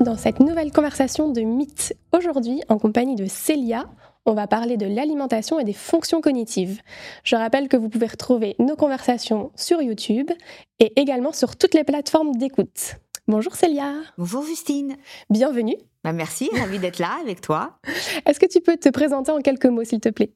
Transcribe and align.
dans 0.00 0.16
cette 0.16 0.40
nouvelle 0.40 0.72
conversation 0.72 1.30
de 1.30 1.40
mythes. 1.40 1.96
Aujourd'hui, 2.12 2.60
en 2.68 2.78
compagnie 2.78 3.14
de 3.14 3.26
Célia, 3.26 3.88
on 4.24 4.34
va 4.34 4.46
parler 4.46 4.76
de 4.76 4.86
l'alimentation 4.86 5.58
et 5.58 5.64
des 5.64 5.72
fonctions 5.72 6.20
cognitives. 6.20 6.80
Je 7.24 7.36
rappelle 7.36 7.68
que 7.68 7.76
vous 7.76 7.88
pouvez 7.88 8.06
retrouver 8.06 8.56
nos 8.58 8.76
conversations 8.76 9.52
sur 9.54 9.80
YouTube 9.80 10.30
et 10.78 10.92
également 11.00 11.32
sur 11.32 11.56
toutes 11.56 11.74
les 11.74 11.84
plateformes 11.84 12.36
d'écoute. 12.36 12.96
Bonjour 13.28 13.54
Célia. 13.54 13.94
Bonjour 14.18 14.44
Justine. 14.44 14.96
Bienvenue. 15.30 15.76
Bah 16.04 16.12
merci, 16.12 16.50
ravie 16.52 16.78
d'être 16.78 16.98
là 16.98 17.18
avec 17.20 17.40
toi. 17.40 17.78
Est-ce 18.26 18.38
que 18.38 18.46
tu 18.46 18.60
peux 18.60 18.76
te 18.76 18.88
présenter 18.88 19.32
en 19.32 19.40
quelques 19.40 19.66
mots, 19.66 19.84
s'il 19.84 20.00
te 20.00 20.10
plaît? 20.10 20.32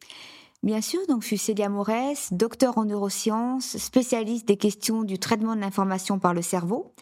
Bien 0.63 0.81
sûr, 0.81 1.01
donc 1.09 1.23
je 1.23 1.29
suis 1.29 1.39
Célia 1.39 1.69
Morès, 1.69 2.33
docteur 2.33 2.77
en 2.77 2.85
neurosciences, 2.85 3.77
spécialiste 3.79 4.47
des 4.47 4.57
questions 4.57 5.03
du 5.03 5.19
traitement 5.19 5.55
de 5.55 5.61
l'information 5.61 6.19
par 6.19 6.35
le 6.35 6.43
cerveau 6.43 6.93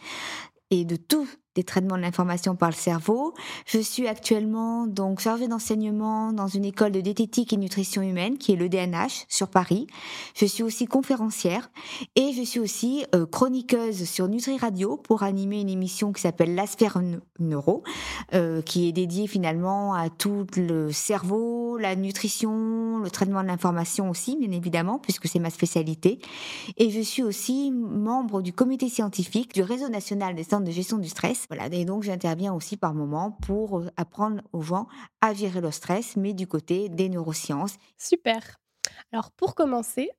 et 0.71 0.85
de 0.85 0.97
tout 0.97 1.27
des 1.59 1.65
traitements 1.65 1.97
de 1.97 2.03
l'information 2.03 2.55
par 2.55 2.71
le 2.71 2.75
cerveau. 2.77 3.35
Je 3.67 3.81
suis 3.81 4.07
actuellement 4.07 4.87
donc 4.87 5.19
chargée 5.19 5.49
d'enseignement 5.49 6.33
dans 6.33 6.47
une 6.47 6.65
école 6.65 6.93
de 6.93 7.01
diététique 7.01 7.53
et 7.53 7.57
nutrition 7.57 8.01
humaine 8.01 8.39
qui 8.39 8.53
est 8.53 8.57
le 8.57 8.69
DNH 8.69 9.25
sur 9.29 9.49
Paris. 9.49 9.89
Je 10.37 10.47
suis 10.47 10.63
aussi 10.63 10.87
conférencière 10.87 11.69
et 12.15 12.33
je 12.33 12.43
suis 12.43 12.61
aussi 12.61 13.05
euh, 13.13 13.27
chroniqueuse 13.27 14.05
sur 14.05 14.29
Nutri 14.29 14.57
Radio 14.57 14.97
pour 14.99 15.25
animer 15.25 15.61
une 15.61 15.69
émission 15.69 16.13
qui 16.13 16.23
s'appelle 16.23 16.55
La 16.55 16.69
sphère 16.69 17.03
neuro, 17.41 17.83
euh, 18.35 18.63
qui 18.63 18.89
est 18.89 18.93
dédiée 18.93 19.27
finalement 19.27 19.95
à 19.95 20.11
tout 20.11 20.47
le 20.57 20.93
cerveau, 20.93 21.77
la 21.77 21.97
nutrition, 21.97 23.01
le 23.01 23.11
traitement 23.11 23.43
de 23.43 23.49
l'information 23.49 24.11
aussi, 24.11 24.37
bien 24.37 24.53
évidemment, 24.53 25.01
puisque 25.01 25.27
c'est 25.27 25.41
ma 25.41 25.51
spécialité. 25.51 26.21
Et 26.77 26.91
je 26.91 27.01
suis 27.01 27.25
aussi 27.25 27.73
membre 27.73 28.43
du 28.43 28.53
comité 28.53 28.89
scientifique 28.89 29.55
du 29.55 29.63
réseau 29.63 29.89
national 29.89 30.37
des 30.37 30.45
centres 30.45 30.65
de 30.65 30.71
gestion 30.71 30.99
du 30.99 31.09
stress 31.09 31.48
voilà, 31.49 31.67
et 31.73 31.85
donc 31.85 32.03
j'interviens 32.03 32.53
aussi 32.53 32.77
par 32.77 32.95
moment 32.95 33.31
pour 33.31 33.85
apprendre 33.97 34.43
aux 34.53 34.63
gens 34.63 34.87
à 35.21 35.33
gérer 35.33 35.61
le 35.61 35.71
stress, 35.71 36.17
mais 36.17 36.35
du 36.35 36.47
côté 36.47 36.89
des 36.89 37.09
neurosciences. 37.09 37.77
Super. 37.97 38.61
Alors 39.13 39.31
pour 39.31 39.55
commencer, 39.55 40.11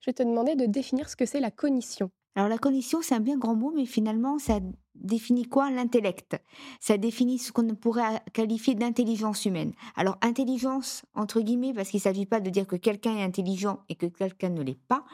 je 0.00 0.06
vais 0.06 0.14
te 0.14 0.22
demander 0.22 0.56
de 0.56 0.66
définir 0.66 1.08
ce 1.08 1.16
que 1.16 1.26
c'est 1.26 1.40
la 1.40 1.50
cognition. 1.50 2.10
Alors 2.34 2.48
la 2.48 2.58
cognition, 2.58 3.00
c'est 3.02 3.14
un 3.14 3.20
bien 3.20 3.38
grand 3.38 3.54
mot, 3.54 3.72
mais 3.74 3.86
finalement, 3.86 4.38
ça 4.38 4.58
définit 4.94 5.48
quoi? 5.48 5.70
L'intellect 5.70 6.36
Ça 6.80 6.96
définit 6.96 7.38
ce 7.38 7.52
qu'on 7.52 7.74
pourrait 7.74 8.22
qualifier 8.32 8.74
d'intelligence 8.74 9.44
humaine. 9.44 9.72
Alors 9.96 10.18
intelligence, 10.22 11.04
entre 11.14 11.40
guillemets, 11.40 11.72
parce 11.74 11.88
qu'il 11.90 11.98
ne 11.98 12.02
s'agit 12.02 12.26
pas 12.26 12.40
de 12.40 12.50
dire 12.50 12.66
que 12.66 12.76
quelqu'un 12.76 13.16
est 13.16 13.22
intelligent 13.22 13.80
et 13.88 13.94
que 13.94 14.06
quelqu'un 14.06 14.50
ne 14.50 14.62
l'est 14.62 14.80
pas, 14.88 15.04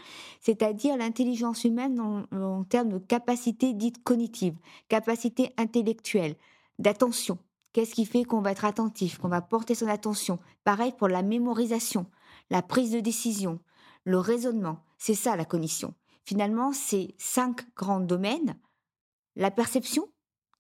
c'est-à-dire 0.41 0.97
l'intelligence 0.97 1.65
humaine 1.65 2.01
en, 2.01 2.25
en 2.37 2.65
termes 2.65 2.91
de 2.91 2.99
capacité 2.99 3.73
dite 3.73 4.03
cognitive, 4.03 4.55
capacité 4.89 5.53
intellectuelle, 5.57 6.37
d'attention. 6.79 7.39
Qu'est-ce 7.73 7.95
qui 7.95 8.07
fait 8.07 8.25
qu'on 8.25 8.41
va 8.41 8.53
être 8.53 8.65
attentif, 8.65 9.19
qu'on 9.19 9.29
va 9.29 9.43
porter 9.43 9.75
son 9.75 9.89
attention? 9.89 10.39
Pareil 10.65 10.93
pour 10.97 11.09
la 11.09 11.23
mémorisation, 11.23 12.07
la 12.51 12.63
prise 12.63 12.91
de 12.91 13.01
décision, 13.01 13.61
le 14.05 14.19
raisonnement. 14.19 14.79
C'est 14.97 15.15
ça 15.15 15.37
la 15.37 15.45
cognition. 15.45 15.95
Finalement, 16.25 16.73
c'est 16.73 17.15
cinq 17.19 17.73
grands 17.75 18.01
domaines. 18.01 18.59
La 19.39 19.51
perception, 19.51 20.09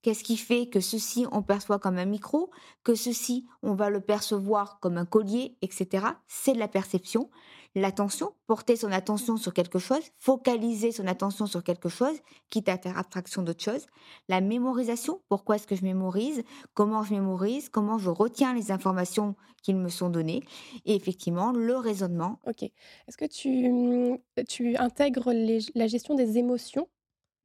qu'est-ce 0.02 0.24
qui 0.24 0.36
fait 0.36 0.68
que 0.68 0.80
ceci 0.80 1.26
on 1.32 1.42
perçoit 1.42 1.78
comme 1.78 1.98
un 1.98 2.06
micro, 2.06 2.50
que 2.84 2.94
ceci 2.94 3.44
on 3.62 3.74
va 3.74 3.90
le 3.90 4.00
percevoir 4.00 4.78
comme 4.80 4.96
un 4.96 5.04
collier, 5.04 5.58
etc. 5.60 6.06
C'est 6.28 6.54
de 6.54 6.58
la 6.58 6.68
perception 6.68 7.28
l'attention, 7.74 8.32
porter 8.46 8.76
son 8.76 8.92
attention 8.92 9.36
sur 9.36 9.52
quelque 9.52 9.78
chose, 9.78 10.02
focaliser 10.18 10.92
son 10.92 11.06
attention 11.06 11.46
sur 11.46 11.62
quelque 11.62 11.88
chose, 11.88 12.16
quitte 12.50 12.68
à 12.68 12.78
faire 12.78 12.98
abstraction 12.98 13.42
d'autre 13.42 13.62
chose. 13.62 13.86
La 14.28 14.40
mémorisation, 14.40 15.20
pourquoi 15.28 15.56
est-ce 15.56 15.66
que 15.66 15.76
je 15.76 15.82
mémorise, 15.84 16.42
comment 16.74 17.02
je 17.02 17.14
mémorise, 17.14 17.68
comment 17.68 17.98
je 17.98 18.10
retiens 18.10 18.54
les 18.54 18.70
informations 18.70 19.36
qui 19.62 19.74
me 19.74 19.88
sont 19.88 20.08
données. 20.08 20.42
Et 20.84 20.94
effectivement, 20.94 21.53
le 21.53 21.76
raisonnement. 21.76 22.38
Ok. 22.47 22.62
Est-ce 22.62 23.16
que 23.16 23.26
tu, 23.26 24.19
tu 24.48 24.76
intègres 24.76 25.32
la 25.74 25.86
gestion 25.86 26.14
des 26.14 26.38
émotions 26.38 26.88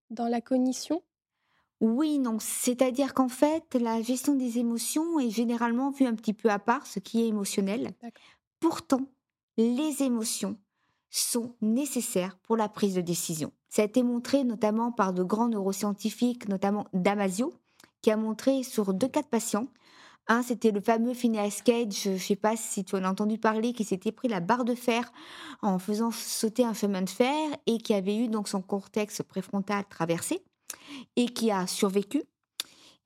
dans 0.09 0.27
la 0.27 0.41
cognition? 0.41 1.01
Oui, 1.83 2.17
non. 2.17 2.37
C'est-à-dire 2.39 3.13
qu'en 3.13 3.27
fait, 3.27 3.75
la 3.75 4.01
gestion 4.01 4.35
des 4.35 4.57
émotions 4.57 5.19
est 5.19 5.29
généralement 5.29 5.91
vue 5.91 6.05
un 6.05 6.15
petit 6.15 6.33
peu 6.33 6.49
à 6.49 6.57
part, 6.57 6.87
ce 6.87 6.99
qui 6.99 7.21
est 7.21 7.27
émotionnel. 7.27 7.91
Pourtant, 8.61 9.01
les 9.57 10.01
émotions 10.01 10.57
sont 11.09 11.57
nécessaires 11.61 12.37
pour 12.37 12.55
la 12.55 12.69
prise 12.69 12.95
de 12.95 13.01
décision. 13.01 13.51
Ça 13.67 13.81
a 13.81 13.85
été 13.85 14.01
montré 14.01 14.45
notamment 14.45 14.93
par 14.93 15.11
de 15.11 15.23
grands 15.23 15.49
neuroscientifiques, 15.49 16.47
notamment 16.47 16.87
Damasio, 16.93 17.53
qui 18.01 18.11
a 18.11 18.15
montré 18.15 18.63
sur 18.63 18.93
deux 18.93 19.09
cas 19.09 19.21
de 19.21 19.27
patients. 19.27 19.67
Un, 20.27 20.41
c'était 20.41 20.71
le 20.71 20.79
fameux 20.79 21.13
Phineas 21.13 21.59
Cage, 21.65 22.03
je 22.03 22.11
ne 22.11 22.17
sais 22.17 22.37
pas 22.37 22.55
si 22.55 22.85
tu 22.85 22.95
en 22.95 23.03
as 23.03 23.09
entendu 23.09 23.37
parler, 23.37 23.73
qui 23.73 23.83
s'était 23.83 24.13
pris 24.13 24.29
la 24.29 24.39
barre 24.39 24.63
de 24.63 24.73
fer 24.73 25.11
en 25.61 25.79
faisant 25.79 26.11
sauter 26.11 26.63
un 26.63 26.73
chemin 26.73 27.01
de 27.01 27.09
fer 27.09 27.35
et 27.65 27.77
qui 27.77 27.93
avait 27.93 28.15
eu 28.15 28.29
donc 28.29 28.47
son 28.47 28.61
cortex 28.61 29.21
préfrontal 29.21 29.83
traversé 29.89 30.45
et 31.15 31.25
qui 31.25 31.51
a 31.51 31.67
survécu 31.67 32.23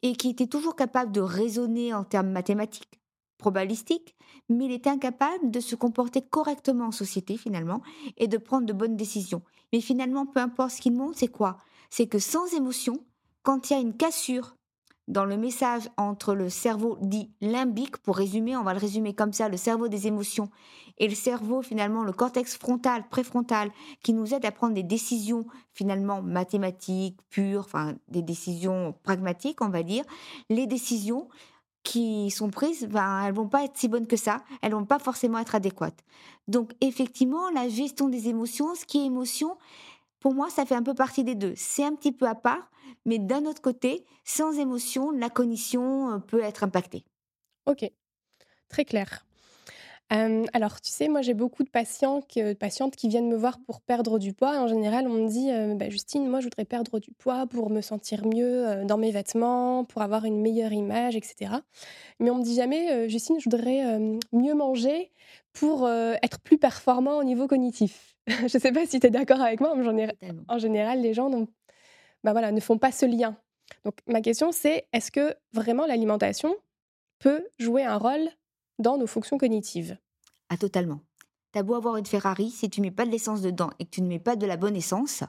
et 0.03 0.15
qui 0.15 0.29
était 0.29 0.47
toujours 0.47 0.75
capable 0.75 1.11
de 1.11 1.21
raisonner 1.21 1.93
en 1.93 2.03
termes 2.03 2.29
mathématiques, 2.29 2.99
probabilistiques, 3.37 4.15
mais 4.49 4.65
il 4.65 4.71
était 4.71 4.89
incapable 4.89 5.51
de 5.51 5.59
se 5.59 5.75
comporter 5.75 6.21
correctement 6.21 6.87
en 6.87 6.91
société 6.91 7.37
finalement 7.37 7.81
et 8.17 8.27
de 8.27 8.37
prendre 8.37 8.65
de 8.65 8.73
bonnes 8.73 8.95
décisions. 8.95 9.41
Mais 9.73 9.81
finalement, 9.81 10.25
peu 10.25 10.39
importe 10.39 10.71
ce 10.71 10.81
qu'il 10.81 10.93
montre, 10.93 11.17
c'est 11.17 11.27
quoi? 11.27 11.57
C'est 11.89 12.07
que 12.07 12.19
sans 12.19 12.53
émotion, 12.53 13.03
quand 13.43 13.69
il 13.69 13.73
y 13.73 13.75
a 13.75 13.79
une 13.79 13.95
cassure 13.95 14.56
dans 15.07 15.25
le 15.25 15.37
message 15.37 15.89
entre 15.97 16.33
le 16.33 16.49
cerveau 16.49 16.97
dit 17.01 17.31
limbique, 17.41 17.97
pour 17.97 18.17
résumer, 18.17 18.57
on 18.57 18.63
va 18.63 18.73
le 18.73 18.79
résumer 18.79 19.13
comme 19.13 19.33
ça, 19.33 19.49
le 19.49 19.57
cerveau 19.57 19.87
des 19.87 20.07
émotions, 20.07 20.49
et 20.97 21.07
le 21.07 21.15
cerveau 21.15 21.61
finalement, 21.61 22.03
le 22.03 22.11
cortex 22.11 22.57
frontal, 22.57 23.07
préfrontal, 23.09 23.71
qui 24.03 24.13
nous 24.13 24.33
aide 24.33 24.45
à 24.45 24.51
prendre 24.51 24.73
des 24.73 24.83
décisions 24.83 25.45
finalement 25.73 26.21
mathématiques, 26.21 27.19
pures, 27.29 27.61
enfin 27.61 27.95
des 28.09 28.21
décisions 28.21 28.95
pragmatiques, 29.03 29.61
on 29.61 29.69
va 29.69 29.83
dire, 29.83 30.03
les 30.49 30.67
décisions 30.67 31.29
qui 31.83 32.31
sont 32.31 32.49
prises, 32.49 32.85
ben, 32.85 33.23
elles 33.25 33.33
vont 33.33 33.47
pas 33.47 33.63
être 33.63 33.77
si 33.77 33.87
bonnes 33.87 34.07
que 34.07 34.17
ça, 34.17 34.41
elles 34.61 34.73
vont 34.73 34.85
pas 34.85 34.99
forcément 34.99 35.39
être 35.39 35.55
adéquates. 35.55 36.03
Donc 36.49 36.73
effectivement, 36.81 37.49
la 37.51 37.69
gestion 37.69 38.09
des 38.09 38.27
émotions, 38.27 38.75
ce 38.75 38.83
qui 38.83 38.99
est 38.99 39.05
émotion, 39.05 39.57
pour 40.19 40.33
moi, 40.33 40.49
ça 40.49 40.65
fait 40.65 40.75
un 40.75 40.83
peu 40.83 40.93
partie 40.93 41.23
des 41.23 41.35
deux. 41.35 41.53
C'est 41.55 41.83
un 41.83 41.95
petit 41.95 42.11
peu 42.11 42.27
à 42.27 42.35
part, 42.35 42.69
mais 43.05 43.19
d'un 43.19 43.45
autre 43.45 43.61
côté, 43.61 44.05
sans 44.23 44.57
émotion, 44.57 45.11
la 45.11 45.29
cognition 45.29 46.11
euh, 46.11 46.17
peut 46.19 46.41
être 46.41 46.63
impactée. 46.63 47.05
Ok, 47.65 47.89
très 48.69 48.85
clair 48.85 49.23
alors, 50.09 50.79
tu 50.79 50.89
sais, 50.89 51.09
moi, 51.09 51.21
j'ai 51.21 51.33
beaucoup 51.33 51.63
de 51.63 51.69
patients 51.69 52.21
patientes 52.61 52.95
qui 52.95 53.09
viennent 53.09 53.27
me 53.27 53.35
voir 53.35 53.59
pour 53.59 53.81
perdre 53.81 54.19
du 54.19 54.31
poids. 54.31 54.57
En 54.57 54.67
général, 54.69 55.05
on 55.05 55.13
me 55.13 55.27
dit, 55.27 55.49
«Bah, 55.75 55.89
Justine, 55.89 56.29
moi, 56.29 56.39
je 56.39 56.45
voudrais 56.45 56.63
perdre 56.63 56.99
du 56.99 57.11
poids 57.11 57.45
pour 57.45 57.69
me 57.69 57.81
sentir 57.81 58.25
mieux 58.25 58.85
dans 58.85 58.97
mes 58.97 59.11
vêtements, 59.11 59.83
pour 59.83 60.01
avoir 60.01 60.23
une 60.23 60.39
meilleure 60.39 60.71
image, 60.71 61.17
etc. 61.17 61.55
Mais 62.21 62.29
on 62.29 62.37
me 62.37 62.43
dit 62.43 62.55
jamais, 62.55 63.09
Justine, 63.09 63.37
je 63.41 63.49
voudrais 63.49 63.99
mieux 64.31 64.53
manger 64.53 65.11
pour 65.51 65.89
être 65.89 66.39
plus 66.39 66.57
performant 66.57 67.17
au 67.17 67.25
niveau 67.25 67.45
cognitif. 67.45 68.16
je 68.39 68.43
ne 68.43 68.47
sais 68.47 68.71
pas 68.71 68.85
si 68.85 68.99
tu 68.99 69.07
es 69.07 69.09
d'accord 69.09 69.41
avec 69.41 69.61
moi, 69.61 69.73
mais 69.75 70.09
en 70.47 70.59
général, 70.59 71.01
les 71.01 71.13
gens 71.13 71.29
bah, 72.23 72.31
voilà, 72.33 72.51
ne 72.51 72.59
font 72.59 72.77
pas 72.77 72.91
ce 72.91 73.05
lien. 73.05 73.37
Donc, 73.85 73.95
ma 74.07 74.21
question, 74.21 74.51
c'est 74.51 74.87
est-ce 74.93 75.11
que 75.11 75.33
vraiment 75.53 75.85
l'alimentation 75.85 76.55
peut 77.19 77.45
jouer 77.57 77.83
un 77.83 77.97
rôle 77.97 78.29
dans 78.79 78.97
nos 78.97 79.07
fonctions 79.07 79.37
cognitives? 79.37 79.97
Ah, 80.49 80.57
totalement. 80.57 81.01
T'as 81.51 81.63
beau 81.63 81.75
avoir 81.75 81.97
une 81.97 82.05
Ferrari, 82.05 82.49
si 82.49 82.69
tu 82.69 82.81
mets 82.81 82.91
pas 82.91 83.05
de 83.05 83.11
l'essence 83.11 83.41
dedans 83.41 83.69
et 83.79 83.85
que 83.85 83.89
tu 83.89 84.01
ne 84.01 84.07
mets 84.07 84.19
pas 84.19 84.35
de 84.35 84.45
la 84.45 84.57
bonne 84.57 84.75
essence, 84.75 85.23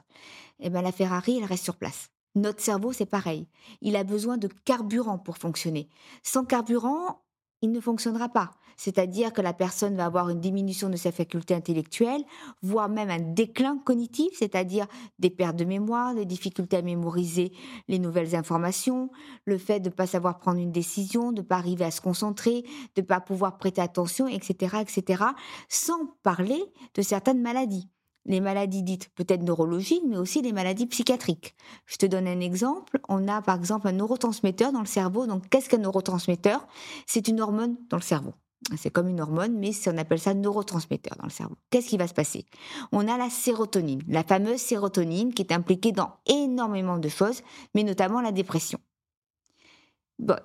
eh 0.59 0.69
ben 0.69 0.81
la 0.81 0.91
Ferrari, 0.91 1.37
elle 1.37 1.45
reste 1.45 1.63
sur 1.63 1.77
place. 1.77 2.09
Notre 2.35 2.61
cerveau, 2.61 2.93
c'est 2.93 3.05
pareil. 3.05 3.47
Il 3.81 3.95
a 3.95 4.03
besoin 4.03 4.37
de 4.37 4.49
carburant 4.65 5.17
pour 5.17 5.37
fonctionner. 5.37 5.89
Sans 6.21 6.45
carburant, 6.45 7.21
il 7.61 7.71
ne 7.71 7.79
fonctionnera 7.79 8.29
pas. 8.29 8.51
C'est-à-dire 8.77 9.33
que 9.33 9.41
la 9.41 9.51
personne 9.51 9.97
va 9.97 10.05
avoir 10.05 10.29
une 10.29 10.39
diminution 10.39 10.89
de 10.89 10.95
sa 10.95 11.11
faculté 11.11 11.53
intellectuelle, 11.53 12.23
voire 12.61 12.87
même 12.87 13.09
un 13.09 13.19
déclin 13.19 13.77
cognitif, 13.77 14.29
c'est-à-dire 14.33 14.87
des 15.19 15.29
pertes 15.29 15.57
de 15.57 15.65
mémoire, 15.65 16.15
des 16.15 16.25
difficultés 16.25 16.77
à 16.77 16.81
mémoriser 16.81 17.51
les 17.89 17.99
nouvelles 17.99 18.37
informations, 18.37 19.11
le 19.43 19.57
fait 19.57 19.81
de 19.81 19.89
ne 19.89 19.93
pas 19.93 20.07
savoir 20.07 20.39
prendre 20.39 20.59
une 20.59 20.71
décision, 20.71 21.33
de 21.33 21.41
ne 21.41 21.45
pas 21.45 21.57
arriver 21.57 21.83
à 21.83 21.91
se 21.91 21.99
concentrer, 21.99 22.63
de 22.95 23.01
ne 23.01 23.05
pas 23.05 23.19
pouvoir 23.19 23.57
prêter 23.57 23.81
attention, 23.81 24.27
etc., 24.29 24.77
etc., 24.79 25.23
sans 25.67 26.05
parler 26.23 26.63
de 26.93 27.01
certaines 27.01 27.41
maladies 27.41 27.89
les 28.29 28.41
maladies 28.41 28.83
dites 28.83 29.09
peut-être 29.15 29.41
neurologiques, 29.41 30.03
mais 30.07 30.17
aussi 30.17 30.41
les 30.43 30.53
maladies 30.53 30.85
psychiatriques. 30.85 31.55
Je 31.87 31.97
te 31.97 32.05
donne 32.05 32.27
un 32.27 32.39
exemple. 32.39 32.99
On 33.09 33.27
a 33.27 33.41
par 33.41 33.57
exemple 33.57 33.87
un 33.87 33.91
neurotransmetteur 33.91 34.71
dans 34.71 34.81
le 34.81 34.85
cerveau. 34.85 35.25
Donc, 35.25 35.49
qu'est-ce 35.49 35.67
qu'un 35.67 35.79
neurotransmetteur? 35.79 36.65
C'est 37.07 37.27
une 37.27 37.41
hormone 37.41 37.75
dans 37.89 37.97
le 37.97 38.03
cerveau. 38.03 38.35
C'est 38.77 38.91
comme 38.91 39.07
une 39.07 39.19
hormone, 39.19 39.57
mais 39.57 39.71
on 39.87 39.97
appelle 39.97 40.19
ça 40.19 40.35
neurotransmetteur 40.35 41.17
dans 41.17 41.25
le 41.25 41.31
cerveau. 41.31 41.55
Qu'est-ce 41.71 41.87
qui 41.89 41.97
va 41.97 42.07
se 42.07 42.13
passer? 42.13 42.45
On 42.91 43.07
a 43.07 43.17
la 43.17 43.31
sérotonine, 43.31 44.03
la 44.07 44.23
fameuse 44.23 44.59
sérotonine 44.59 45.33
qui 45.33 45.41
est 45.41 45.51
impliquée 45.51 45.91
dans 45.91 46.11
énormément 46.27 46.99
de 46.99 47.09
choses, 47.09 47.41
mais 47.73 47.83
notamment 47.83 48.21
la 48.21 48.31
dépression. 48.31 48.79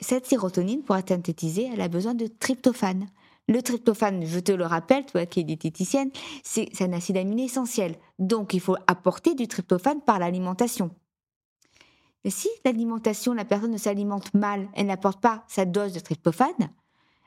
cette 0.01 0.25
sérotonine, 0.25 0.83
pour 0.85 0.97
être 0.97 1.11
synthétisée, 1.11 1.69
elle 1.71 1.83
a 1.83 1.89
besoin 1.89 2.15
de 2.15 2.29
tryptophane. 2.29 3.09
Le 3.47 3.61
tryptophane, 3.63 4.25
je 4.25 4.41
te 4.41 4.53
le 4.53 4.65
rappelle, 4.65 5.05
toi 5.05 5.27
qui 5.27 5.41
es 5.41 5.45
diététicienne, 5.45 6.11
c'est 6.43 6.71
un 6.81 6.93
acide 6.93 7.19
aminé 7.19 7.45
essentiel. 7.45 7.97
Donc, 8.19 8.55
il 8.55 8.61
faut 8.61 8.77
apporter 8.87 9.35
du 9.35 9.49
tryptophane 9.49 10.01
par 10.01 10.19
l'alimentation. 10.19 10.91
Mais 12.25 12.31
si 12.31 12.49
l'alimentation, 12.65 13.35
la 13.35 13.45
personne 13.45 13.73
ne 13.73 13.79
s'alimente 13.79 14.33
mal, 14.33 14.69
elle 14.75 14.87
n'apporte 14.87 15.21
pas 15.21 15.45
sa 15.47 15.67
dose 15.67 15.93
de 15.93 16.01
tryptophane, 16.01 16.71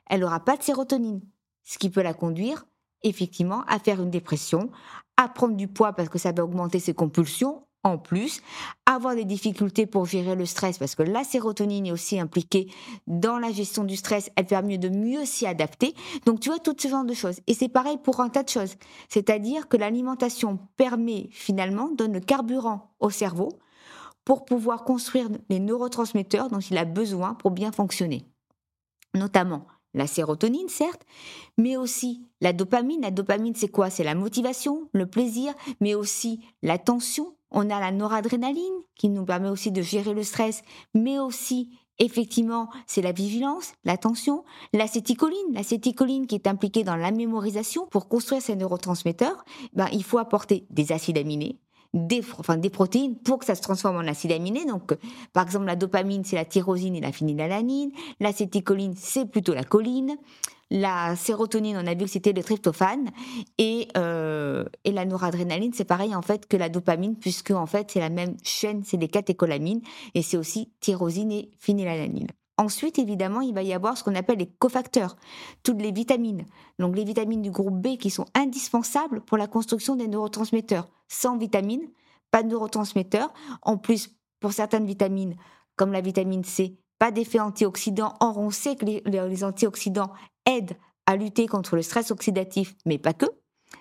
elle 0.07 0.21
n'aura 0.21 0.39
pas 0.39 0.57
de 0.57 0.63
sérotonine, 0.63 1.21
ce 1.63 1.77
qui 1.77 1.91
peut 1.91 2.01
la 2.01 2.15
conduire 2.15 2.65
effectivement 3.03 3.63
à 3.67 3.79
faire 3.79 4.01
une 4.01 4.09
dépression, 4.09 4.71
à 5.17 5.27
prendre 5.29 5.55
du 5.55 5.67
poids 5.67 5.93
parce 5.93 6.09
que 6.09 6.17
ça 6.17 6.31
va 6.31 6.43
augmenter 6.43 6.79
ses 6.79 6.93
compulsions, 6.93 7.66
en 7.87 7.97
plus, 7.97 8.41
avoir 8.85 9.15
des 9.15 9.25
difficultés 9.25 9.85
pour 9.85 10.05
gérer 10.05 10.35
le 10.35 10.45
stress, 10.45 10.77
parce 10.77 10.95
que 10.95 11.03
la 11.03 11.23
sérotonine 11.23 11.87
est 11.87 11.91
aussi 11.91 12.19
impliquée 12.19 12.71
dans 13.07 13.37
la 13.39 13.51
gestion 13.51 13.83
du 13.83 13.95
stress, 13.95 14.29
elle 14.35 14.45
permet 14.45 14.77
de 14.77 14.89
mieux 14.89 15.25
s'y 15.25 15.45
adapter. 15.45 15.93
Donc 16.25 16.39
tu 16.39 16.49
vois, 16.49 16.59
tout 16.59 16.75
ce 16.77 16.87
genre 16.87 17.05
de 17.05 17.13
choses. 17.13 17.39
Et 17.47 17.53
c'est 17.53 17.69
pareil 17.69 17.97
pour 18.03 18.19
un 18.19 18.29
tas 18.29 18.43
de 18.43 18.49
choses. 18.49 18.75
C'est-à-dire 19.09 19.67
que 19.67 19.77
l'alimentation 19.77 20.59
permet 20.75 21.29
finalement, 21.31 21.89
donne 21.89 22.13
le 22.13 22.19
carburant 22.19 22.93
au 22.99 23.09
cerveau 23.09 23.49
pour 24.25 24.43
pouvoir 24.43 24.83
construire 24.83 25.29
les 25.49 25.59
neurotransmetteurs 25.59 26.49
dont 26.49 26.59
il 26.59 26.77
a 26.77 26.85
besoin 26.85 27.35
pour 27.35 27.51
bien 27.51 27.71
fonctionner. 27.71 28.25
Notamment 29.15 29.65
la 29.93 30.05
sérotonine, 30.05 30.69
certes, 30.69 31.03
mais 31.57 31.77
aussi 31.77 32.27
la 32.41 32.53
dopamine. 32.53 33.01
La 33.01 33.11
dopamine, 33.11 33.55
c'est 33.55 33.69
quoi? 33.69 33.89
C'est 33.89 34.03
la 34.03 34.15
motivation, 34.15 34.89
le 34.91 35.07
plaisir, 35.07 35.53
mais 35.79 35.95
aussi 35.95 36.41
l'attention, 36.61 37.36
on 37.51 37.69
a 37.69 37.79
la 37.79 37.91
noradrénaline 37.91 38.81
qui 38.95 39.09
nous 39.09 39.25
permet 39.25 39.49
aussi 39.49 39.71
de 39.71 39.81
gérer 39.81 40.13
le 40.13 40.23
stress, 40.23 40.63
mais 40.93 41.19
aussi 41.19 41.69
effectivement, 41.99 42.69
c'est 42.85 43.01
la 43.01 43.11
vigilance, 43.11 43.73
l'attention, 43.83 44.43
l'acétycholine, 44.73 45.53
l'acétycholine 45.53 46.27
qui 46.27 46.35
est 46.35 46.47
impliquée 46.47 46.83
dans 46.83 46.95
la 46.95 47.11
mémorisation. 47.11 47.87
Pour 47.87 48.07
construire 48.07 48.41
ces 48.41 48.55
neurotransmetteurs, 48.55 49.43
ben, 49.73 49.87
il 49.91 50.03
faut 50.03 50.19
apporter 50.19 50.65
des 50.69 50.91
acides 50.91 51.17
aminés, 51.17 51.59
des, 51.93 52.21
enfin, 52.37 52.57
des 52.57 52.69
protéines 52.69 53.17
pour 53.17 53.39
que 53.39 53.45
ça 53.45 53.55
se 53.55 53.61
transforme 53.61 53.97
en 53.97 54.07
acide 54.07 54.31
aminé. 54.31 54.65
Donc, 54.65 54.95
par 55.33 55.43
exemple, 55.43 55.65
la 55.65 55.75
dopamine, 55.75 56.23
c'est 56.23 56.35
la 56.35 56.45
tyrosine 56.45 56.95
et 56.95 57.01
la 57.01 57.11
phénylalanine. 57.11 57.91
L'acétycholine, 58.19 58.93
c'est 58.95 59.25
plutôt 59.25 59.53
la 59.53 59.63
choline. 59.63 60.17
La 60.69 61.15
sérotonine, 61.15 61.77
on 61.77 61.87
a 61.87 61.93
vu 61.93 62.05
que 62.05 62.11
c'était 62.11 62.33
le 62.33 62.43
tryptophane. 62.43 63.09
Et, 63.57 63.87
euh, 63.95 64.65
et 64.83 64.91
la 64.91 65.05
noradrénaline, 65.05 65.73
c'est 65.73 65.85
pareil 65.85 66.13
en 66.13 66.21
fait 66.21 66.47
que 66.47 66.57
la 66.57 66.69
dopamine, 66.69 67.15
puisque 67.15 67.51
en 67.51 67.65
fait, 67.65 67.91
c'est 67.91 67.99
la 67.99 68.09
même 68.09 68.35
chaîne, 68.43 68.83
c'est 68.83 68.97
des 68.97 69.07
catécholamines. 69.07 69.81
Et 70.13 70.21
c'est 70.21 70.37
aussi 70.37 70.71
tyrosine 70.81 71.31
et 71.31 71.51
phénylalanine. 71.57 72.27
Ensuite, 72.57 72.97
évidemment, 72.97 73.41
il 73.41 73.53
va 73.53 73.61
y 73.61 73.71
avoir 73.71 73.97
ce 73.97 74.03
qu'on 74.03 74.15
appelle 74.15 74.39
les 74.39 74.49
cofacteurs, 74.49 75.15
toutes 75.61 75.81
les 75.81 75.91
vitamines. 75.91 76.43
Donc 76.79 76.95
les 76.95 77.03
vitamines 77.03 77.43
du 77.43 77.51
groupe 77.51 77.79
B 77.79 77.97
qui 77.97 78.09
sont 78.09 78.25
indispensables 78.33 79.21
pour 79.21 79.37
la 79.37 79.47
construction 79.47 79.95
des 79.95 80.07
neurotransmetteurs. 80.07 80.87
Sans 81.07 81.37
vitamines, 81.37 81.87
pas 82.31 82.41
de 82.41 82.49
neurotransmetteurs. 82.49 83.31
En 83.61 83.77
plus, 83.77 84.09
pour 84.39 84.53
certaines 84.53 84.87
vitamines, 84.87 85.35
comme 85.75 85.93
la 85.93 86.01
vitamine 86.01 86.43
C, 86.43 86.79
pas 86.97 87.11
d'effet 87.11 87.39
antioxydant. 87.39 88.15
Or, 88.21 88.39
on 88.39 88.49
sait 88.49 88.75
que 88.75 88.85
les 88.85 89.43
antioxydants 89.43 90.11
aident 90.47 90.77
à 91.05 91.15
lutter 91.15 91.45
contre 91.45 91.75
le 91.75 91.83
stress 91.83 92.09
oxydatif, 92.11 92.75
mais 92.85 92.97
pas 92.97 93.13
que 93.13 93.27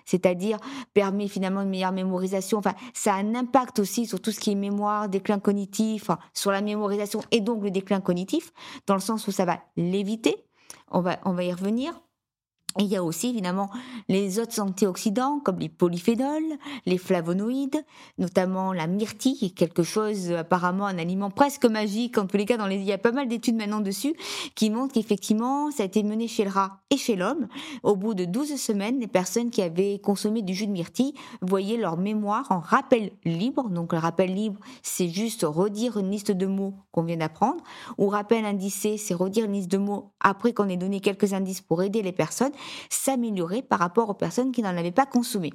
c'est-à-dire 0.05 0.57
permet 0.93 1.27
finalement 1.27 1.61
une 1.61 1.69
meilleure 1.69 1.91
mémorisation. 1.91 2.57
Enfin, 2.57 2.73
ça 2.93 3.13
a 3.13 3.17
un 3.17 3.35
impact 3.35 3.79
aussi 3.79 4.05
sur 4.05 4.21
tout 4.21 4.31
ce 4.31 4.39
qui 4.39 4.51
est 4.51 4.55
mémoire, 4.55 5.09
déclin 5.09 5.39
cognitif, 5.39 6.09
sur 6.33 6.51
la 6.51 6.61
mémorisation 6.61 7.21
et 7.31 7.41
donc 7.41 7.63
le 7.63 7.71
déclin 7.71 8.01
cognitif, 8.01 8.51
dans 8.85 8.95
le 8.95 9.01
sens 9.01 9.27
où 9.27 9.31
ça 9.31 9.45
va 9.45 9.59
l'éviter. 9.75 10.35
On 10.91 11.01
va, 11.01 11.19
on 11.25 11.33
va 11.33 11.43
y 11.43 11.53
revenir 11.53 11.93
il 12.79 12.85
y 12.85 12.95
a 12.95 13.03
aussi 13.03 13.29
évidemment 13.29 13.69
les 14.07 14.39
autres 14.39 14.59
antioxydants 14.61 15.39
comme 15.39 15.59
les 15.59 15.69
polyphénols, 15.69 16.57
les 16.85 16.97
flavonoïdes, 16.97 17.83
notamment 18.17 18.73
la 18.73 18.87
myrtille, 18.87 19.35
qui 19.35 19.45
est 19.45 19.49
quelque 19.49 19.83
chose 19.83 20.31
apparemment 20.31 20.85
un 20.85 20.97
aliment 20.97 21.31
presque 21.31 21.65
magique. 21.65 22.17
En 22.17 22.27
tous 22.27 22.37
les 22.37 22.45
cas, 22.45 22.57
il 22.69 22.83
y 22.83 22.93
a 22.93 22.97
pas 22.97 23.11
mal 23.11 23.27
d'études 23.27 23.55
maintenant 23.55 23.79
dessus 23.79 24.15
qui 24.55 24.69
montrent 24.69 24.93
qu'effectivement, 24.93 25.71
ça 25.71 25.83
a 25.83 25.85
été 25.85 26.03
mené 26.03 26.27
chez 26.27 26.43
le 26.43 26.51
rat 26.51 26.79
et 26.89 26.97
chez 26.97 27.15
l'homme. 27.15 27.47
Au 27.83 27.95
bout 27.95 28.13
de 28.13 28.25
12 28.25 28.55
semaines, 28.55 28.99
les 28.99 29.07
personnes 29.07 29.49
qui 29.49 29.61
avaient 29.61 29.99
consommé 29.99 30.41
du 30.41 30.53
jus 30.53 30.67
de 30.67 30.71
myrtille 30.71 31.13
voyaient 31.41 31.77
leur 31.77 31.97
mémoire 31.97 32.45
en 32.51 32.59
rappel 32.59 33.11
libre. 33.25 33.69
Donc 33.69 33.93
le 33.93 33.99
rappel 33.99 34.33
libre, 34.33 34.59
c'est 34.83 35.09
juste 35.09 35.43
redire 35.47 35.97
une 35.97 36.11
liste 36.11 36.31
de 36.31 36.45
mots 36.45 36.75
qu'on 36.91 37.03
vient 37.03 37.17
d'apprendre. 37.17 37.63
Ou 37.97 38.07
rappel 38.09 38.45
indicé, 38.45 38.97
c'est 38.97 39.13
redire 39.13 39.45
une 39.45 39.53
liste 39.53 39.71
de 39.71 39.77
mots 39.77 40.11
après 40.19 40.53
qu'on 40.53 40.69
ait 40.69 40.77
donné 40.77 40.99
quelques 40.99 41.33
indices 41.33 41.61
pour 41.61 41.81
aider 41.81 42.01
les 42.01 42.11
personnes 42.11 42.51
s'améliorer 42.89 43.61
par 43.61 43.79
rapport 43.79 44.09
aux 44.09 44.13
personnes 44.13 44.51
qui 44.51 44.61
n'en 44.61 44.75
avaient 44.77 44.91
pas 44.91 45.05
consommé. 45.05 45.51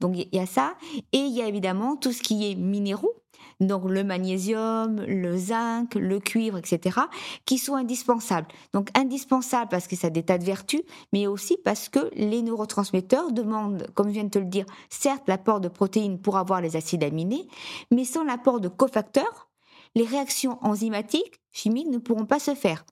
Donc 0.00 0.16
il 0.16 0.28
y 0.32 0.40
a 0.40 0.46
ça, 0.46 0.74
et 1.12 1.18
il 1.18 1.32
y 1.32 1.42
a 1.42 1.46
évidemment 1.46 1.96
tout 1.96 2.12
ce 2.12 2.22
qui 2.22 2.50
est 2.50 2.56
minéraux, 2.56 3.14
donc 3.60 3.84
le 3.84 4.02
magnésium, 4.04 5.00
le 5.06 5.36
zinc, 5.36 5.94
le 5.94 6.18
cuivre, 6.18 6.58
etc., 6.58 7.00
qui 7.46 7.58
sont 7.58 7.74
indispensables. 7.74 8.48
Donc 8.72 8.88
indispensables 8.98 9.68
parce 9.70 9.86
que 9.86 9.96
ça 9.96 10.08
a 10.08 10.10
des 10.10 10.22
tas 10.22 10.38
de 10.38 10.44
vertus, 10.44 10.82
mais 11.12 11.26
aussi 11.26 11.56
parce 11.64 11.88
que 11.88 12.10
les 12.14 12.42
neurotransmetteurs 12.42 13.32
demandent, 13.32 13.86
comme 13.94 14.08
je 14.08 14.14
viens 14.14 14.24
de 14.24 14.30
te 14.30 14.38
le 14.38 14.46
dire, 14.46 14.66
certes 14.90 15.28
l'apport 15.28 15.60
de 15.60 15.68
protéines 15.68 16.20
pour 16.20 16.36
avoir 16.36 16.60
les 16.60 16.76
acides 16.76 17.04
aminés, 17.04 17.46
mais 17.90 18.04
sans 18.04 18.24
l'apport 18.24 18.60
de 18.60 18.68
cofacteurs, 18.68 19.50
les 19.94 20.04
réactions 20.04 20.58
enzymatiques, 20.62 21.40
chimiques 21.52 21.88
ne 21.88 21.98
pourront 21.98 22.26
pas 22.26 22.38
se 22.38 22.54
faire. 22.54 22.84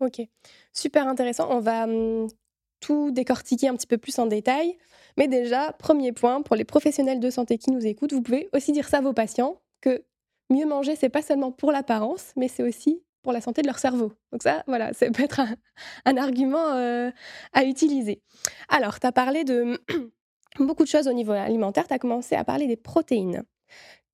Ok, 0.00 0.20
super 0.72 1.08
intéressant. 1.08 1.48
On 1.50 1.60
va 1.60 1.84
hum, 1.84 2.28
tout 2.80 3.10
décortiquer 3.10 3.68
un 3.68 3.76
petit 3.76 3.86
peu 3.86 3.98
plus 3.98 4.18
en 4.18 4.26
détail. 4.26 4.76
Mais 5.16 5.28
déjà, 5.28 5.72
premier 5.72 6.12
point, 6.12 6.42
pour 6.42 6.56
les 6.56 6.64
professionnels 6.64 7.20
de 7.20 7.30
santé 7.30 7.58
qui 7.58 7.70
nous 7.70 7.86
écoutent, 7.86 8.12
vous 8.12 8.22
pouvez 8.22 8.48
aussi 8.52 8.72
dire 8.72 8.88
ça 8.88 8.98
à 8.98 9.00
vos 9.00 9.12
patients, 9.12 9.60
que 9.80 10.04
mieux 10.50 10.66
manger, 10.66 10.96
c'est 10.96 11.08
pas 11.08 11.22
seulement 11.22 11.52
pour 11.52 11.72
l'apparence, 11.72 12.32
mais 12.36 12.48
c'est 12.48 12.62
aussi 12.62 13.02
pour 13.22 13.32
la 13.32 13.40
santé 13.40 13.62
de 13.62 13.66
leur 13.66 13.78
cerveau. 13.78 14.12
Donc 14.30 14.42
ça, 14.42 14.62
voilà, 14.66 14.92
ça 14.92 15.10
peut 15.10 15.24
être 15.24 15.40
un, 16.04 16.16
argument 16.16 16.74
euh, 16.74 17.10
à 17.52 17.64
utiliser. 17.64 18.22
Alors, 18.68 19.00
tu 19.00 19.06
as 19.06 19.12
parlé 19.12 19.44
de 19.44 19.80
beaucoup 20.60 20.84
de 20.84 20.88
choses 20.88 21.08
au 21.08 21.12
niveau 21.12 21.32
alimentaire, 21.32 21.88
tu 21.88 21.94
as 21.94 21.98
commencé 21.98 22.36
à 22.36 22.44
parler 22.44 22.66
des 22.66 22.76
protéines. 22.76 23.42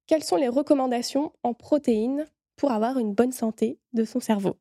Quelles 0.06 0.24
sont 0.24 0.36
les 0.36 0.48
recommandations 0.48 1.32
en 1.42 1.54
protéines 1.54 2.26
pour 2.62 2.70
avoir 2.70 2.96
une 2.96 3.12
bonne 3.12 3.32
santé 3.32 3.80
de 3.92 4.04
son 4.04 4.20
cerveau 4.20 4.56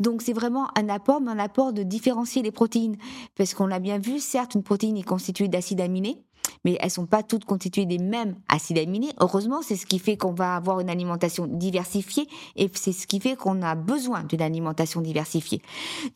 donc 0.00 0.22
c'est 0.22 0.32
vraiment 0.32 0.68
un 0.76 0.88
apport, 0.88 1.20
mais 1.20 1.30
un 1.30 1.38
apport 1.38 1.72
de 1.72 1.82
différencier 1.82 2.42
les 2.42 2.52
protéines. 2.52 2.96
Parce 3.34 3.54
qu'on 3.54 3.66
l'a 3.66 3.80
bien 3.80 3.98
vu, 3.98 4.20
certes, 4.20 4.54
une 4.54 4.62
protéine 4.62 4.96
est 4.96 5.02
constituée 5.02 5.48
d'acides 5.48 5.80
aminés, 5.80 6.22
mais 6.64 6.76
elles 6.80 6.90
sont 6.90 7.06
pas 7.06 7.22
toutes 7.22 7.44
constituées 7.44 7.86
des 7.86 7.98
mêmes 7.98 8.36
acides 8.48 8.78
aminés. 8.78 9.10
Heureusement, 9.20 9.62
c'est 9.62 9.76
ce 9.76 9.86
qui 9.86 9.98
fait 9.98 10.16
qu'on 10.16 10.32
va 10.32 10.56
avoir 10.56 10.80
une 10.80 10.90
alimentation 10.90 11.46
diversifiée 11.46 12.28
et 12.56 12.70
c'est 12.74 12.92
ce 12.92 13.06
qui 13.06 13.20
fait 13.20 13.36
qu'on 13.36 13.62
a 13.62 13.74
besoin 13.74 14.24
d'une 14.24 14.42
alimentation 14.42 15.00
diversifiée. 15.00 15.62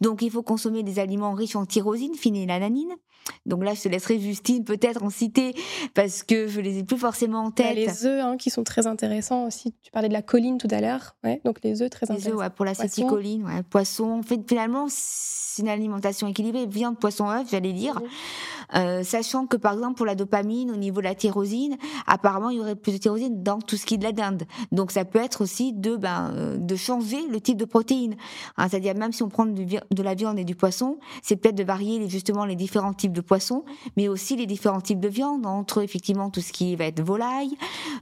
Donc, 0.00 0.22
il 0.22 0.30
faut 0.30 0.42
consommer 0.42 0.82
des 0.82 0.98
aliments 0.98 1.32
riches 1.32 1.56
en 1.56 1.66
tyrosine, 1.66 2.14
phénylalanine. 2.14 2.94
Donc 3.46 3.64
là, 3.64 3.74
je 3.74 3.82
te 3.82 3.88
laisserai 3.88 4.18
Justine 4.18 4.64
peut-être 4.64 5.02
en 5.02 5.10
citer 5.10 5.54
parce 5.94 6.22
que 6.22 6.48
je 6.48 6.60
les 6.60 6.78
ai 6.78 6.84
plus 6.84 6.98
forcément 6.98 7.44
en 7.44 7.50
tête. 7.50 7.76
les 7.76 8.06
œufs 8.06 8.24
hein, 8.24 8.36
qui 8.36 8.50
sont 8.50 8.64
très 8.64 8.86
intéressants 8.86 9.46
aussi. 9.46 9.74
Tu 9.82 9.90
parlais 9.90 10.08
de 10.08 10.12
la 10.12 10.22
choline 10.22 10.58
tout 10.58 10.68
à 10.70 10.80
l'heure, 10.80 11.16
ouais, 11.24 11.40
donc 11.44 11.58
les 11.62 11.82
œufs 11.82 11.90
très 11.90 12.10
intéressants. 12.10 12.28
Les 12.28 12.32
œufs, 12.34 12.40
ouais, 12.40 12.50
pour 12.50 12.64
l'acétycholine, 12.64 13.44
ouais, 13.44 13.62
poisson. 13.62 14.10
En 14.10 14.22
fait, 14.22 14.40
finalement, 14.46 14.86
c'est 14.88 15.62
une 15.62 15.68
alimentation 15.68 16.26
équilibrée, 16.28 16.66
viande, 16.66 16.98
poisson, 16.98 17.28
œuf, 17.28 17.48
j'allais 17.50 17.72
dire. 17.72 18.00
Euh, 18.74 19.02
sachant 19.02 19.46
que 19.46 19.56
par 19.56 19.74
exemple 19.74 19.96
pour 19.96 20.06
la 20.06 20.14
au 20.22 20.76
niveau 20.76 21.00
de 21.00 21.04
la 21.04 21.14
tyrosine, 21.14 21.76
apparemment 22.06 22.50
il 22.50 22.58
y 22.58 22.60
aurait 22.60 22.76
plus 22.76 22.92
de 22.92 22.98
tyrosine 22.98 23.42
dans 23.42 23.60
tout 23.60 23.76
ce 23.76 23.86
qui 23.86 23.94
est 23.94 23.98
de 23.98 24.04
la 24.04 24.12
dinde. 24.12 24.44
Donc 24.70 24.90
ça 24.90 25.04
peut 25.04 25.18
être 25.18 25.42
aussi 25.42 25.72
de 25.72 25.96
ben 25.96 26.32
euh, 26.34 26.56
de 26.58 26.76
changer 26.76 27.26
le 27.28 27.40
type 27.40 27.56
de 27.56 27.64
protéine. 27.64 28.16
Hein, 28.56 28.68
C'est-à-dire 28.68 28.94
même 28.94 29.12
si 29.12 29.22
on 29.22 29.28
prend 29.28 29.46
de 29.46 30.02
la 30.02 30.14
viande 30.14 30.38
et 30.38 30.44
du 30.44 30.54
poisson, 30.54 30.98
c'est 31.22 31.36
peut-être 31.36 31.54
de 31.54 31.64
varier 31.64 32.08
justement 32.08 32.44
les 32.44 32.56
différents 32.56 32.92
types 32.92 33.12
de 33.12 33.20
poissons, 33.20 33.64
mais 33.96 34.08
aussi 34.08 34.36
les 34.36 34.46
différents 34.46 34.80
types 34.80 35.00
de 35.00 35.08
viande 35.08 35.46
entre 35.46 35.82
effectivement 35.82 36.30
tout 36.30 36.40
ce 36.40 36.52
qui 36.52 36.76
va 36.76 36.86
être 36.86 37.02
volaille, 37.02 37.56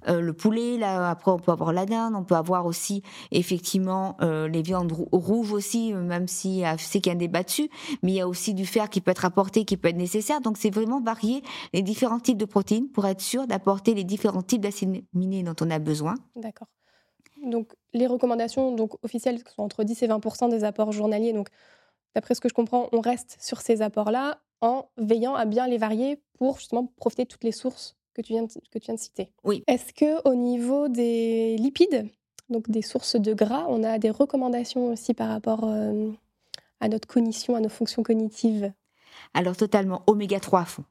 euh, 0.08 0.20
le 0.20 0.32
poulet. 0.32 0.78
Là 0.78 1.10
après 1.10 1.30
on 1.30 1.38
peut 1.38 1.52
avoir 1.52 1.72
la 1.72 1.86
dinde, 1.86 2.14
on 2.16 2.24
peut 2.24 2.36
avoir 2.36 2.66
aussi 2.66 3.02
effectivement 3.30 4.16
euh, 4.22 4.48
les 4.48 4.62
viandes 4.62 4.92
rouges 5.12 5.52
aussi, 5.52 5.92
même 5.92 6.28
si 6.28 6.62
sais 6.78 7.00
qu'il 7.00 7.10
y 7.10 7.14
a 7.14 7.16
un 7.16 7.18
débat 7.18 7.42
dessus, 7.42 7.70
mais 8.02 8.12
il 8.12 8.16
y 8.16 8.20
a 8.20 8.28
aussi 8.28 8.54
du 8.54 8.66
fer 8.66 8.88
qui 8.88 9.00
peut 9.00 9.10
être 9.10 9.24
apporté, 9.24 9.64
qui 9.64 9.76
peut 9.76 9.88
être 9.88 9.96
nécessaire. 9.96 10.40
Donc 10.40 10.56
c'est 10.56 10.70
vraiment 10.70 11.00
varier 11.00 11.42
les 11.72 11.82
différents 11.82 11.99
types 12.20 12.38
de 12.38 12.44
protéines 12.44 12.88
pour 12.88 13.06
être 13.06 13.20
sûr 13.20 13.46
d'apporter 13.46 13.94
les 13.94 14.04
différents 14.04 14.42
types 14.42 14.60
d'acides 14.60 15.04
aminés 15.14 15.42
dont 15.42 15.54
on 15.60 15.70
a 15.70 15.78
besoin. 15.78 16.14
D'accord. 16.36 16.68
Donc 17.42 17.74
les 17.92 18.06
recommandations 18.06 18.74
donc 18.74 18.92
officielles 19.02 19.42
sont 19.54 19.62
entre 19.62 19.84
10 19.84 20.02
et 20.02 20.08
20% 20.08 20.50
des 20.50 20.64
apports 20.64 20.92
journaliers. 20.92 21.32
Donc 21.32 21.48
d'après 22.14 22.34
ce 22.34 22.40
que 22.40 22.48
je 22.48 22.54
comprends, 22.54 22.88
on 22.92 23.00
reste 23.00 23.36
sur 23.40 23.60
ces 23.60 23.82
apports-là 23.82 24.40
en 24.60 24.88
veillant 24.98 25.34
à 25.34 25.46
bien 25.46 25.66
les 25.66 25.78
varier 25.78 26.20
pour 26.38 26.58
justement 26.58 26.86
profiter 26.96 27.24
de 27.24 27.28
toutes 27.28 27.44
les 27.44 27.52
sources 27.52 27.96
que 28.14 28.22
tu 28.22 28.32
viens 28.32 28.42
de, 28.42 28.48
que 28.48 28.78
tu 28.78 28.86
viens 28.86 28.94
de 28.94 29.00
citer. 29.00 29.32
Oui. 29.44 29.62
Est-ce 29.66 29.92
que 29.92 30.28
au 30.28 30.34
niveau 30.34 30.88
des 30.88 31.56
lipides, 31.56 32.08
donc 32.50 32.68
des 32.68 32.82
sources 32.82 33.16
de 33.16 33.32
gras, 33.32 33.66
on 33.68 33.84
a 33.84 33.98
des 33.98 34.10
recommandations 34.10 34.86
aussi 34.88 35.14
par 35.14 35.28
rapport 35.28 35.64
à 35.64 36.88
notre 36.88 37.08
cognition, 37.08 37.54
à 37.54 37.60
nos 37.60 37.68
fonctions 37.68 38.02
cognitives? 38.02 38.72
Alors 39.34 39.56
totalement, 39.56 40.02
oméga 40.06 40.40
3 40.40 40.60
à 40.60 40.64
fond. 40.64 40.84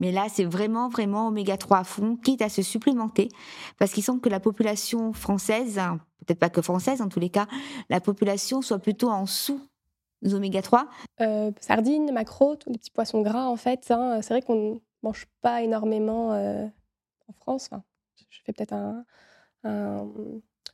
Mais 0.00 0.10
là, 0.10 0.26
c'est 0.28 0.44
vraiment, 0.44 0.88
vraiment 0.88 1.28
oméga 1.28 1.56
3 1.56 1.78
à 1.78 1.84
fond, 1.84 2.16
quitte 2.16 2.42
à 2.42 2.48
se 2.48 2.62
supplémenter, 2.62 3.28
parce 3.78 3.92
qu'il 3.92 4.02
semble 4.02 4.20
que 4.20 4.28
la 4.28 4.40
population 4.40 5.12
française, 5.12 5.78
hein, 5.78 6.00
peut-être 6.26 6.38
pas 6.38 6.50
que 6.50 6.62
française 6.62 7.00
en 7.00 7.08
tous 7.08 7.20
les 7.20 7.30
cas, 7.30 7.46
la 7.90 8.00
population 8.00 8.62
soit 8.62 8.78
plutôt 8.78 9.10
en 9.10 9.26
sous 9.26 9.60
oméga 10.24 10.62
3 10.62 10.88
euh, 11.20 11.52
Sardines, 11.60 12.10
maquereaux, 12.12 12.56
tous 12.56 12.70
les 12.70 12.78
petits 12.78 12.90
poissons 12.90 13.20
gras 13.20 13.46
en 13.46 13.56
fait. 13.56 13.90
Hein. 13.90 14.22
c'est 14.22 14.32
vrai 14.32 14.42
qu'on 14.42 14.74
ne 14.74 14.78
mange 15.02 15.26
pas 15.42 15.62
énormément 15.62 16.32
euh, 16.32 16.66
en 17.28 17.32
France. 17.34 17.70
je 18.30 18.40
fais 18.44 18.52
peut-être 18.52 18.72
un, 18.72 19.04
un, 19.64 20.08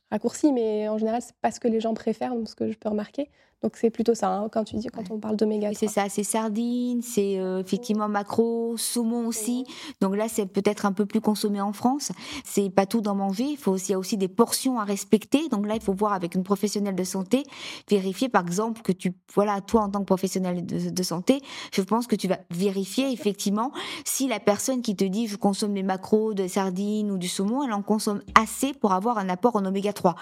raccourci, 0.09 0.51
mais 0.51 0.87
en 0.89 0.97
général, 0.97 1.21
c'est 1.21 1.35
pas 1.37 1.51
ce 1.51 1.59
que 1.59 1.67
les 1.67 1.79
gens 1.79 1.93
préfèrent, 1.93 2.33
ce 2.45 2.55
que 2.55 2.71
je 2.71 2.77
peux 2.77 2.89
remarquer. 2.89 3.29
Donc 3.63 3.73
c'est 3.75 3.91
plutôt 3.91 4.15
ça, 4.15 4.33
hein, 4.33 4.49
quand 4.51 4.63
tu 4.63 4.75
dis, 4.77 4.87
quand 4.87 5.11
on 5.11 5.19
parle 5.19 5.35
d'oméga 5.35 5.67
3. 5.67 5.79
c'est 5.79 5.87
ça, 5.87 6.09
c'est 6.09 6.23
sardines, 6.23 7.03
c'est 7.03 7.37
euh, 7.37 7.59
effectivement 7.59 8.09
maquereau, 8.09 8.75
saumon 8.75 9.27
aussi. 9.27 9.65
Donc 10.01 10.15
là, 10.15 10.27
c'est 10.27 10.47
peut-être 10.47 10.87
un 10.87 10.93
peu 10.93 11.05
plus 11.05 11.21
consommé 11.21 11.61
en 11.61 11.71
France. 11.71 12.11
C'est 12.43 12.71
pas 12.71 12.87
tout 12.87 13.01
d'en 13.01 13.13
manger, 13.13 13.43
il 13.43 13.57
faut 13.57 13.71
aussi, 13.71 13.89
il 13.89 13.91
y 13.91 13.95
a 13.95 13.99
aussi 13.99 14.17
des 14.17 14.27
portions 14.27 14.79
à 14.79 14.83
respecter. 14.83 15.47
Donc 15.49 15.67
là, 15.67 15.75
il 15.75 15.81
faut 15.81 15.93
voir 15.93 16.13
avec 16.13 16.33
une 16.33 16.43
professionnelle 16.43 16.95
de 16.95 17.03
santé, 17.03 17.43
vérifier 17.87 18.29
par 18.29 18.41
exemple 18.41 18.81
que 18.81 18.91
tu, 18.91 19.13
voilà, 19.35 19.61
toi 19.61 19.81
en 19.81 19.89
tant 19.89 19.99
que 19.99 20.05
professionnel 20.05 20.65
de, 20.65 21.03
santé, 21.03 21.39
je 21.71 21.81
pense 21.81 22.07
que 22.07 22.15
tu 22.15 22.27
vas 22.27 22.39
vérifier 22.49 23.11
effectivement 23.11 23.71
si 24.05 24.27
la 24.27 24.39
personne 24.39 24.81
qui 24.81 24.95
te 24.95 25.03
dit 25.03 25.27
je 25.27 25.35
consomme 25.35 25.73
des 25.73 25.83
maquereaux, 25.83 26.33
des 26.33 26.47
sardines 26.47 27.11
ou 27.11 27.17
du 27.17 27.27
saumon, 27.27 27.63
elle 27.63 27.73
en 27.73 27.81
consomme 27.81 28.21
assez 28.39 28.73
pour 28.73 28.93
avoir 28.93 29.17
un 29.17 29.29
apport 29.29 29.55
en 29.55 29.65
oméga 29.65 29.93
3. 29.93 30.15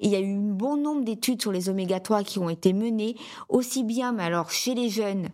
il 0.00 0.10
y 0.10 0.16
a 0.16 0.20
eu 0.20 0.36
un 0.36 0.40
bon 0.40 0.76
nombre 0.76 1.04
d'études 1.04 1.42
sur 1.42 1.50
les 1.50 1.68
oméga 1.68 1.98
3 1.98 2.22
qui 2.22 2.38
ont 2.38 2.48
été 2.48 2.72
menées 2.72 2.83
aussi 3.48 3.84
bien, 3.84 4.12
mais 4.12 4.24
alors 4.24 4.50
chez 4.50 4.74
les 4.74 4.88
jeunes 4.88 5.28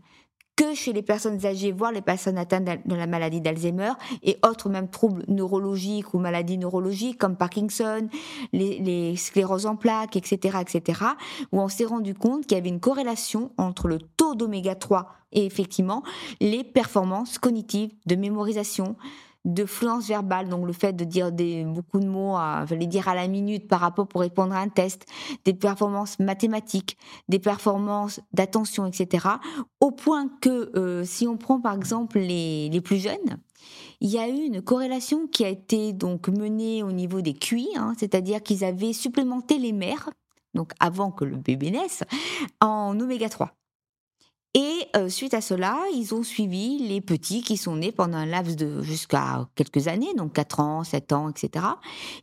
que 0.61 0.75
chez 0.75 0.93
les 0.93 1.01
personnes 1.01 1.47
âgées, 1.47 1.73
voire 1.73 1.91
les 1.91 2.03
personnes 2.03 2.37
atteintes 2.37 2.83
de 2.85 2.95
la 2.95 3.07
maladie 3.07 3.41
d'Alzheimer 3.41 3.93
et 4.23 4.37
autres 4.47 4.69
même 4.69 4.91
troubles 4.91 5.25
neurologiques 5.27 6.13
ou 6.13 6.19
maladies 6.19 6.59
neurologiques 6.59 7.17
comme 7.17 7.37
Parkinson, 7.37 8.09
les, 8.53 9.17
scléroses 9.17 9.65
en 9.65 9.77
plaques, 9.77 10.17
etc., 10.17 10.59
etc., 10.61 11.01
où 11.53 11.61
on 11.63 11.69
s'est 11.69 11.87
rendu 11.87 12.13
compte 12.13 12.43
qu'il 12.47 12.59
y 12.59 12.61
avait 12.61 12.69
une 12.69 12.81
corrélation 12.81 13.53
entre 13.57 13.89
le 13.89 13.99
taux 13.99 14.35
d'oméga 14.35 14.75
3 14.75 15.09
et 15.33 15.47
effectivement 15.47 16.03
les 16.43 16.63
performances 16.63 17.39
cognitives 17.39 17.93
de 18.05 18.17
mémorisation, 18.17 18.97
de 19.45 19.65
fluence 19.65 20.07
verbale, 20.07 20.49
donc 20.49 20.67
le 20.67 20.73
fait 20.73 20.93
de 20.93 21.05
dire 21.05 21.33
beaucoup 21.67 21.99
de 21.99 22.07
mots, 22.07 22.37
à, 22.37 22.67
je 22.69 22.75
dire 22.75 23.09
à 23.09 23.15
la 23.15 23.27
minute 23.27 23.69
par 23.69 23.81
rapport 23.81 24.07
pour 24.07 24.21
répondre 24.21 24.55
à 24.55 24.59
un 24.59 24.69
test, 24.69 25.07
des 25.45 25.55
performances 25.55 26.19
mathématiques, 26.19 26.99
des 27.29 27.39
performances 27.39 28.21
d'attention, 28.33 28.87
etc. 28.87 29.27
Au 29.81 29.93
point 29.93 30.29
que 30.41 30.71
euh, 30.77 31.05
si 31.05 31.27
on 31.27 31.37
prend 31.37 31.61
par 31.61 31.75
exemple 31.75 32.19
les, 32.19 32.69
les, 32.69 32.81
plus 32.81 32.99
jeunes, 32.99 33.39
il 34.01 34.11
y 34.11 34.19
a 34.19 34.29
eu 34.29 34.45
une 34.45 34.63
corrélation 34.63 35.27
qui 35.27 35.45
a 35.45 35.49
été 35.49 35.93
donc 35.93 36.29
menée 36.29 36.83
au 36.83 36.93
niveau 36.93 37.21
des 37.23 37.35
QI, 37.35 37.69
hein, 37.77 37.95
c'est-à-dire 37.99 38.43
qu'ils 38.43 38.65
avaient 38.65 38.93
supplémenté 38.93 39.59
les 39.59 39.73
mères, 39.73 40.11
donc 40.55 40.73
avant 40.81 41.11
que 41.11 41.25
le 41.25 41.37
bébé 41.37 41.71
naisse, 41.71 42.03
en 42.61 42.99
oméga 42.99 43.29
3. 43.29 43.53
Et 44.55 44.89
euh, 44.97 45.09
suite 45.09 45.35
à 45.35 45.41
cela, 45.41 45.79
ils 45.95 46.13
ont 46.13 46.25
suivi 46.25 46.79
les 46.79 47.01
petits 47.01 47.41
qui 47.41 47.57
sont 47.57 47.77
nés 47.77 47.93
pendant 47.93 48.19
un 48.19 48.27
laps 48.27 48.57
de 48.57 48.83
jusqu'à 48.83 49.49
quelques 49.55 49.87
années, 49.87 50.13
donc 50.17 50.33
4 50.33 50.61
ans, 50.61 50.83
7 50.83 51.13
ans, 51.13 51.29
etc. 51.29 51.65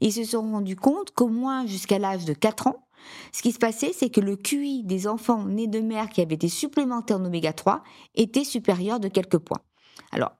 ils 0.02 0.12
se 0.12 0.26
sont 0.26 0.42
rendus 0.42 0.76
compte 0.76 1.12
qu'au 1.12 1.30
moins 1.30 1.66
jusqu'à 1.66 2.00
l'âge 2.00 2.26
de 2.26 2.34
4 2.34 2.68
ans, 2.68 2.88
ce 3.32 3.42
qui 3.42 3.54
se 3.54 3.60
passait, 3.60 3.94
c'est 3.94 4.10
que 4.10 4.20
le 4.20 4.36
QI 4.36 4.84
des 4.84 5.08
enfants 5.08 5.46
nés 5.46 5.68
de 5.68 5.80
mère 5.80 6.10
qui 6.10 6.22
avaient 6.22 6.36
été 6.36 6.50
supplémentés 6.50 7.14
en 7.14 7.24
oméga 7.24 7.54
3 7.54 7.82
était 8.16 8.44
supérieur 8.44 9.00
de 9.00 9.08
quelques 9.08 9.38
points. 9.38 9.62
Alors, 10.12 10.34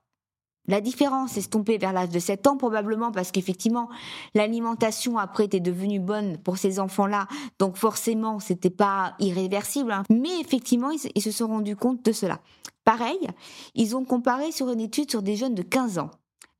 la 0.68 0.80
différence 0.80 1.36
est 1.36 1.40
estompée 1.40 1.78
vers 1.78 1.92
l'âge 1.92 2.10
de 2.10 2.18
7 2.18 2.46
ans, 2.46 2.56
probablement 2.56 3.10
parce 3.10 3.32
qu'effectivement, 3.32 3.88
l'alimentation 4.34 5.18
après 5.18 5.46
était 5.46 5.60
devenue 5.60 5.98
bonne 5.98 6.38
pour 6.38 6.58
ces 6.58 6.78
enfants-là, 6.78 7.26
donc 7.58 7.76
forcément, 7.76 8.38
c'était 8.38 8.70
pas 8.70 9.14
irréversible. 9.18 9.90
Hein. 9.90 10.04
Mais 10.10 10.40
effectivement, 10.40 10.90
ils, 10.90 11.22
se 11.22 11.30
sont 11.30 11.48
rendus 11.48 11.74
compte 11.74 12.04
de 12.04 12.12
cela. 12.12 12.40
Pareil, 12.84 13.28
ils 13.74 13.96
ont 13.96 14.04
comparé 14.04 14.52
sur 14.52 14.70
une 14.70 14.80
étude 14.80 15.10
sur 15.10 15.22
des 15.22 15.36
jeunes 15.36 15.54
de 15.54 15.62
15 15.62 15.98
ans 15.98 16.10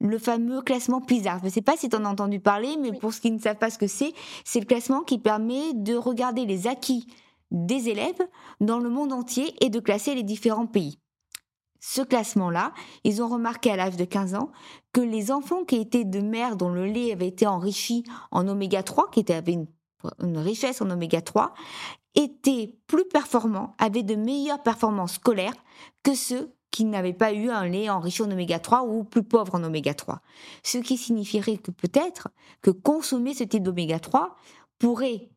le 0.00 0.18
fameux 0.18 0.62
classement 0.62 1.00
PISA. 1.00 1.38
Je 1.40 1.46
ne 1.46 1.50
sais 1.50 1.60
pas 1.60 1.76
si 1.76 1.88
tu 1.88 1.96
en 1.96 2.04
as 2.04 2.08
entendu 2.08 2.38
parler, 2.38 2.76
mais 2.80 2.92
pour 2.92 3.12
ceux 3.12 3.20
qui 3.20 3.30
ne 3.32 3.38
savent 3.40 3.56
pas 3.56 3.68
ce 3.68 3.78
que 3.78 3.88
c'est, 3.88 4.12
c'est 4.44 4.60
le 4.60 4.66
classement 4.66 5.00
qui 5.00 5.18
permet 5.18 5.74
de 5.74 5.96
regarder 5.96 6.46
les 6.46 6.68
acquis 6.68 7.08
des 7.50 7.88
élèves 7.88 8.22
dans 8.60 8.78
le 8.78 8.90
monde 8.90 9.12
entier 9.12 9.54
et 9.60 9.70
de 9.70 9.80
classer 9.80 10.14
les 10.14 10.22
différents 10.22 10.66
pays 10.66 11.00
ce 11.80 12.02
classement-là, 12.02 12.72
ils 13.04 13.22
ont 13.22 13.28
remarqué 13.28 13.70
à 13.70 13.76
l'âge 13.76 13.96
de 13.96 14.04
15 14.04 14.34
ans 14.34 14.50
que 14.92 15.00
les 15.00 15.30
enfants 15.30 15.64
qui 15.64 15.76
étaient 15.76 16.04
de 16.04 16.20
mères 16.20 16.56
dont 16.56 16.70
le 16.70 16.86
lait 16.86 17.12
avait 17.12 17.28
été 17.28 17.46
enrichi 17.46 18.04
en 18.30 18.48
oméga 18.48 18.82
3, 18.82 19.10
qui 19.10 19.24
avaient 19.32 19.52
une, 19.52 19.66
une 20.20 20.38
richesse 20.38 20.82
en 20.82 20.90
oméga 20.90 21.20
3, 21.20 21.54
étaient 22.14 22.74
plus 22.86 23.06
performants, 23.06 23.74
avaient 23.78 24.02
de 24.02 24.16
meilleures 24.16 24.62
performances 24.62 25.14
scolaires 25.14 25.54
que 26.02 26.14
ceux 26.14 26.52
qui 26.70 26.84
n'avaient 26.84 27.12
pas 27.12 27.32
eu 27.32 27.50
un 27.50 27.66
lait 27.66 27.88
enrichi 27.88 28.22
en 28.22 28.30
oméga 28.30 28.58
3 28.58 28.84
ou 28.84 29.04
plus 29.04 29.22
pauvres 29.22 29.54
en 29.54 29.64
oméga 29.64 29.94
3. 29.94 30.20
Ce 30.62 30.78
qui 30.78 30.96
signifierait 30.96 31.58
que 31.58 31.70
peut-être 31.70 32.28
que 32.60 32.70
consommer 32.70 33.34
ce 33.34 33.44
type 33.44 33.62
d'oméga 33.62 33.98
3 33.98 34.36
pourrait 34.78 35.30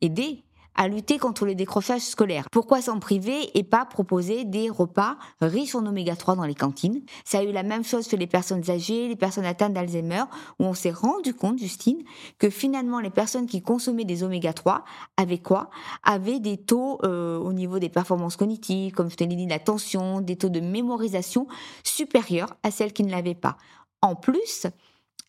aider 0.00 0.45
à 0.76 0.88
lutter 0.88 1.18
contre 1.18 1.46
le 1.46 1.54
décrochage 1.54 2.02
scolaire. 2.02 2.46
Pourquoi 2.50 2.80
s'en 2.80 3.00
priver 3.00 3.50
et 3.58 3.64
pas 3.64 3.84
proposer 3.84 4.44
des 4.44 4.70
repas 4.70 5.16
riches 5.40 5.74
en 5.74 5.84
oméga 5.86 6.16
3 6.16 6.36
dans 6.36 6.44
les 6.44 6.54
cantines? 6.54 7.02
Ça 7.24 7.38
a 7.38 7.42
eu 7.42 7.52
la 7.52 7.62
même 7.62 7.84
chose 7.84 8.08
chez 8.08 8.16
les 8.16 8.26
personnes 8.26 8.70
âgées, 8.70 9.08
les 9.08 9.16
personnes 9.16 9.44
atteintes 9.44 9.72
d'Alzheimer, 9.72 10.24
où 10.58 10.64
on 10.64 10.74
s'est 10.74 10.90
rendu 10.90 11.34
compte, 11.34 11.58
Justine, 11.58 12.02
que 12.38 12.50
finalement 12.50 13.00
les 13.00 13.10
personnes 13.10 13.46
qui 13.46 13.62
consommaient 13.62 14.04
des 14.04 14.22
oméga 14.22 14.52
3 14.52 14.84
avaient 15.16 15.38
quoi? 15.38 15.70
Avaient 16.04 16.40
des 16.40 16.58
taux 16.58 16.98
euh, 17.04 17.38
au 17.38 17.52
niveau 17.52 17.78
des 17.78 17.88
performances 17.88 18.36
cognitives, 18.36 18.92
comme 18.92 19.10
je 19.10 19.16
te 19.16 19.24
l'ai 19.24 19.36
dit, 19.36 19.46
d'attention, 19.46 20.20
des 20.20 20.36
taux 20.36 20.48
de 20.48 20.60
mémorisation 20.60 21.46
supérieurs 21.84 22.54
à 22.62 22.70
celles 22.70 22.92
qui 22.92 23.02
ne 23.02 23.10
l'avaient 23.10 23.34
pas. 23.34 23.56
En 24.02 24.14
plus, 24.14 24.66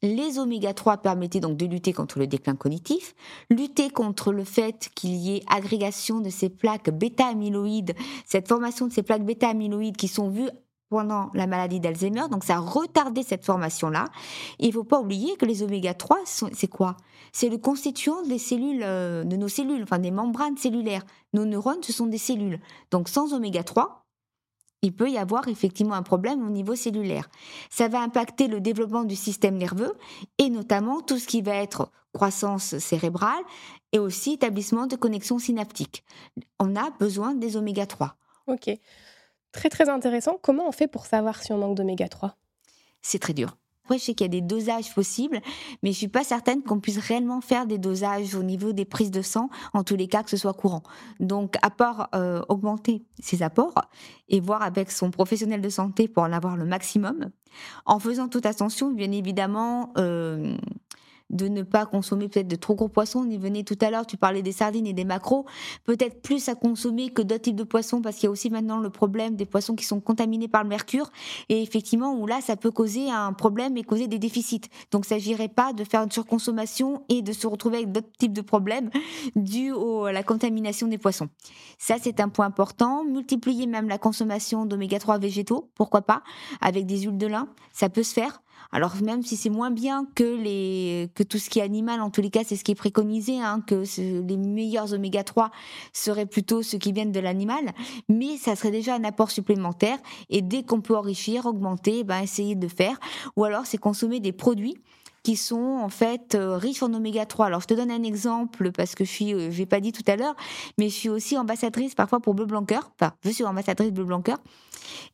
les 0.02 0.38
oméga 0.38 0.74
3 0.74 0.98
permettaient 0.98 1.40
donc 1.40 1.58
de 1.58 1.66
lutter 1.66 1.94
contre 1.94 2.20
le 2.20 2.28
déclin 2.28 2.56
cognitif, 2.56 3.16
lutter 3.50 3.90
contre 3.90 4.32
le 4.32 4.44
fait 4.44 4.90
qu'il 4.96 5.16
y 5.16 5.36
ait 5.36 5.44
agrégation 5.48 6.20
de 6.20 6.30
ces 6.30 6.50
plaques 6.50 6.90
bêta-amyloïdes, 6.90 7.96
cette 8.26 8.48
formation 8.48 8.88
de 8.88 8.94
ces 8.94 9.04
plaques 9.04 9.26
bêta-amyloïdes 9.26 9.98
qui 9.98 10.08
sont 10.08 10.30
vues 10.30 10.50
pendant 10.90 11.30
la 11.34 11.48
maladie 11.48 11.80
d'Alzheimer, 11.80 12.30
donc 12.32 12.44
ça 12.44 12.56
a 12.56 12.60
retardé 12.60 13.24
cette 13.24 13.44
formation-là. 13.44 14.06
Il 14.60 14.68
ne 14.68 14.74
faut 14.74 14.84
pas 14.84 15.00
oublier 15.02 15.36
que 15.36 15.46
les 15.46 15.64
oméga 15.64 15.94
3, 15.94 16.20
c'est 16.26 16.68
quoi? 16.68 16.96
C'est 17.34 17.50
le 17.50 17.58
constituant 17.58 18.22
des 18.24 18.40
cellules, 18.40 18.84
euh, 18.84 19.24
de 19.26 19.36
nos 19.36 19.50
cellules, 19.50 19.84
enfin 19.84 20.00
des 20.00 20.12
membranes 20.12 20.56
cellulaires. 20.56 21.06
Nos 21.34 21.44
neurones, 21.44 21.84
ce 21.84 21.92
sont 21.92 22.06
des 22.06 22.18
cellules. 22.18 22.62
Donc 22.90 23.10
sans 23.10 23.34
oméga 23.34 23.64
3, 23.64 24.07
il 24.82 24.94
peut 24.96 25.10
y 25.10 25.18
avoir 25.18 25.48
effectivement 25.48 25.96
un 25.96 26.04
problème 26.04 26.46
au 26.46 26.50
niveau 26.50 26.76
cellulaire. 26.76 27.30
Ça 27.70 27.88
va 27.88 28.00
impacter 28.02 28.48
le 28.48 28.62
développement 28.62 29.04
du 29.04 29.16
système 29.16 29.58
nerveux 29.58 29.94
et 30.38 30.50
notamment 30.50 31.02
tout 31.02 31.18
ce 31.18 31.28
qui 31.28 31.42
va 31.42 31.56
être 31.56 31.92
croissance 32.14 32.78
cérébrale 32.78 33.44
et 33.92 34.00
aussi 34.00 34.34
établissement 34.34 34.88
de 34.88 34.96
connexions 34.96 35.40
synaptiques. 35.40 36.04
On 36.60 36.76
a 36.76 36.90
besoin 36.92 37.34
des 37.34 37.58
oméga 37.58 37.86
3. 37.86 38.16
Ok. 38.48 38.70
Très 39.52 39.70
très 39.70 39.90
intéressant. 39.90 40.38
Comment 40.42 40.68
on 40.68 40.72
fait 40.72 40.88
pour 40.88 41.06
savoir 41.06 41.42
si 41.42 41.52
on 41.52 41.58
manque 41.58 41.76
d'oméga 41.76 42.08
3 42.08 42.36
C'est 43.02 43.20
très 43.20 43.34
dur. 43.34 43.58
Après, 43.88 44.00
je 44.00 44.04
sais 44.04 44.14
qu'il 44.16 44.26
y 44.26 44.30
a 44.30 44.42
des 44.42 44.42
dosages 44.42 44.94
possibles, 44.94 45.40
mais 45.82 45.94
je 45.94 45.98
suis 45.98 46.10
pas 46.10 46.26
certaine 46.26 46.62
qu'on 46.62 46.82
puisse 46.82 46.98
réellement 46.98 47.40
faire 47.40 47.66
des 47.66 47.78
dosages 47.78 48.36
au 48.36 48.44
niveau 48.44 48.74
des 48.74 48.84
prises 48.84 49.12
de 49.12 49.22
sang, 49.22 49.50
en 49.72 49.86
tous 49.86 49.96
les 49.96 50.10
cas 50.10 50.24
que 50.24 50.30
ce 50.30 50.36
soit 50.36 50.54
courant. 50.54 50.84
Donc, 51.22 51.56
à 51.62 51.70
part 51.70 52.10
euh, 52.14 52.42
augmenter 52.50 53.06
ses 53.22 53.44
apports 53.44 53.76
et 54.28 54.42
voir 54.42 54.62
avec 54.62 54.92
son 54.92 55.10
professionnel 55.10 55.62
de 55.62 55.70
santé 55.70 56.10
pour 56.10 56.24
en 56.24 56.34
avoir 56.34 56.58
le 56.58 56.66
maximum, 56.66 57.30
en 57.86 58.00
faisant 58.00 58.28
toute 58.28 58.46
attention, 58.46 58.92
bien 58.92 59.14
évidemment. 59.14 59.94
Euh, 59.98 60.58
de 61.30 61.48
ne 61.48 61.64
pas 61.64 61.86
consommer 61.86 62.28
peut-être 62.30 62.48
de 62.48 62.56
trop 62.56 62.76
gros 62.76 62.88
poissons. 62.88 63.20
On 63.20 63.30
y 63.30 63.38
venait 63.38 63.64
tout 63.64 63.78
à 63.82 63.92
l'heure, 63.92 64.06
tu 64.06 64.18
parlais 64.18 64.42
des 64.42 64.52
sardines 64.52 64.88
et 64.88 64.94
des 64.94 65.06
maquereaux. 65.06 65.46
Peut-être 65.84 66.22
plus 66.22 66.48
à 66.50 66.56
consommer 66.56 67.10
que 67.10 67.22
d'autres 67.22 67.42
types 67.42 67.56
de 67.56 67.64
poissons 67.64 68.02
parce 68.02 68.16
qu'il 68.16 68.26
y 68.26 68.28
a 68.28 68.32
aussi 68.32 68.50
maintenant 68.50 68.80
le 68.80 68.90
problème 68.90 69.36
des 69.36 69.46
poissons 69.46 69.76
qui 69.76 69.86
sont 69.86 70.00
contaminés 70.00 70.48
par 70.48 70.64
le 70.64 70.70
mercure. 70.70 71.12
Et 71.50 71.62
effectivement, 71.62 72.14
où 72.14 72.28
là, 72.28 72.40
ça 72.42 72.56
peut 72.56 72.72
causer 72.72 73.10
un 73.10 73.34
problème 73.34 73.78
et 73.78 73.84
causer 73.84 74.08
des 74.08 74.20
déficits. 74.20 74.62
Donc, 74.92 75.06
il 75.06 75.14
ne 75.14 75.20
s'agirait 75.20 75.50
pas 75.50 75.74
de 75.74 75.84
faire 75.84 76.04
une 76.04 76.12
surconsommation 76.12 77.04
et 77.10 77.22
de 77.22 77.34
se 77.34 77.48
retrouver 77.48 77.78
avec 77.78 77.92
d'autres 77.92 78.12
types 78.18 78.34
de 78.34 78.42
problèmes 78.42 78.90
dus 79.36 79.74
à 80.08 80.12
la 80.12 80.24
contamination 80.24 80.88
des 80.88 80.98
poissons. 80.98 81.30
Ça, 81.78 81.96
c'est 82.02 82.20
un 82.20 82.30
point 82.30 82.46
important. 82.46 83.04
Multiplier 83.04 83.68
même 83.68 83.90
la 83.90 83.98
consommation 83.98 84.66
d'oméga 84.66 85.00
3 85.00 85.18
végétaux, 85.20 85.70
pourquoi 85.76 86.02
pas, 86.02 86.24
avec 86.62 86.86
des 86.86 87.02
huiles 87.02 87.18
de 87.18 87.28
lin, 87.28 87.50
ça 87.74 87.90
peut 87.90 88.04
se 88.04 88.14
faire 88.14 88.42
Alors 88.72 88.96
même 89.02 89.24
si 89.24 89.38
c'est 89.38 89.50
moins 89.50 89.72
bien 89.72 90.06
que 90.16 91.06
tout 91.24 91.38
ce 91.38 91.50
qui 91.50 91.60
est 91.60 91.62
animal, 91.62 92.02
en 92.02 92.10
tous 92.10 92.22
les 92.22 92.30
cas, 92.30 92.42
c'est 92.46 92.56
ce 92.56 92.64
qui 92.64 92.72
est 92.72 92.76
préconisé, 92.76 93.40
hein, 93.40 93.62
que 93.66 93.84
les 93.98 94.38
meilleurs 94.38 94.94
oméga 94.94 95.24
3 95.24 95.52
seraient 95.94 96.26
plutôt 96.26 96.64
ceux 96.64 96.78
qui 96.78 96.92
viennent 96.92 97.12
de 97.12 97.20
l'animal, 97.20 97.74
mais 98.10 98.38
ça 98.38 98.56
serait 98.56 98.72
déjà 98.72 98.96
un 98.96 99.04
apport 99.04 99.32
supplémentaire. 99.32 99.98
Et 100.30 100.42
dès 100.42 100.64
qu'on 100.64 100.82
peut 100.82 100.96
enrichir, 100.96 101.46
augmenter, 101.46 102.04
ben 102.04 102.22
essayer 102.22 102.56
de 102.56 102.68
faire. 102.68 103.00
Ou 103.36 103.46
alors 103.46 103.66
c'est 103.66 103.78
consommer 103.78 104.20
des 104.20 104.32
produits 104.32 104.76
qui 105.28 105.36
sont 105.36 105.58
en 105.82 105.90
fait 105.90 106.36
euh, 106.36 106.56
riches 106.56 106.82
en 106.82 106.94
oméga 106.94 107.26
3. 107.26 107.48
Alors 107.48 107.60
je 107.60 107.68
te 107.68 107.74
donne 107.74 107.92
un 107.92 108.04
exemple 108.04 108.72
parce 108.72 108.96
que 108.96 109.04
je 109.04 109.10
suis, 109.10 109.34
euh, 109.34 109.52
j'ai 109.52 109.66
pas 109.66 109.82
dit 109.82 109.92
tout 109.92 110.10
à 110.10 110.16
l'heure, 110.16 110.38
mais 110.78 110.88
je 110.88 110.94
suis 110.94 111.10
aussi 111.10 111.38
ambassadrice 111.38 111.96
parfois 111.96 112.22
pour 112.22 112.34
Bleu 112.34 112.46
Blanc 112.46 112.64
Enfin, 112.72 113.12
je 113.26 113.32
suis 113.32 113.44
ambassadrice 113.44 113.92
Bleu 113.92 114.06
Blanc 114.06 114.24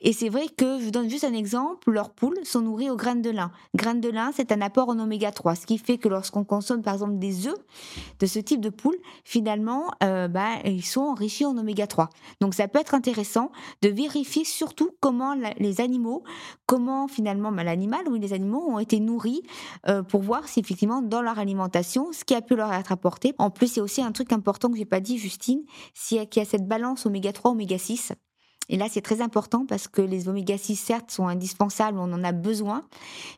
Et 0.01 0.13
c'est 0.13 0.29
vrai 0.29 0.46
que 0.55 0.79
je 0.79 0.89
donne 0.91 1.10
juste 1.10 1.24
un 1.24 1.34
exemple, 1.34 1.91
leurs 1.91 2.12
poules 2.12 2.38
sont 2.43 2.62
nourries 2.62 2.91
aux 2.91 2.96
graines 2.96 3.24
de 3.24 3.32
lin. 3.32 3.50
Graines 3.74 4.01
de 4.01 4.10
lin, 4.10 4.29
c'est 4.36 4.51
un 4.51 4.62
apport 4.62 4.89
en 4.89 5.00
oméga 5.00 5.32
3, 5.32 5.55
ce 5.55 5.65
qui 5.65 5.79
fait 5.79 5.98
que 5.98 6.08
lorsqu'on 6.08 6.43
consomme 6.43 6.84
par 6.84 6.93
exemple 6.93 7.17
des 7.17 7.48
œufs 7.48 7.58
de 8.20 8.27
ce 8.27 8.38
type 8.38 8.62
de 8.62 8.70
poules, 8.70 9.00
finalement, 9.24 9.89
euh, 10.03 10.27
bah, 10.27 10.60
ils 10.63 10.86
sont 10.86 11.01
enrichis 11.01 11.46
en 11.46 11.58
oméga 11.58 11.88
3. 11.88 12.10
Donc 12.39 12.53
ça 12.53 12.67
peut 12.67 12.77
être 12.77 12.93
intéressant 12.93 13.51
de 13.82 13.89
vérifier 13.89 14.46
surtout 14.46 14.91
comment 15.00 15.34
les 15.58 15.82
animaux, 15.82 16.24
comment 16.67 17.08
finalement 17.08 17.51
bah, 17.51 17.63
l'animal 17.63 18.08
ou 18.08 18.13
les 18.13 18.34
animaux 18.34 18.63
ont 18.67 18.77
été 18.77 19.00
nourris 19.00 19.41
pour 20.03 20.22
voir 20.22 20.48
si 20.48 20.60
effectivement 20.60 21.01
dans 21.01 21.22
leur 21.22 21.39
alimentation, 21.39 22.12
ce 22.12 22.24
qui 22.24 22.36
a 22.36 22.41
pu 22.41 22.55
leur 22.55 22.72
être 22.74 22.91
apporté. 22.91 23.33
En 23.38 23.50
plus, 23.50 23.75
il 23.75 23.77
y 23.77 23.79
a 23.79 23.83
aussi 23.83 24.01
un 24.01 24.12
truc 24.12 24.31
important 24.31 24.69
que 24.69 24.77
j'ai 24.77 24.86
pas 24.86 25.00
dit, 25.00 25.17
Justine, 25.17 25.63
c'est 25.93 26.25
qu'il 26.27 26.41
y 26.41 26.45
a 26.45 26.50
cette 26.50 26.67
balance 26.67 27.05
oméga 27.05 27.31
3, 27.33 27.51
oméga 27.51 27.77
6. 27.77 28.13
Et 28.69 28.77
là, 28.77 28.88
c'est 28.89 29.01
très 29.01 29.22
important 29.22 29.65
parce 29.65 29.88
que 29.88 30.01
les 30.01 30.29
oméga 30.29 30.57
6, 30.57 30.75
certes, 30.75 31.12
sont 31.12 31.27
indispensables, 31.27 31.98
on 32.00 32.12
en 32.13 32.24
a 32.24 32.31
besoin, 32.31 32.83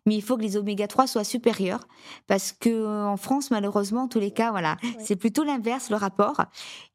mais 0.05 0.15
il 0.15 0.21
faut 0.21 0.37
que 0.37 0.43
les 0.43 0.55
oméga 0.55 0.87
3 0.87 1.07
soient 1.07 1.23
supérieurs 1.23 1.87
parce 2.27 2.51
que 2.51 2.69
euh, 2.69 3.07
en 3.07 3.17
France, 3.17 3.49
malheureusement, 3.49 4.03
en 4.03 4.07
tous 4.07 4.19
les 4.19 4.31
cas, 4.31 4.51
voilà, 4.51 4.77
c'est 4.99 5.15
plutôt 5.15 5.43
l'inverse, 5.43 5.89
le 5.89 5.95
rapport. 5.95 6.41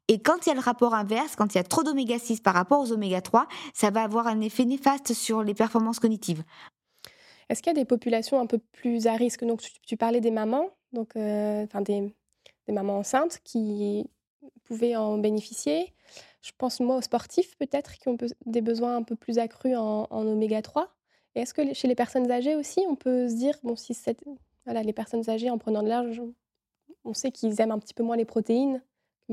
Et 0.07 0.21
quand 0.21 0.45
il 0.45 0.49
y 0.49 0.51
a 0.51 0.55
le 0.55 0.61
rapport 0.61 0.93
inverse, 0.93 1.35
quand 1.35 1.53
il 1.53 1.57
y 1.57 1.61
a 1.61 1.63
trop 1.63 1.83
d'oméga 1.83 2.19
6 2.19 2.41
par 2.41 2.53
rapport 2.53 2.79
aux 2.79 2.91
oméga 2.91 3.21
3, 3.21 3.47
ça 3.73 3.91
va 3.91 4.03
avoir 4.03 4.27
un 4.27 4.39
effet 4.41 4.65
néfaste 4.65 5.13
sur 5.13 5.43
les 5.43 5.53
performances 5.53 5.99
cognitives. 5.99 6.43
Est-ce 7.51 7.61
qu'il 7.61 7.69
y 7.69 7.75
a 7.75 7.81
des 7.81 7.85
populations 7.85 8.39
un 8.39 8.45
peu 8.45 8.59
plus 8.59 9.07
à 9.07 9.13
risque? 9.13 9.43
Donc, 9.43 9.61
tu, 9.85 9.97
parlais 9.97 10.21
des 10.21 10.31
mamans, 10.31 10.69
donc, 10.93 11.17
euh, 11.17 11.67
des, 11.81 12.13
mamans 12.69 12.99
enceintes 12.99 13.41
qui 13.43 14.09
pouvaient 14.63 14.95
en 14.95 15.17
bénéficier. 15.17 15.93
Je 16.41 16.51
pense, 16.57 16.79
moi, 16.79 16.95
aux 16.95 17.01
sportifs, 17.01 17.57
peut-être, 17.57 17.97
qui 17.97 18.07
ont 18.07 18.15
des 18.45 18.61
besoins 18.61 18.95
un 18.95 19.03
peu 19.03 19.17
plus 19.17 19.37
accrus 19.37 19.75
en, 19.75 20.07
oméga 20.09 20.61
3. 20.61 20.95
Et 21.35 21.41
est-ce 21.41 21.53
que 21.53 21.73
chez 21.73 21.89
les 21.89 21.95
personnes 21.95 22.31
âgées 22.31 22.55
aussi, 22.55 22.85
on 22.87 22.95
peut 22.95 23.27
se 23.27 23.35
dire, 23.35 23.59
bon, 23.63 23.75
si 23.75 23.97
les 24.65 24.93
personnes 24.93 25.29
âgées, 25.29 25.49
en 25.49 25.57
prenant 25.57 25.83
de 25.83 25.89
l'âge, 25.89 26.21
on 27.03 27.13
sait 27.13 27.33
qu'ils 27.33 27.59
aiment 27.59 27.71
un 27.71 27.79
petit 27.79 27.93
peu 27.93 28.03
moins 28.03 28.15
les 28.15 28.23
protéines, 28.23 28.81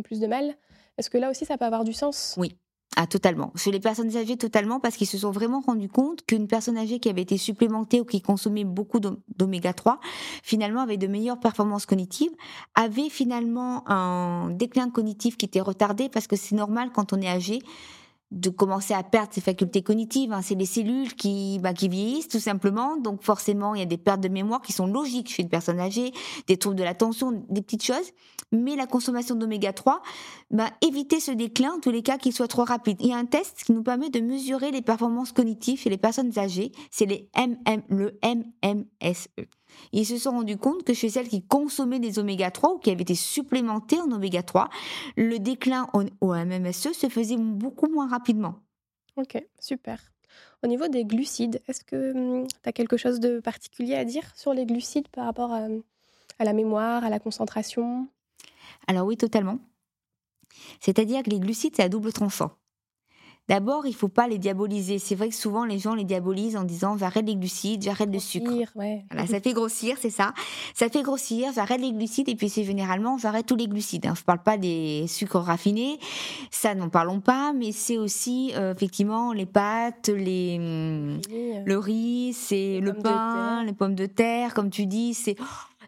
plus 0.02 0.18
de 0.18 0.26
mal. 0.26 0.56
Est-ce 0.96 1.08
que 1.08 1.18
là 1.18 1.30
aussi, 1.30 1.44
ça 1.44 1.56
peut 1.56 1.66
avoir 1.66 1.84
du 1.84 1.92
sens? 1.92 2.34
Oui, 2.36 2.56
ah, 2.96 3.06
totalement. 3.06 3.52
Chez 3.54 3.70
les 3.70 3.80
personnes 3.80 4.16
âgées, 4.16 4.36
totalement, 4.36 4.80
parce 4.80 4.96
qu'ils 4.96 5.06
se 5.06 5.18
sont 5.18 5.30
vraiment 5.30 5.60
rendus 5.60 5.88
compte 5.88 6.24
qu'une 6.26 6.48
personne 6.48 6.76
âgée 6.76 6.98
qui 6.98 7.08
avait 7.08 7.22
été 7.22 7.36
supplémentée 7.36 8.00
ou 8.00 8.04
qui 8.04 8.20
consommait 8.22 8.64
beaucoup 8.64 8.98
d'oméga 8.98 9.72
3, 9.72 10.00
finalement, 10.42 10.80
avait 10.80 10.96
de 10.96 11.06
meilleures 11.06 11.38
performances 11.38 11.86
cognitives, 11.86 12.32
avait 12.74 13.08
finalement 13.08 13.88
un 13.88 14.50
déclin 14.50 14.90
cognitif 14.90 15.36
qui 15.36 15.46
était 15.46 15.60
retardé, 15.60 16.08
parce 16.08 16.26
que 16.26 16.34
c'est 16.34 16.56
normal 16.56 16.90
quand 16.92 17.12
on 17.12 17.20
est 17.20 17.28
âgé 17.28 17.60
de 18.30 18.50
commencer 18.50 18.92
à 18.94 19.02
perdre 19.02 19.32
ses 19.32 19.40
facultés 19.40 19.82
cognitives. 19.82 20.32
Hein. 20.32 20.42
C'est 20.42 20.54
les 20.54 20.66
cellules 20.66 21.14
qui, 21.14 21.58
bah, 21.60 21.72
qui 21.72 21.88
vieillissent 21.88 22.28
tout 22.28 22.40
simplement. 22.40 22.96
Donc 22.96 23.22
forcément, 23.22 23.74
il 23.74 23.78
y 23.80 23.82
a 23.82 23.86
des 23.86 23.96
pertes 23.96 24.20
de 24.20 24.28
mémoire 24.28 24.60
qui 24.60 24.72
sont 24.72 24.86
logiques 24.86 25.30
chez 25.30 25.42
une 25.42 25.48
personne 25.48 25.80
âgée, 25.80 26.12
des 26.46 26.56
troubles 26.56 26.76
de 26.76 26.84
l'attention, 26.84 27.44
des 27.48 27.62
petites 27.62 27.84
choses. 27.84 28.12
Mais 28.52 28.76
la 28.76 28.86
consommation 28.86 29.34
d'oméga 29.34 29.72
3, 29.72 30.02
bah, 30.50 30.70
éviter 30.86 31.20
ce 31.20 31.30
déclin, 31.30 31.72
en 31.72 31.80
tous 31.80 31.90
les 31.90 32.02
cas, 32.02 32.18
qu'il 32.18 32.32
soit 32.32 32.48
trop 32.48 32.64
rapide. 32.64 32.98
Il 33.00 33.08
y 33.08 33.12
a 33.12 33.16
un 33.16 33.26
test 33.26 33.62
qui 33.64 33.72
nous 33.72 33.82
permet 33.82 34.10
de 34.10 34.20
mesurer 34.20 34.70
les 34.70 34.82
performances 34.82 35.32
cognitives 35.32 35.80
chez 35.80 35.90
les 35.90 35.98
personnes 35.98 36.38
âgées. 36.38 36.72
C'est 36.90 37.06
les 37.06 37.28
MM, 37.36 37.82
le 37.88 38.18
MMSE. 38.24 39.28
Ils 39.92 40.06
se 40.06 40.18
sont 40.18 40.32
rendus 40.32 40.56
compte 40.56 40.84
que 40.84 40.94
chez 40.94 41.08
celles 41.08 41.28
qui 41.28 41.42
consommaient 41.42 41.98
des 41.98 42.18
oméga 42.18 42.50
3 42.50 42.74
ou 42.74 42.78
qui 42.78 42.90
avaient 42.90 43.02
été 43.02 43.14
supplémentées 43.14 44.00
en 44.00 44.10
oméga 44.10 44.42
3, 44.42 44.68
le 45.16 45.38
déclin 45.38 45.88
au 46.20 46.34
MMSE 46.34 46.92
se 46.92 47.08
faisait 47.08 47.36
beaucoup 47.36 47.88
moins 47.88 48.08
rapidement. 48.08 48.56
Ok, 49.16 49.42
super. 49.58 50.00
Au 50.62 50.66
niveau 50.66 50.88
des 50.88 51.04
glucides, 51.04 51.60
est-ce 51.68 51.84
que 51.84 52.12
hum, 52.12 52.46
tu 52.46 52.68
as 52.68 52.72
quelque 52.72 52.96
chose 52.96 53.20
de 53.20 53.40
particulier 53.40 53.94
à 53.94 54.04
dire 54.04 54.24
sur 54.36 54.54
les 54.54 54.66
glucides 54.66 55.08
par 55.08 55.24
rapport 55.24 55.52
à, 55.52 55.66
à 56.38 56.44
la 56.44 56.52
mémoire, 56.52 57.04
à 57.04 57.10
la 57.10 57.18
concentration? 57.18 58.08
Alors 58.86 59.06
oui, 59.06 59.16
totalement. 59.16 59.58
C'est-à-dire 60.80 61.22
que 61.22 61.30
les 61.30 61.40
glucides, 61.40 61.76
c'est 61.76 61.82
à 61.82 61.88
double 61.88 62.12
tranchant. 62.12 62.50
D'abord, 63.48 63.86
il 63.86 63.94
faut 63.94 64.08
pas 64.08 64.28
les 64.28 64.38
diaboliser. 64.38 64.98
C'est 64.98 65.14
vrai 65.14 65.28
que 65.30 65.34
souvent 65.34 65.64
les 65.64 65.78
gens 65.78 65.94
les 65.94 66.04
diabolisent 66.04 66.56
en 66.56 66.64
disant 66.64 66.96
j'arrête 66.98 67.26
les 67.26 67.36
glucides, 67.36 67.82
j'arrête 67.82 68.12
le 68.12 68.18
sucre. 68.18 68.52
ça 69.26 69.40
fait 69.40 69.52
grossir, 69.52 69.96
c'est 70.00 70.10
ça. 70.10 70.34
Ça 70.74 70.88
fait 70.88 71.02
grossir, 71.02 71.50
j'arrête 71.54 71.80
les 71.80 71.92
glucides 71.92 72.28
et 72.28 72.34
puis 72.34 72.48
c'est 72.48 72.64
généralement 72.64 73.16
j'arrête 73.16 73.46
tous 73.46 73.56
les 73.56 73.66
glucides. 73.66 74.04
Je 74.04 74.10
hein. 74.10 74.14
Je 74.14 74.24
parle 74.24 74.42
pas 74.42 74.58
des 74.58 75.06
sucres 75.08 75.38
raffinés, 75.38 75.98
ça 76.50 76.74
n'en 76.74 76.90
parlons 76.90 77.20
pas, 77.20 77.52
mais 77.54 77.72
c'est 77.72 77.96
aussi 77.96 78.52
euh, 78.54 78.74
effectivement 78.74 79.32
les 79.32 79.46
pâtes, 79.46 80.08
les 80.08 80.58
le 80.58 81.78
riz, 81.78 82.32
c'est 82.34 82.80
le 82.80 82.92
pain, 82.92 83.64
les 83.64 83.72
pommes 83.72 83.94
de 83.94 84.06
terre, 84.06 84.52
comme 84.52 84.70
tu 84.70 84.86
dis, 84.86 85.14
c'est 85.14 85.36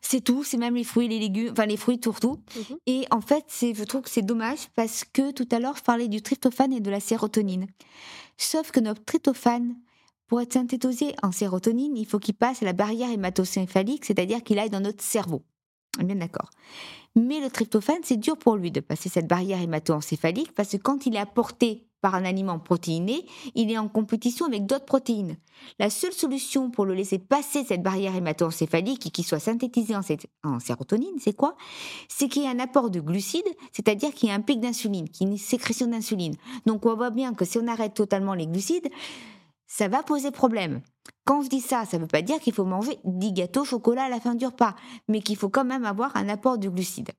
c'est 0.00 0.22
tout, 0.22 0.44
c'est 0.44 0.56
même 0.56 0.74
les 0.74 0.84
fruits, 0.84 1.08
les 1.08 1.18
légumes, 1.18 1.50
enfin 1.52 1.66
les 1.66 1.76
fruits 1.76 2.00
surtout. 2.02 2.38
Mhm. 2.56 2.76
Et 2.86 3.04
en 3.10 3.20
fait, 3.20 3.44
c'est, 3.48 3.74
je 3.74 3.84
trouve 3.84 4.02
que 4.02 4.10
c'est 4.10 4.22
dommage 4.22 4.68
parce 4.74 5.04
que 5.04 5.32
tout 5.32 5.48
à 5.50 5.58
l'heure, 5.58 5.76
je 5.76 5.82
parlais 5.82 6.08
du 6.08 6.22
tryptophane 6.22 6.72
et 6.72 6.80
de 6.80 6.90
la 6.90 7.00
sérotonine. 7.00 7.66
Sauf 8.36 8.70
que 8.70 8.80
notre 8.80 9.04
tryptophane, 9.04 9.76
pour 10.26 10.40
être 10.40 10.54
synthétisé 10.54 11.14
en 11.22 11.32
sérotonine, 11.32 11.96
il 11.96 12.06
faut 12.06 12.18
qu'il 12.18 12.34
passe 12.34 12.62
à 12.62 12.64
la 12.64 12.72
barrière 12.72 13.10
hématocéphalique, 13.10 14.04
c'est-à-dire 14.04 14.42
qu'il 14.42 14.58
aille 14.58 14.70
dans 14.70 14.80
notre 14.80 15.02
cerveau. 15.02 15.42
Bien 15.98 16.16
d'accord. 16.16 16.50
Mais 17.16 17.40
le 17.40 17.50
tryptophane, 17.50 18.00
c'est 18.04 18.16
dur 18.16 18.36
pour 18.36 18.56
lui 18.56 18.70
de 18.70 18.80
passer 18.80 19.08
cette 19.08 19.26
barrière 19.26 19.60
hémato-encéphalique 19.60 20.54
parce 20.54 20.70
que 20.70 20.76
quand 20.76 21.06
il 21.06 21.16
est 21.16 21.20
apporté 21.20 21.89
par 22.00 22.14
un 22.14 22.24
aliment 22.24 22.58
protéiné, 22.58 23.26
il 23.54 23.70
est 23.70 23.78
en 23.78 23.88
compétition 23.88 24.46
avec 24.46 24.66
d'autres 24.66 24.84
protéines. 24.84 25.36
La 25.78 25.90
seule 25.90 26.12
solution 26.12 26.70
pour 26.70 26.86
le 26.86 26.94
laisser 26.94 27.18
passer 27.18 27.64
cette 27.64 27.82
barrière 27.82 28.14
hémato-encéphalique 28.16 29.06
et 29.06 29.10
qu'il 29.10 29.26
soit 29.26 29.38
synthétisé 29.38 29.94
en, 29.96 30.60
sérotonine, 30.60 31.18
c'est 31.18 31.36
quoi? 31.36 31.56
C'est 32.08 32.28
qu'il 32.28 32.42
y 32.42 32.46
ait 32.46 32.50
un 32.50 32.58
apport 32.58 32.90
de 32.90 33.00
glucides, 33.00 33.42
c'est-à-dire 33.72 34.12
qu'il 34.14 34.28
y 34.28 34.32
ait 34.32 34.34
un 34.34 34.40
pic 34.40 34.60
d'insuline, 34.60 35.08
qu'il 35.08 35.26
y 35.26 35.30
ait 35.30 35.32
une 35.32 35.38
sécrétion 35.38 35.86
d'insuline. 35.86 36.34
Donc 36.66 36.86
on 36.86 36.94
voit 36.94 37.10
bien 37.10 37.34
que 37.34 37.44
si 37.44 37.58
on 37.58 37.66
arrête 37.66 37.94
totalement 37.94 38.34
les 38.34 38.46
glucides, 38.46 38.88
ça 39.66 39.88
va 39.88 40.02
poser 40.02 40.30
problème. 40.30 40.80
Quand 41.24 41.42
je 41.42 41.48
dis 41.48 41.60
ça, 41.60 41.84
ça 41.84 41.96
ne 41.96 42.02
veut 42.02 42.08
pas 42.08 42.22
dire 42.22 42.40
qu'il 42.40 42.52
faut 42.52 42.64
manger 42.64 42.98
10 43.04 43.32
gâteaux 43.32 43.62
au 43.62 43.64
chocolat 43.64 44.04
à 44.04 44.08
la 44.08 44.20
fin 44.20 44.34
du 44.34 44.46
repas, 44.46 44.74
mais 45.08 45.20
qu'il 45.20 45.36
faut 45.36 45.48
quand 45.48 45.64
même 45.64 45.84
avoir 45.84 46.16
un 46.16 46.28
apport 46.28 46.58
de 46.58 46.68
glucides. 46.68 47.10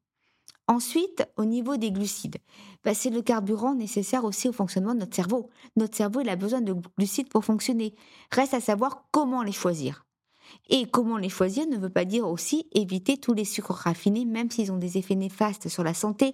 Ensuite, 0.71 1.25
au 1.35 1.43
niveau 1.43 1.75
des 1.75 1.91
glucides, 1.91 2.37
bah, 2.85 2.93
c'est 2.93 3.09
le 3.09 3.21
carburant 3.21 3.75
nécessaire 3.75 4.23
aussi 4.23 4.47
au 4.47 4.53
fonctionnement 4.53 4.93
de 4.93 4.99
notre 4.99 5.13
cerveau. 5.13 5.49
Notre 5.75 5.97
cerveau, 5.97 6.21
il 6.21 6.29
a 6.29 6.37
besoin 6.37 6.61
de 6.61 6.73
glucides 6.97 7.27
pour 7.27 7.43
fonctionner. 7.43 7.93
Reste 8.31 8.53
à 8.53 8.61
savoir 8.61 9.03
comment 9.11 9.43
les 9.43 9.51
choisir. 9.51 10.05
Et 10.69 10.85
comment 10.85 11.17
les 11.17 11.27
choisir 11.27 11.67
ne 11.67 11.75
veut 11.75 11.89
pas 11.89 12.05
dire 12.05 12.25
aussi 12.25 12.69
éviter 12.71 13.17
tous 13.17 13.33
les 13.33 13.43
sucres 13.43 13.73
raffinés, 13.73 14.23
même 14.23 14.49
s'ils 14.49 14.71
ont 14.71 14.77
des 14.77 14.97
effets 14.97 15.15
néfastes 15.15 15.67
sur 15.67 15.83
la 15.83 15.93
santé 15.93 16.31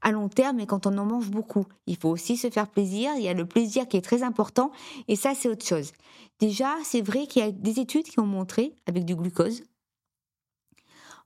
à 0.00 0.12
long 0.12 0.30
terme 0.30 0.60
et 0.60 0.66
quand 0.66 0.86
on 0.86 0.96
en 0.96 1.04
mange 1.04 1.28
beaucoup. 1.28 1.66
Il 1.86 1.98
faut 1.98 2.08
aussi 2.08 2.38
se 2.38 2.48
faire 2.48 2.68
plaisir, 2.68 3.10
il 3.18 3.22
y 3.24 3.28
a 3.28 3.34
le 3.34 3.44
plaisir 3.44 3.86
qui 3.86 3.98
est 3.98 4.02
très 4.02 4.22
important 4.22 4.72
et 5.08 5.16
ça 5.16 5.34
c'est 5.34 5.50
autre 5.50 5.66
chose. 5.66 5.92
Déjà, 6.40 6.70
c'est 6.84 7.02
vrai 7.02 7.26
qu'il 7.26 7.44
y 7.44 7.46
a 7.46 7.50
des 7.50 7.80
études 7.80 8.04
qui 8.04 8.18
ont 8.18 8.26
montré, 8.26 8.74
avec 8.86 9.04
du 9.04 9.14
glucose, 9.14 9.62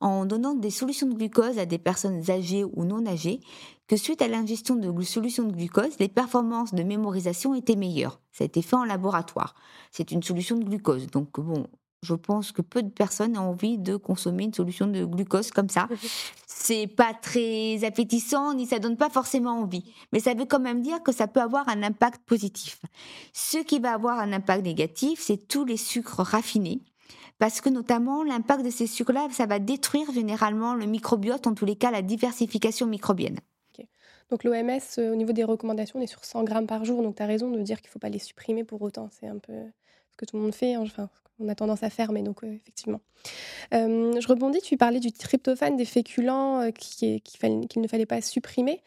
en 0.01 0.27
donnant 0.27 0.55
des 0.55 0.71
solutions 0.71 1.09
de 1.09 1.15
glucose 1.15 1.59
à 1.59 1.67
des 1.67 1.79
personnes 1.79 2.31
âgées 2.31 2.65
ou 2.65 2.85
non 2.85 3.07
âgées, 3.07 3.41
que 3.87 3.97
suite 3.97 4.23
à 4.23 4.29
l'ingestion 4.29 4.77
de 4.77 5.03
solutions 5.03 5.45
de 5.45 5.53
glucose, 5.53 5.99
les 5.99 6.09
performances 6.09 6.75
de 6.75 6.83
mémorisation 6.83 7.55
étaient 7.55 7.77
meilleures. 7.77 8.21
Ça 8.33 8.45
a 8.45 8.47
été 8.47 8.63
fait 8.63 8.77
en 8.77 8.85
laboratoire. 8.85 9.55
C'est 9.91 10.13
une 10.13 10.23
solution 10.23 10.57
de 10.57 10.65
glucose. 10.65 11.07
Donc 11.09 11.41
bon, 11.41 11.67
je 12.03 12.15
pense 12.15 12.53
que 12.53 12.63
peu 12.63 12.83
de 12.83 12.91
personnes 12.91 13.37
ont 13.37 13.51
envie 13.51 13.79
de 13.79 13.97
consommer 13.97 14.45
une 14.45 14.55
solution 14.55 14.87
de 14.87 15.05
glucose 15.05 15.51
comme 15.51 15.69
ça. 15.69 15.89
C'est 16.47 16.87
pas 16.87 17.15
très 17.15 17.83
appétissant 17.85 18.55
ni 18.55 18.67
ça 18.67 18.79
donne 18.79 18.97
pas 18.97 19.11
forcément 19.11 19.59
envie, 19.59 19.85
mais 20.13 20.21
ça 20.21 20.35
veut 20.35 20.45
quand 20.45 20.61
même 20.61 20.83
dire 20.83 21.03
que 21.03 21.13
ça 21.13 21.27
peut 21.27 21.41
avoir 21.41 21.69
un 21.69 21.83
impact 21.83 22.23
positif. 22.27 22.83
Ce 23.33 23.59
qui 23.59 23.81
va 23.81 23.95
avoir 23.95 24.19
un 24.19 24.33
impact 24.33 24.65
négatif, 24.65 25.21
c'est 25.21 25.49
tous 25.49 25.65
les 25.65 25.77
sucres 25.77 26.21
raffinés 26.21 26.83
parce 27.38 27.61
que 27.61 27.68
notamment 27.68 28.24
l'impact 28.24 28.64
de 28.64 28.70
ces 28.70 28.87
sucres-là, 28.87 29.29
ça 29.31 29.46
va 29.46 29.59
détruire 29.59 30.12
généralement 30.12 30.74
le 30.74 30.87
microbiote, 30.87 31.46
en 31.46 31.55
tous 31.55 31.64
les 31.64 31.77
cas 31.77 31.90
la 31.90 32.03
diversification 32.03 32.87
microbienne. 32.87 33.38
Donc 34.31 34.44
l'OMS, 34.44 34.79
euh, 34.98 35.12
au 35.12 35.16
niveau 35.16 35.33
des 35.33 35.44
recommandations, 35.44 35.98
on 35.98 36.03
est 36.03 36.07
sur 36.07 36.24
100 36.24 36.44
grammes 36.44 36.66
par 36.66 36.85
jour, 36.85 37.03
donc 37.03 37.16
tu 37.16 37.22
as 37.22 37.27
raison 37.27 37.51
de 37.51 37.61
dire 37.62 37.81
qu'il 37.81 37.88
ne 37.88 37.92
faut 37.92 37.98
pas 37.98 38.11
les 38.11 38.18
supprimer 38.18 38.62
pour 38.62 38.83
autant. 38.83 39.09
C'est 39.11 39.27
un 39.27 39.38
peu 39.38 39.55
ce 40.11 40.16
que 40.16 40.27
tout 40.27 40.37
le 40.37 40.42
monde 40.42 40.55
fait. 40.55 40.74
Hein, 40.74 40.83
enfin, 40.83 41.09
on 41.38 41.48
a 41.48 41.55
tendance 41.55 41.83
à 41.83 41.88
faire, 41.88 42.12
mais 42.12 42.22
donc 42.22 42.42
effectivement. 42.42 43.01
je 43.72 44.29
rebondis, 44.29 44.61
tu 44.61 44.77
parlais 44.77 45.01
du 45.01 45.12
tryptophane, 45.12 45.77
des 45.77 45.87
féculents 45.87 46.70
qu'il 46.72 47.22
ne 47.77 47.88
fallait 47.88 48.07
pas 48.07 48.20
supprimer. 48.20 48.83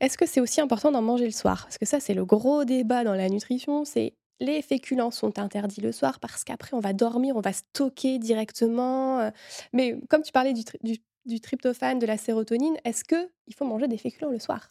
Est-ce 0.00 0.16
que 0.16 0.24
c'est 0.24 0.40
aussi 0.40 0.60
important 0.60 0.92
d'en 0.92 1.02
manger 1.02 1.26
le 1.26 1.32
soir? 1.32 1.64
Parce 1.64 1.78
que 1.78 1.84
ça, 1.86 2.00
c'est 2.00 2.14
le 2.14 2.24
gros 2.24 2.64
débat 2.64 3.04
dans 3.04 3.14
la 3.14 3.28
nutrition, 3.28 3.84
c'est 3.84 4.14
les 4.40 4.62
féculents 4.62 5.10
sont 5.10 5.38
interdits 5.38 5.80
le 5.80 5.92
soir 5.92 6.20
parce 6.20 6.44
qu'après 6.44 6.74
on 6.74 6.80
va 6.80 6.92
dormir, 6.92 7.36
on 7.36 7.40
va 7.40 7.52
stocker 7.52 8.18
directement. 8.18 9.30
Mais 9.72 9.98
comme 10.08 10.22
tu 10.22 10.32
parlais 10.32 10.52
du, 10.52 10.62
du 10.82 10.98
tryptophane, 11.40 11.98
de 11.98 12.06
la 12.06 12.16
sérotonine, 12.16 12.76
est-ce 12.84 13.04
qu'il 13.04 13.54
faut 13.54 13.64
manger 13.64 13.88
des 13.88 13.98
féculents 13.98 14.30
le 14.30 14.38
soir? 14.38 14.68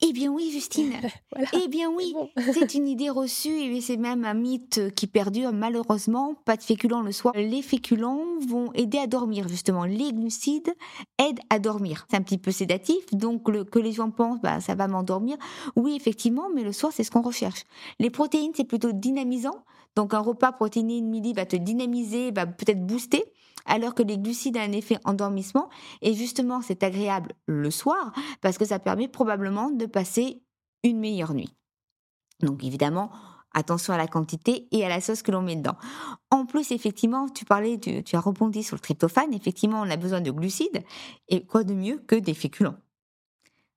Eh 0.00 0.12
bien 0.12 0.30
oui, 0.30 0.50
Justine. 0.52 0.92
Eh 1.52 1.68
bien 1.68 1.90
oui, 1.90 2.14
c'est 2.52 2.74
une 2.74 2.86
idée 2.88 3.10
reçue 3.10 3.60
et 3.60 3.80
c'est 3.80 3.96
même 3.96 4.24
un 4.24 4.34
mythe 4.34 4.94
qui 4.94 5.06
perdure 5.06 5.52
malheureusement. 5.52 6.34
Pas 6.44 6.56
de 6.56 6.62
féculents 6.62 7.02
le 7.02 7.12
soir. 7.12 7.34
Les 7.36 7.62
féculents 7.62 8.24
vont 8.46 8.72
aider 8.74 8.98
à 8.98 9.06
dormir 9.06 9.48
justement. 9.48 9.84
Les 9.84 10.12
glucides 10.12 10.74
aident 11.18 11.40
à 11.50 11.58
dormir. 11.58 12.06
C'est 12.10 12.16
un 12.16 12.22
petit 12.22 12.38
peu 12.38 12.50
sédatif, 12.50 13.04
donc 13.12 13.48
le, 13.48 13.64
que 13.64 13.78
les 13.78 13.92
gens 13.92 14.10
pensent, 14.10 14.40
bah, 14.40 14.60
ça 14.60 14.74
va 14.74 14.88
m'endormir. 14.88 15.36
Oui, 15.76 15.94
effectivement, 15.96 16.48
mais 16.54 16.62
le 16.62 16.72
soir, 16.72 16.92
c'est 16.94 17.04
ce 17.04 17.10
qu'on 17.10 17.22
recherche. 17.22 17.64
Les 17.98 18.10
protéines, 18.10 18.52
c'est 18.54 18.64
plutôt 18.64 18.92
dynamisant. 18.92 19.64
Donc 19.96 20.14
un 20.14 20.20
repas 20.20 20.52
protéiné 20.52 21.00
de 21.00 21.06
midi 21.06 21.32
va 21.32 21.44
te 21.44 21.56
dynamiser, 21.56 22.30
va 22.30 22.46
peut-être 22.46 22.86
booster 22.86 23.24
alors 23.66 23.94
que 23.94 24.02
les 24.02 24.18
glucides 24.18 24.56
ont 24.56 24.60
un 24.60 24.72
effet 24.72 24.98
endormissement. 25.04 25.68
Et 26.02 26.14
justement, 26.14 26.62
c'est 26.62 26.82
agréable 26.82 27.32
le 27.46 27.70
soir 27.70 28.12
parce 28.40 28.58
que 28.58 28.64
ça 28.64 28.78
permet 28.78 29.08
probablement 29.08 29.70
de 29.70 29.86
passer 29.86 30.42
une 30.84 30.98
meilleure 30.98 31.34
nuit. 31.34 31.54
Donc 32.40 32.64
évidemment, 32.64 33.10
attention 33.52 33.92
à 33.92 33.96
la 33.96 34.06
quantité 34.06 34.68
et 34.70 34.84
à 34.84 34.88
la 34.88 35.00
sauce 35.00 35.22
que 35.22 35.32
l'on 35.32 35.42
met 35.42 35.56
dedans. 35.56 35.76
En 36.30 36.46
plus, 36.46 36.70
effectivement, 36.72 37.28
tu 37.28 37.44
parlais, 37.44 37.78
tu, 37.78 38.16
as 38.16 38.20
rebondi 38.20 38.62
sur 38.62 38.76
le 38.76 38.80
tryptophane. 38.80 39.34
Effectivement, 39.34 39.80
on 39.80 39.90
a 39.90 39.96
besoin 39.96 40.20
de 40.20 40.30
glucides. 40.30 40.84
Et 41.28 41.44
quoi 41.44 41.64
de 41.64 41.74
mieux 41.74 41.98
que 41.98 42.16
des 42.16 42.34
féculents? 42.34 42.76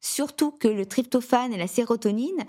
Surtout 0.03 0.49
que 0.49 0.67
le 0.67 0.87
tryptophane 0.87 1.53
et 1.53 1.57
la 1.57 1.67
sérotonine, 1.67 2.43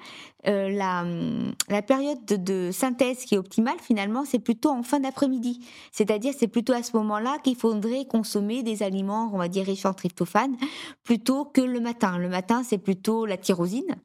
euh, 0.48 0.70
la, 0.70 1.82
période 1.82 2.24
de, 2.24 2.70
synthèse 2.72 3.24
qui 3.24 3.34
est 3.34 3.38
optimale 3.38 3.76
finalement, 3.80 4.24
c'est 4.24 4.38
plutôt 4.38 4.70
en 4.70 4.82
fin 4.82 5.00
d'après-midi. 5.00 5.60
C'est-à-dire, 5.92 6.32
c'est 6.36 6.48
plutôt 6.48 6.72
à 6.72 6.82
ce 6.82 6.96
moment-là 6.96 7.36
qu'il 7.44 7.56
faudrait 7.56 8.06
consommer 8.06 8.62
des 8.62 8.82
aliments, 8.82 9.30
on 9.34 9.38
va 9.38 9.48
dire 9.48 9.66
riches 9.66 9.84
en 9.84 9.92
tryptophane, 9.92 10.56
plutôt 11.04 11.44
que 11.44 11.60
le 11.60 11.78
matin. 11.80 12.16
Le 12.16 12.30
matin, 12.30 12.62
c'est 12.64 12.78
plutôt 12.78 13.26
la 13.26 13.36
tyrosine 13.36 13.96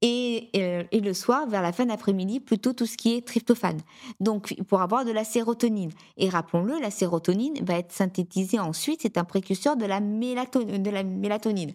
et, 0.00 0.48
euh, 0.56 0.82
et 0.90 1.00
le 1.00 1.12
soir, 1.12 1.46
vers 1.46 1.62
la 1.62 1.72
fin 1.72 1.84
d'après-midi, 1.84 2.40
plutôt 2.40 2.72
tout 2.72 2.86
ce 2.86 2.96
qui 2.96 3.14
est 3.14 3.26
tryptophane. 3.26 3.80
Donc, 4.20 4.54
pour 4.68 4.80
avoir 4.80 5.04
de 5.04 5.12
la 5.12 5.24
sérotonine. 5.24 5.90
Et 6.16 6.30
rappelons-le, 6.30 6.80
la 6.80 6.90
sérotonine 6.90 7.62
va 7.62 7.78
être 7.78 7.92
synthétisée 7.92 8.58
ensuite. 8.58 9.00
C'est 9.02 9.18
un 9.18 9.24
précurseur 9.24 9.76
de 9.76 9.84
la, 9.84 10.00
de 10.00 10.90
la 10.90 11.02
mélatonine. 11.04 11.72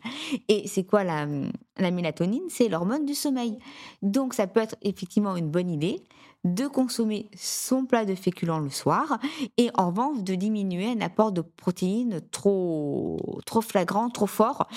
Et 0.47 0.67
c'est 0.67 0.83
quoi 0.83 1.03
la, 1.03 1.10
mélatonine, 1.79 2.43
c'est 2.49 2.69
l'hormone 2.69 3.05
du 3.05 3.15
sommeil. 3.15 3.57
Donc 4.01 4.33
ça 4.33 4.47
peut 4.47 4.59
être 4.59 4.75
effectivement 4.81 5.35
une 5.35 5.49
bonne 5.49 5.69
idée 5.69 6.01
de 6.43 6.65
consommer 6.67 7.29
son 7.35 7.85
plat 7.85 8.03
de 8.03 8.15
féculents 8.15 8.59
le 8.59 8.69
soir 8.69 9.19
et 9.57 9.69
en 9.75 9.89
revanche 9.89 10.23
de 10.23 10.33
diminuer 10.33 10.87
un 10.91 11.01
apport 11.01 11.31
de 11.31 11.41
protéines 11.41 12.21
trop, 12.31 13.39
trop 13.45 13.61
flagrant, 13.61 14.09
trop 14.09 14.25
fort, 14.25 14.67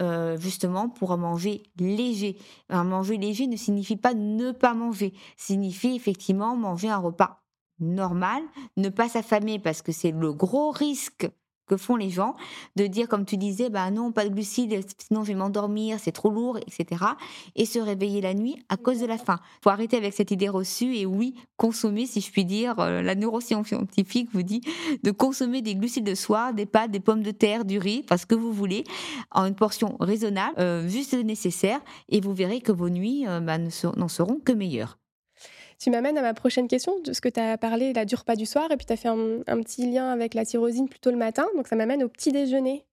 euh, 0.00 0.38
justement 0.38 0.88
pour 0.88 1.16
manger 1.18 1.62
léger. 1.78 2.38
Un 2.70 2.84
manger 2.84 3.18
léger 3.18 3.46
ne 3.46 3.56
signifie 3.56 3.96
pas 3.96 4.14
ne 4.14 4.52
pas 4.52 4.72
manger, 4.72 5.12
signifie 5.36 5.94
effectivement 5.94 6.56
manger 6.56 6.88
un 6.88 6.98
repas 6.98 7.42
normal, 7.80 8.42
ne 8.76 8.88
pas 8.88 9.08
s'affamer 9.08 9.58
parce 9.58 9.82
que 9.82 9.92
c'est 9.92 10.12
le 10.12 10.32
gros 10.32 10.70
risque 10.70 11.28
que 11.70 11.76
font 11.76 11.94
les 11.94 12.10
gens, 12.10 12.34
de 12.74 12.88
dire, 12.88 13.06
comme 13.06 13.24
tu 13.24 13.36
disais, 13.36 13.70
bah 13.70 13.92
non, 13.92 14.10
pas 14.10 14.24
de 14.24 14.30
glucides, 14.30 14.84
sinon 14.98 15.22
je 15.22 15.28
vais 15.28 15.38
m'endormir, 15.38 15.98
c'est 16.00 16.10
trop 16.10 16.28
lourd, 16.28 16.58
etc. 16.58 17.04
Et 17.54 17.64
se 17.64 17.78
réveiller 17.78 18.20
la 18.20 18.34
nuit 18.34 18.56
à 18.68 18.76
cause 18.76 18.98
de 18.98 19.06
la 19.06 19.18
faim. 19.18 19.38
Faut 19.62 19.70
arrêter 19.70 19.96
avec 19.96 20.12
cette 20.12 20.32
idée 20.32 20.48
reçue 20.48 20.96
et 20.96 21.06
oui, 21.06 21.36
consommer, 21.56 22.06
si 22.06 22.20
je 22.20 22.32
puis 22.32 22.44
dire, 22.44 22.80
euh, 22.80 23.02
la 23.02 23.14
neuroscience 23.14 23.68
scientifique 23.68 24.28
vous 24.32 24.42
dit 24.42 24.62
de 25.04 25.12
consommer 25.12 25.62
des 25.62 25.76
glucides 25.76 26.04
de 26.04 26.16
soir, 26.16 26.54
des 26.54 26.66
pâtes, 26.66 26.90
des 26.90 26.98
pommes 26.98 27.22
de 27.22 27.30
terre, 27.30 27.64
du 27.64 27.78
riz, 27.78 28.02
parce 28.02 28.24
que 28.24 28.34
vous 28.34 28.52
voulez, 28.52 28.82
en 29.30 29.46
une 29.46 29.54
portion 29.54 29.96
raisonnable, 30.00 30.56
euh, 30.58 30.88
juste 30.88 31.14
nécessaire, 31.14 31.80
et 32.08 32.20
vous 32.20 32.34
verrez 32.34 32.60
que 32.60 32.72
vos 32.72 32.88
nuits 32.88 33.28
euh, 33.28 33.38
bah, 33.38 33.58
n'en 33.58 34.08
seront 34.08 34.40
que 34.44 34.52
meilleures. 34.52 34.99
Tu 35.80 35.88
m'amènes 35.88 36.18
à 36.18 36.22
ma 36.22 36.34
prochaine 36.34 36.68
question, 36.68 37.00
de 37.00 37.14
ce 37.14 37.22
que 37.22 37.30
tu 37.30 37.40
as 37.40 37.56
parlé 37.56 37.94
là, 37.94 38.04
du 38.04 38.14
repas 38.14 38.36
du 38.36 38.44
soir, 38.44 38.70
et 38.70 38.76
puis 38.76 38.84
tu 38.84 38.92
as 38.92 38.96
fait 38.96 39.08
un, 39.08 39.62
petit 39.62 39.90
lien 39.90 40.12
avec 40.12 40.34
la 40.34 40.44
tyrosine 40.44 40.90
plutôt 40.90 41.10
le 41.10 41.16
matin, 41.16 41.46
donc 41.56 41.68
ça 41.68 41.74
m'amène 41.74 42.04
au 42.04 42.08
petit 42.10 42.32
déjeuner. 42.32 42.84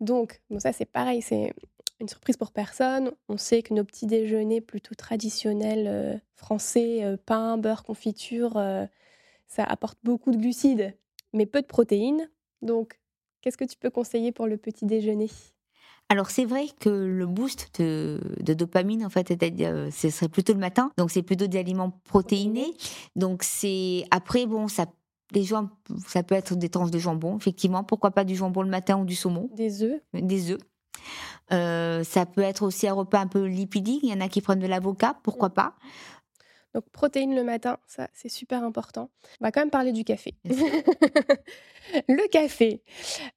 Donc, 0.00 0.40
bon, 0.50 0.58
ça 0.58 0.72
c'est 0.72 0.86
pareil, 0.86 1.22
c'est 1.22 1.54
une 2.00 2.08
surprise 2.08 2.36
pour 2.36 2.50
personne. 2.50 3.12
On 3.28 3.36
sait 3.36 3.62
que 3.62 3.74
nos 3.74 3.84
petits 3.84 4.06
déjeuners 4.06 4.60
plutôt 4.60 4.96
traditionnels 4.96 5.86
euh, 5.86 6.16
français, 6.34 7.04
euh, 7.04 7.16
pain, 7.16 7.58
beurre, 7.58 7.84
confiture, 7.84 8.56
euh, 8.56 8.86
ça 9.46 9.62
apporte 9.62 9.98
beaucoup 10.02 10.32
de 10.32 10.36
glucides, 10.36 10.96
mais 11.32 11.46
peu 11.46 11.62
de 11.62 11.66
protéines. 11.66 12.28
Donc, 12.60 12.98
qu'est-ce 13.40 13.56
que 13.56 13.64
tu 13.64 13.76
peux 13.76 13.90
conseiller 13.90 14.32
pour 14.32 14.48
le 14.48 14.56
petit 14.56 14.84
déjeuner? 14.84 15.28
Alors 16.10 16.28
c'est 16.28 16.44
vrai 16.44 16.66
que 16.80 16.90
le 16.90 17.24
boost 17.24 17.80
de, 17.80 18.20
dopamine, 18.52 19.06
en 19.06 19.10
fait, 19.10 19.30
euh, 19.62 19.90
ce 19.92 20.10
serait 20.10 20.28
plutôt 20.28 20.52
le 20.52 20.58
matin. 20.58 20.90
Donc 20.98 21.12
c'est 21.12 21.22
plutôt 21.22 21.46
des 21.46 21.58
aliments 21.58 21.90
protéinés. 22.04 22.74
Donc 23.14 23.44
c'est 23.44 24.04
après 24.10 24.44
bon, 24.44 24.66
ça 24.66 24.86
les 25.32 25.44
gens, 25.44 25.68
ça 26.08 26.24
peut 26.24 26.34
être 26.34 26.56
des 26.56 26.68
tranches 26.68 26.90
de 26.90 26.98
jambon, 26.98 27.36
effectivement. 27.36 27.84
Pourquoi 27.84 28.10
pas 28.10 28.24
du 28.24 28.34
jambon 28.34 28.62
le 28.62 28.68
matin 28.68 28.98
ou 28.98 29.04
du 29.04 29.14
saumon? 29.14 29.48
Des 29.54 29.84
œufs. 29.84 30.00
Des 30.12 30.50
œufs. 30.50 30.60
Euh, 31.52 32.02
ça 32.02 32.26
peut 32.26 32.42
être 32.42 32.64
aussi 32.64 32.88
un 32.88 32.94
repas 32.94 33.20
un 33.20 33.28
peu 33.28 33.44
lipidique. 33.44 34.00
Il 34.02 34.10
y 34.10 34.12
en 34.12 34.20
a 34.20 34.28
qui 34.28 34.40
prennent 34.40 34.58
de 34.58 34.66
l'avocat, 34.66 35.14
pourquoi 35.22 35.50
pas. 35.50 35.76
Donc 36.74 36.88
protéines 36.90 37.34
le 37.34 37.42
matin, 37.42 37.78
ça 37.86 38.08
c'est 38.12 38.28
super 38.28 38.62
important. 38.62 39.10
On 39.40 39.44
va 39.44 39.52
quand 39.52 39.60
même 39.60 39.70
parler 39.70 39.92
du 39.92 40.04
café. 40.04 40.34
le 40.44 42.28
café. 42.28 42.82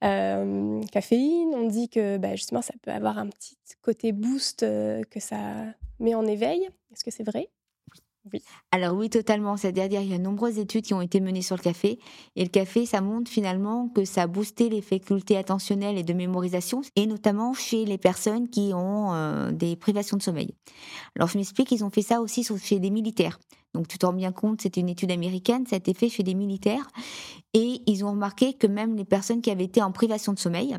Euh, 0.04 0.82
caféine, 0.92 1.54
on 1.56 1.68
dit 1.68 1.90
que 1.90 2.18
bah, 2.18 2.36
justement 2.36 2.62
ça 2.62 2.74
peut 2.82 2.92
avoir 2.92 3.18
un 3.18 3.28
petit 3.28 3.58
côté 3.82 4.12
boost 4.12 4.64
euh, 4.64 5.02
que 5.10 5.20
ça 5.20 5.66
met 6.00 6.16
en 6.16 6.26
éveil. 6.26 6.70
Est-ce 6.92 7.04
que 7.04 7.12
c'est 7.12 7.24
vrai? 7.24 7.50
Alors 8.72 8.96
oui, 8.96 9.10
totalement. 9.10 9.58
C'est-à-dire 9.58 10.02
il 10.02 10.10
y 10.10 10.14
a 10.14 10.18
de 10.18 10.24
nombreuses 10.24 10.58
études 10.58 10.86
qui 10.86 10.94
ont 10.94 11.02
été 11.02 11.20
menées 11.20 11.42
sur 11.42 11.56
le 11.56 11.62
café. 11.62 12.00
Et 12.36 12.44
le 12.44 12.50
café, 12.50 12.86
ça 12.86 13.02
montre 13.02 13.30
finalement 13.30 13.90
que 13.90 14.06
ça 14.06 14.24
a 14.24 14.28
boosté 14.28 14.70
les 14.70 14.82
facultés 14.82 15.38
attentionnelles 15.38 15.98
et 15.98 16.04
de 16.04 16.14
mémorisation, 16.14 16.82
et 16.96 17.06
notamment 17.06 17.54
chez 17.54 17.86
les 17.86 17.98
personnes 17.98 18.50
qui 18.50 18.72
ont 18.74 19.14
euh, 19.14 19.52
des 19.52 19.76
privations 19.76 20.18
de 20.18 20.24
sommeil. 20.24 20.54
Alors 21.16 21.30
je 21.30 21.38
m'explique, 21.38 21.72
ils 21.72 21.84
ont 21.84 21.90
fait 21.90 22.02
ça 22.02 22.22
aussi 22.22 22.44
chez 22.44 22.80
des 22.80 22.90
militaires. 22.90 23.40
Donc 23.74 23.88
tu 23.88 23.98
te 23.98 24.06
rends 24.06 24.14
bien 24.14 24.32
compte, 24.32 24.62
c'était 24.62 24.82
une 24.82 24.90
étude 24.90 25.12
américaine, 25.12 25.66
ça 25.66 25.76
a 25.76 25.78
été 25.78 25.94
fait 25.94 26.10
chez 26.10 26.22
des 26.22 26.36
militaires. 26.36 26.88
Et 27.56 27.82
ils 27.86 28.04
ont 28.04 28.10
remarqué 28.10 28.54
que 28.54 28.66
même 28.66 28.96
les 28.96 29.06
personnes 29.06 29.42
qui 29.42 29.52
avaient 29.52 29.66
été 29.66 29.82
en 29.82 29.92
privation 29.92 30.34
de 30.34 30.40
sommeil 30.40 30.76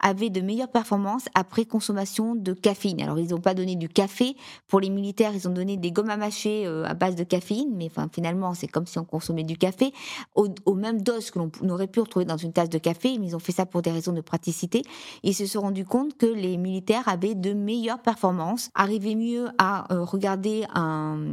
avaient 0.00 0.28
de 0.28 0.42
meilleures 0.42 0.70
performances 0.70 1.24
après 1.34 1.64
consommation 1.64 2.34
de 2.34 2.52
caféine. 2.52 3.00
Alors 3.00 3.18
ils 3.18 3.30
n'ont 3.30 3.40
pas 3.40 3.54
donné 3.54 3.74
du 3.74 3.88
café. 3.88 4.36
Pour 4.68 4.80
les 4.80 4.90
militaires, 4.90 5.32
ils 5.34 5.48
ont 5.48 5.52
donné 5.52 5.78
des 5.78 5.90
gommes 5.92 6.10
à 6.10 6.18
mâcher 6.18 6.66
euh, 6.66 6.84
à 6.84 6.92
base 6.92 7.16
de 7.16 7.24
caféine. 7.24 7.74
Mais 7.74 7.90
finalement, 8.12 8.52
c'est 8.52 8.68
comme 8.68 8.86
si 8.86 8.98
on 8.98 9.04
consommait 9.04 9.44
du 9.44 9.56
café 9.56 9.94
aux, 10.34 10.74
mêmes 10.74 11.00
doses 11.00 11.30
que 11.30 11.38
l'on 11.38 11.50
aurait 11.70 11.86
pu 11.86 12.00
retrouver 12.00 12.26
dans 12.26 12.36
une 12.36 12.52
tasse 12.52 12.68
de 12.68 12.78
café. 12.78 13.16
Mais 13.18 13.28
ils 13.28 13.36
ont 13.36 13.40
fait 13.40 13.52
ça 13.52 13.64
pour 13.64 13.80
des 13.80 13.90
raisons 13.90 14.12
de 14.12 14.20
praticité. 14.20 14.82
Ils 15.22 15.34
se 15.34 15.46
sont 15.46 15.62
rendus 15.62 15.86
compte 15.86 16.18
que 16.18 16.26
les 16.26 16.58
militaires 16.58 17.08
avaient 17.08 17.34
de 17.34 17.54
meilleures 17.54 18.00
performances, 18.00 18.70
arrivaient 18.74 19.14
mieux 19.14 19.48
à 19.56 19.90
euh, 19.90 20.04
regarder 20.04 20.66
un 20.74 21.24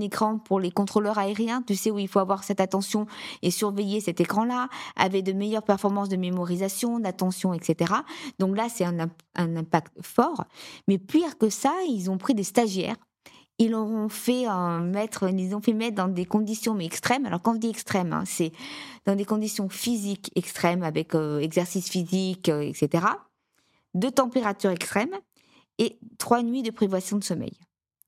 écran 0.00 0.35
pour 0.38 0.60
les 0.60 0.70
contrôleurs 0.70 1.18
aériens, 1.18 1.62
tu 1.62 1.74
sais 1.74 1.90
où 1.90 1.98
il 1.98 2.08
faut 2.08 2.18
avoir 2.18 2.44
cette 2.44 2.60
attention 2.60 3.06
et 3.42 3.50
surveiller 3.50 4.00
cet 4.00 4.20
écran-là, 4.20 4.68
avait 4.96 5.22
de 5.22 5.32
meilleures 5.32 5.62
performances 5.62 6.08
de 6.08 6.16
mémorisation, 6.16 6.98
d'attention, 6.98 7.54
etc. 7.54 7.92
Donc 8.38 8.56
là, 8.56 8.68
c'est 8.68 8.84
un, 8.84 9.08
impact 9.36 9.92
fort. 10.02 10.44
Mais 10.88 10.98
pire 10.98 11.38
que 11.38 11.50
ça, 11.50 11.72
ils 11.88 12.10
ont 12.10 12.18
pris 12.18 12.34
des 12.34 12.44
stagiaires 12.44 12.96
ils 13.58 13.74
ont 13.74 14.10
fait 14.10 14.44
mettre, 14.82 15.30
ils 15.30 15.54
ont 15.54 15.62
fait 15.62 15.72
mettre 15.72 15.96
dans 15.96 16.08
des 16.08 16.26
conditions 16.26 16.74
mais 16.74 16.84
extrêmes. 16.84 17.24
Alors 17.24 17.40
quand 17.40 17.52
on 17.52 17.58
dit 17.58 17.70
extrême, 17.70 18.12
hein, 18.12 18.24
c'est 18.26 18.52
dans 19.06 19.16
des 19.16 19.24
conditions 19.24 19.68
physiques 19.68 20.30
extrêmes 20.36 20.82
avec 20.82 21.14
euh, 21.14 21.38
exercice 21.38 21.88
physique, 21.88 22.50
euh, 22.50 22.60
etc. 22.60 23.06
De 23.94 24.10
température 24.10 24.70
extrême 24.70 25.14
et 25.78 25.98
trois 26.18 26.42
nuits 26.42 26.62
de 26.62 26.70
privation 26.70 27.16
de 27.16 27.24
sommeil. 27.24 27.58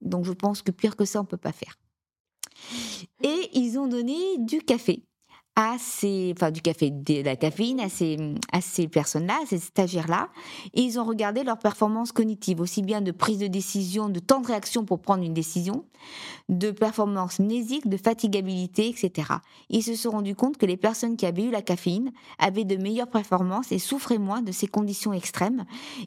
Donc 0.00 0.24
je 0.24 0.32
pense 0.32 0.62
que 0.62 0.70
pire 0.70 0.96
que 0.96 1.04
ça, 1.04 1.20
on 1.20 1.24
peut 1.24 1.36
pas 1.36 1.52
faire. 1.52 1.78
Et 3.22 3.50
ils 3.54 3.78
ont 3.78 3.86
donné 3.86 4.16
du 4.38 4.60
café 4.60 5.02
à 5.60 5.76
ces, 5.76 6.32
enfin 6.36 6.52
du 6.52 6.62
café, 6.62 6.92
de 6.92 7.20
la 7.24 7.34
caféine 7.34 7.80
à 7.80 7.88
ces, 7.88 8.16
à 8.52 8.60
ces 8.60 8.86
personnes-là, 8.86 9.40
ces 9.48 9.58
stagiaires-là, 9.58 10.28
et 10.72 10.82
ils 10.82 11.00
ont 11.00 11.04
regardé 11.04 11.42
leur 11.42 11.58
performance 11.58 12.12
cognitive, 12.12 12.60
aussi 12.60 12.80
bien 12.80 13.00
de 13.00 13.10
prise 13.10 13.38
de 13.38 13.48
décision, 13.48 14.08
de 14.08 14.20
temps 14.20 14.40
de 14.40 14.46
réaction 14.46 14.84
pour 14.84 15.00
prendre 15.00 15.24
une 15.24 15.34
décision, 15.34 15.84
de 16.48 16.70
performance 16.70 17.40
mnésique, 17.40 17.88
de 17.88 17.96
fatigabilité, 17.96 18.88
etc. 18.88 19.32
ils 19.68 19.82
se 19.82 19.96
sont 19.96 20.10
rendus 20.10 20.36
compte 20.36 20.58
que 20.58 20.66
les 20.66 20.76
personnes 20.76 21.16
qui 21.16 21.26
avaient 21.26 21.46
eu 21.46 21.50
la 21.50 21.62
caféine 21.62 22.12
avaient 22.38 22.64
de 22.64 22.76
meilleures 22.76 23.10
performances 23.10 23.72
et 23.72 23.80
souffraient 23.80 24.18
moins 24.18 24.42
de 24.42 24.52
ces 24.52 24.68
conditions 24.68 25.12
extrêmes, 25.12 25.64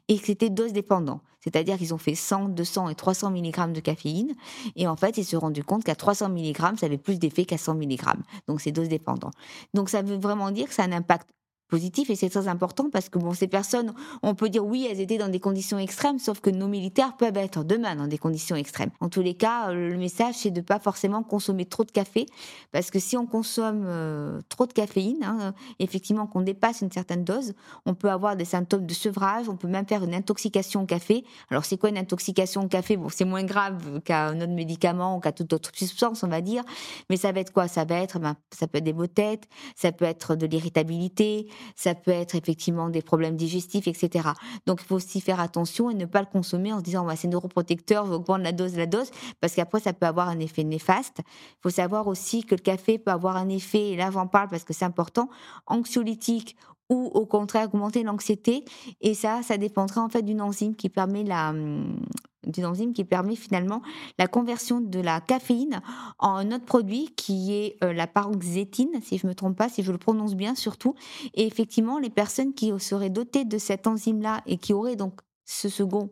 et 0.07 0.17
que 0.17 0.27
c'était 0.27 0.49
dose 0.49 0.71
dépendant. 0.71 1.19
C'est-à-dire 1.43 1.77
qu'ils 1.77 1.93
ont 1.93 1.97
fait 1.97 2.15
100, 2.15 2.49
200 2.49 2.89
et 2.89 2.95
300 2.95 3.31
mg 3.31 3.73
de 3.73 3.79
caféine. 3.79 4.35
Et 4.75 4.87
en 4.87 4.95
fait, 4.95 5.17
ils 5.17 5.25
se 5.25 5.31
sont 5.31 5.39
rendus 5.39 5.63
compte 5.63 5.83
qu'à 5.83 5.95
300 5.95 6.29
mg, 6.29 6.77
ça 6.77 6.85
avait 6.85 6.97
plus 6.97 7.19
d'effet 7.19 7.45
qu'à 7.45 7.57
100 7.57 7.75
mg. 7.75 8.01
Donc, 8.47 8.61
c'est 8.61 8.71
dose 8.71 8.89
dépendant. 8.89 9.31
Donc, 9.73 9.89
ça 9.89 10.01
veut 10.01 10.17
vraiment 10.17 10.51
dire 10.51 10.67
que 10.67 10.73
ça 10.73 10.83
a 10.83 10.87
un 10.87 10.91
impact 10.91 11.27
positif 11.71 12.09
et 12.09 12.15
c'est 12.15 12.29
très 12.29 12.49
important 12.49 12.89
parce 12.91 13.07
que 13.09 13.17
bon, 13.17 13.33
ces 13.33 13.47
personnes, 13.47 13.93
on 14.21 14.35
peut 14.35 14.49
dire 14.49 14.65
oui, 14.65 14.87
elles 14.91 14.99
étaient 14.99 15.17
dans 15.17 15.29
des 15.29 15.39
conditions 15.39 15.79
extrêmes, 15.79 16.19
sauf 16.19 16.41
que 16.41 16.49
nos 16.49 16.67
militaires 16.67 17.15
peuvent 17.15 17.37
être 17.37 17.63
demain 17.63 17.95
dans 17.95 18.07
des 18.07 18.17
conditions 18.17 18.57
extrêmes. 18.57 18.91
En 18.99 19.07
tous 19.07 19.21
les 19.21 19.33
cas, 19.33 19.69
euh, 19.69 19.89
le 19.89 19.97
message 19.97 20.35
c'est 20.35 20.51
de 20.51 20.61
pas 20.61 20.79
forcément 20.79 21.23
consommer 21.23 21.65
trop 21.65 21.85
de 21.85 21.91
café 21.91 22.25
parce 22.73 22.91
que 22.91 22.99
si 22.99 23.15
on 23.15 23.25
consomme 23.25 23.85
euh, 23.85 24.41
trop 24.49 24.67
de 24.67 24.73
caféine, 24.73 25.23
hein, 25.23 25.53
effectivement 25.79 26.27
qu'on 26.27 26.41
dépasse 26.41 26.81
une 26.81 26.91
certaine 26.91 27.23
dose, 27.23 27.53
on 27.85 27.95
peut 27.95 28.11
avoir 28.11 28.35
des 28.35 28.45
symptômes 28.45 28.85
de 28.85 28.93
sevrage, 28.93 29.47
on 29.47 29.55
peut 29.55 29.69
même 29.69 29.87
faire 29.87 30.03
une 30.03 30.13
intoxication 30.13 30.83
au 30.83 30.85
café. 30.85 31.23
Alors 31.49 31.63
c'est 31.63 31.77
quoi 31.77 31.89
une 31.89 31.97
intoxication 31.97 32.63
au 32.63 32.67
café? 32.67 32.97
Bon, 32.97 33.07
c'est 33.09 33.25
moins 33.25 33.43
grave 33.43 34.01
qu'à 34.03 34.27
un 34.27 34.41
autre 34.41 34.51
médicament 34.51 35.15
ou 35.15 35.19
qu'à 35.21 35.31
toute 35.31 35.53
autre 35.53 35.71
substance, 35.73 36.23
on 36.23 36.27
va 36.27 36.41
dire, 36.41 36.63
mais 37.09 37.15
ça 37.15 37.31
va 37.31 37.39
être 37.39 37.53
quoi? 37.53 37.69
Ça 37.69 37.85
va 37.85 37.95
être, 37.95 38.19
ben, 38.19 38.35
ça 38.51 38.67
peut 38.67 38.79
être 38.79 38.83
des 38.83 38.93
maux 38.93 39.07
de 39.07 39.11
tête, 39.11 39.47
ça 39.75 39.93
peut 39.93 40.05
être 40.05 40.35
de 40.35 40.45
l'irritabilité, 40.45 41.47
ça 41.75 41.95
peut 41.95 42.11
être 42.11 42.35
effectivement 42.35 42.89
des 42.89 43.01
problèmes 43.01 43.35
digestifs, 43.35 43.87
etc. 43.87 44.29
Donc 44.65 44.81
il 44.81 44.85
faut 44.85 44.95
aussi 44.95 45.21
faire 45.21 45.39
attention 45.39 45.89
et 45.89 45.93
ne 45.93 46.05
pas 46.05 46.21
le 46.21 46.27
consommer 46.27 46.73
en 46.73 46.79
se 46.79 46.83
disant 46.83 47.07
c'est 47.15 47.27
neuroprotecteur, 47.27 48.05
vais 48.05 48.23
prendre 48.23 48.43
la 48.43 48.51
dose, 48.51 48.75
la 48.75 48.85
dose, 48.85 49.11
parce 49.39 49.53
qu'après 49.53 49.79
ça 49.79 49.93
peut 49.93 50.05
avoir 50.05 50.29
un 50.29 50.39
effet 50.39 50.63
néfaste. 50.63 51.19
Il 51.19 51.61
faut 51.61 51.69
savoir 51.69 52.07
aussi 52.07 52.43
que 52.43 52.55
le 52.55 52.61
café 52.61 52.97
peut 52.97 53.11
avoir 53.11 53.37
un 53.37 53.49
effet, 53.49 53.89
et 53.89 53.95
là 53.95 54.11
j'en 54.11 54.27
parle 54.27 54.49
parce 54.49 54.63
que 54.63 54.73
c'est 54.73 54.85
important, 54.85 55.29
anxiolytique 55.67 56.55
ou 56.91 57.09
au 57.13 57.25
contraire 57.25 57.69
augmenter 57.73 58.03
l'anxiété. 58.03 58.65
Et 58.99 59.15
ça, 59.15 59.41
ça 59.41 59.57
dépendra 59.57 60.01
en 60.01 60.09
fait 60.09 60.21
d'une 60.21 60.41
enzyme 60.41 60.75
qui 60.75 60.89
permet 60.89 61.23
la, 61.23 61.51
hum, 61.51 61.97
d'une 62.45 62.65
enzyme 62.65 62.93
qui 62.93 63.05
permet 63.05 63.35
finalement 63.35 63.81
la 64.19 64.27
conversion 64.27 64.81
de 64.81 64.99
la 64.99 65.21
caféine 65.21 65.81
en 66.19 66.35
un 66.35 66.51
autre 66.51 66.65
produit 66.65 67.13
qui 67.15 67.53
est 67.53 67.77
euh, 67.83 67.93
la 67.93 68.07
paroxétine, 68.07 69.01
si 69.01 69.17
je 69.17 69.25
ne 69.25 69.31
me 69.31 69.35
trompe 69.35 69.57
pas, 69.57 69.69
si 69.69 69.83
je 69.83 69.91
le 69.91 69.97
prononce 69.97 70.35
bien 70.35 70.53
surtout. 70.53 70.93
Et 71.33 71.47
effectivement, 71.47 71.97
les 71.97 72.09
personnes 72.09 72.53
qui 72.53 72.71
seraient 72.77 73.09
dotées 73.09 73.45
de 73.45 73.57
cette 73.57 73.87
enzyme-là 73.87 74.41
et 74.45 74.57
qui 74.57 74.73
auraient 74.73 74.97
donc 74.97 75.21
ce 75.45 75.69
second 75.69 76.09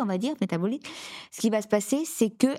on 0.00 0.06
va 0.06 0.18
dire, 0.18 0.34
métabolique, 0.40 0.86
ce 1.30 1.40
qui 1.40 1.50
va 1.50 1.62
se 1.62 1.68
passer, 1.68 2.04
c'est 2.04 2.30
qu'elles 2.30 2.58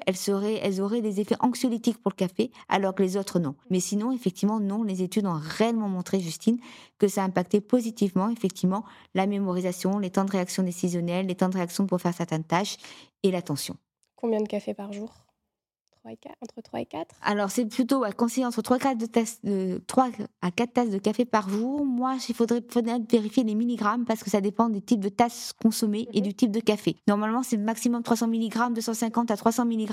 elles 0.62 0.82
auraient 0.82 1.02
des 1.02 1.20
effets 1.20 1.36
anxiolytiques 1.40 1.98
pour 1.98 2.12
le 2.12 2.16
café, 2.16 2.52
alors 2.70 2.94
que 2.94 3.04
les 3.04 3.18
autres 3.18 3.40
non. 3.40 3.56
Mais 3.70 3.80
sinon, 3.80 4.12
effectivement, 4.12 4.60
non, 4.60 4.84
les 4.84 5.02
études 5.02 5.26
ont 5.26 5.40
réellement 5.42 5.88
montré, 5.88 6.20
Justine, 6.20 6.58
que 7.00 7.08
ça 7.08 7.24
a 7.24 7.26
impacté 7.26 7.62
positivement, 7.62 8.30
effectivement, 8.30 8.84
la 9.14 9.28
mémorisation, 9.28 10.00
les 10.00 10.10
temps 10.10 10.26
de 10.26 10.32
réaction 10.32 10.64
décisionnelle, 10.64 11.28
les 11.28 11.36
temps 11.36 11.50
de 11.50 11.56
réaction 11.56 11.88
pour 11.88 12.02
faire 12.02 12.14
certaines 12.14 12.44
tâches 12.44 12.78
et 13.24 13.32
l'attention. 13.32 13.78
Combien 14.16 14.42
de 14.42 14.48
café 14.48 14.74
par 14.74 14.92
jour? 14.94 15.25
Entre 16.42 16.62
3 16.62 16.82
et 16.82 16.86
4 16.86 17.16
Alors, 17.22 17.50
c'est 17.50 17.66
plutôt 17.66 18.04
à 18.04 18.12
conseiller 18.12 18.46
entre 18.46 18.62
3, 18.62 18.80
4 18.80 18.98
de 19.44 19.82
3 19.88 20.10
à 20.42 20.52
4 20.52 20.74
tasses 20.74 20.90
de 20.90 20.98
café 20.98 21.26
par 21.26 21.50
jour. 21.50 21.86
Moi, 21.86 22.18
il 22.30 22.36
faudrait, 22.36 22.64
vérifier 23.10 23.44
les 23.44 23.56
milligrammes 23.56 24.06
parce 24.06 24.24
que 24.24 24.30
ça 24.30 24.42
dépend 24.42 24.70
des 24.70 24.82
types 24.82 25.00
de 25.00 25.10
tasses 25.10 25.54
consommées 25.54 26.08
et 26.14 26.20
mhm. 26.20 26.28
du 26.28 26.34
type 26.34 26.52
de 26.52 26.60
café. 26.60 26.96
Normalement, 27.08 27.44
c'est 27.44 27.58
maximum 27.58 28.04
300 28.04 28.28
mg, 28.28 28.74
250 28.74 29.32
à 29.32 29.38
300 29.38 29.66
mg. 29.66 29.92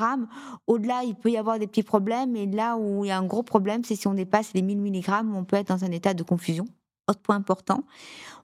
Au-delà, 0.66 1.02
il 1.04 1.14
peut 1.14 1.30
y 1.30 1.36
avoir 1.36 1.58
des 1.58 1.66
petits 1.66 1.82
problèmes. 1.82 2.36
Et 2.36 2.46
là 2.46 2.76
où 2.76 3.04
il 3.04 3.08
y 3.08 3.10
a 3.10 3.18
un 3.18 3.26
gros 3.26 3.42
problème, 3.42 3.84
c'est 3.84 3.96
si 3.96 4.06
on 4.06 4.14
dépasse 4.14 4.52
les 4.54 4.62
1000 4.62 4.80
mg, 4.80 5.10
on 5.34 5.44
peut 5.44 5.56
être 5.56 5.68
dans 5.68 5.84
un 5.84 5.90
état 5.90 6.14
de 6.14 6.22
confusion. 6.22 6.64
Autre 7.08 7.20
point 7.20 7.34
important, 7.34 7.82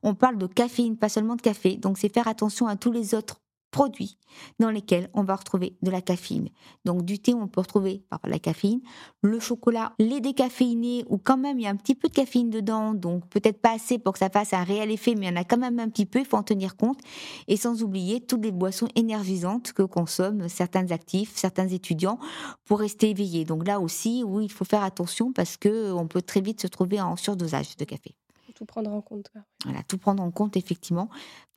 on 0.03 0.15
parle 0.15 0.37
de 0.37 0.47
caféine, 0.47 0.97
pas 0.97 1.09
seulement 1.09 1.37
de 1.37 1.43
café. 1.43 1.77
Donc, 1.77 1.97
c'est 1.99 2.13
faire 2.13 2.27
attention 2.27 2.67
à 2.67 2.77
tous 2.77 2.91
les 2.91 3.15
autres 3.15 3.41
produits 3.71 4.19
dans 4.59 4.71
lesquels 4.71 5.11
on 5.15 5.23
va 5.23 5.37
retrouver 5.37 5.77
de 5.83 5.91
la 5.91 6.01
caféine. 6.01 6.49
Donc 6.85 7.05
du 7.05 7.19
thé, 7.19 7.35
on 7.35 7.49
peut 7.49 7.61
retrouver 7.61 8.03
par 8.09 8.21
la 8.25 8.39
caféine, 8.39 8.81
le 9.23 9.41
chocolat, 9.41 9.95
les 9.99 10.21
décaféinés, 10.21 11.05
où 11.09 11.19
quand 11.19 11.37
même 11.37 11.59
il 11.59 11.65
y 11.65 11.67
a 11.67 11.71
un 11.71 11.77
petit 11.77 11.95
peu 11.95 12.09
de 12.09 12.15
caféine 12.15 12.51
dedans, 12.51 12.95
donc 12.95 13.27
peut-être 13.29 13.61
pas 13.61 13.73
assez 13.73 13.99
pour 13.99 14.13
que 14.15 14.19
ça 14.19 14.31
fasse 14.31 14.53
un 14.53 14.65
réel 14.65 14.91
effet, 14.91 15.15
mais 15.15 15.27
il 15.27 15.31
y 15.31 15.33
en 15.33 15.41
a 15.41 15.45
quand 15.45 15.59
même 15.59 15.79
un 15.79 15.89
petit 15.89 16.07
peu, 16.07 16.21
il 16.21 16.25
faut 16.25 16.37
en 16.37 16.43
tenir 16.43 16.77
compte. 16.77 17.01
Et 17.47 17.57
sans 17.57 17.83
oublier 17.83 18.21
toutes 18.21 18.45
les 18.45 18.53
boissons 18.53 18.89
énergisantes 18.95 19.73
que 19.73 19.83
consomment 19.83 20.49
certains 20.49 20.91
actifs, 20.91 21.37
certains 21.37 21.69
étudiants 21.69 22.19
pour 22.65 22.81
rester 22.81 23.11
éveillés. 23.11 23.45
Donc 23.45 23.67
là 23.67 23.81
aussi, 23.81 24.23
oui, 24.25 24.45
il 24.45 24.53
faut 24.53 24.65
faire 24.65 24.83
attention 24.83 25.33
parce 25.33 25.57
que 25.57 25.93
on 25.93 26.07
peut 26.07 26.23
très 26.23 26.41
vite 26.41 26.61
se 26.61 26.67
trouver 26.67 27.01
en 27.01 27.17
surdosage 27.17 27.77
de 27.77 27.85
café. 27.85 28.15
Tout 28.55 28.65
prendre 28.65 28.91
en 28.91 29.03
compte. 29.03 29.31
Voilà, 29.65 29.83
tout 29.85 29.99
prendre 29.99 30.23
en 30.23 30.33
compte 30.33 30.57
effectivement. 30.57 31.09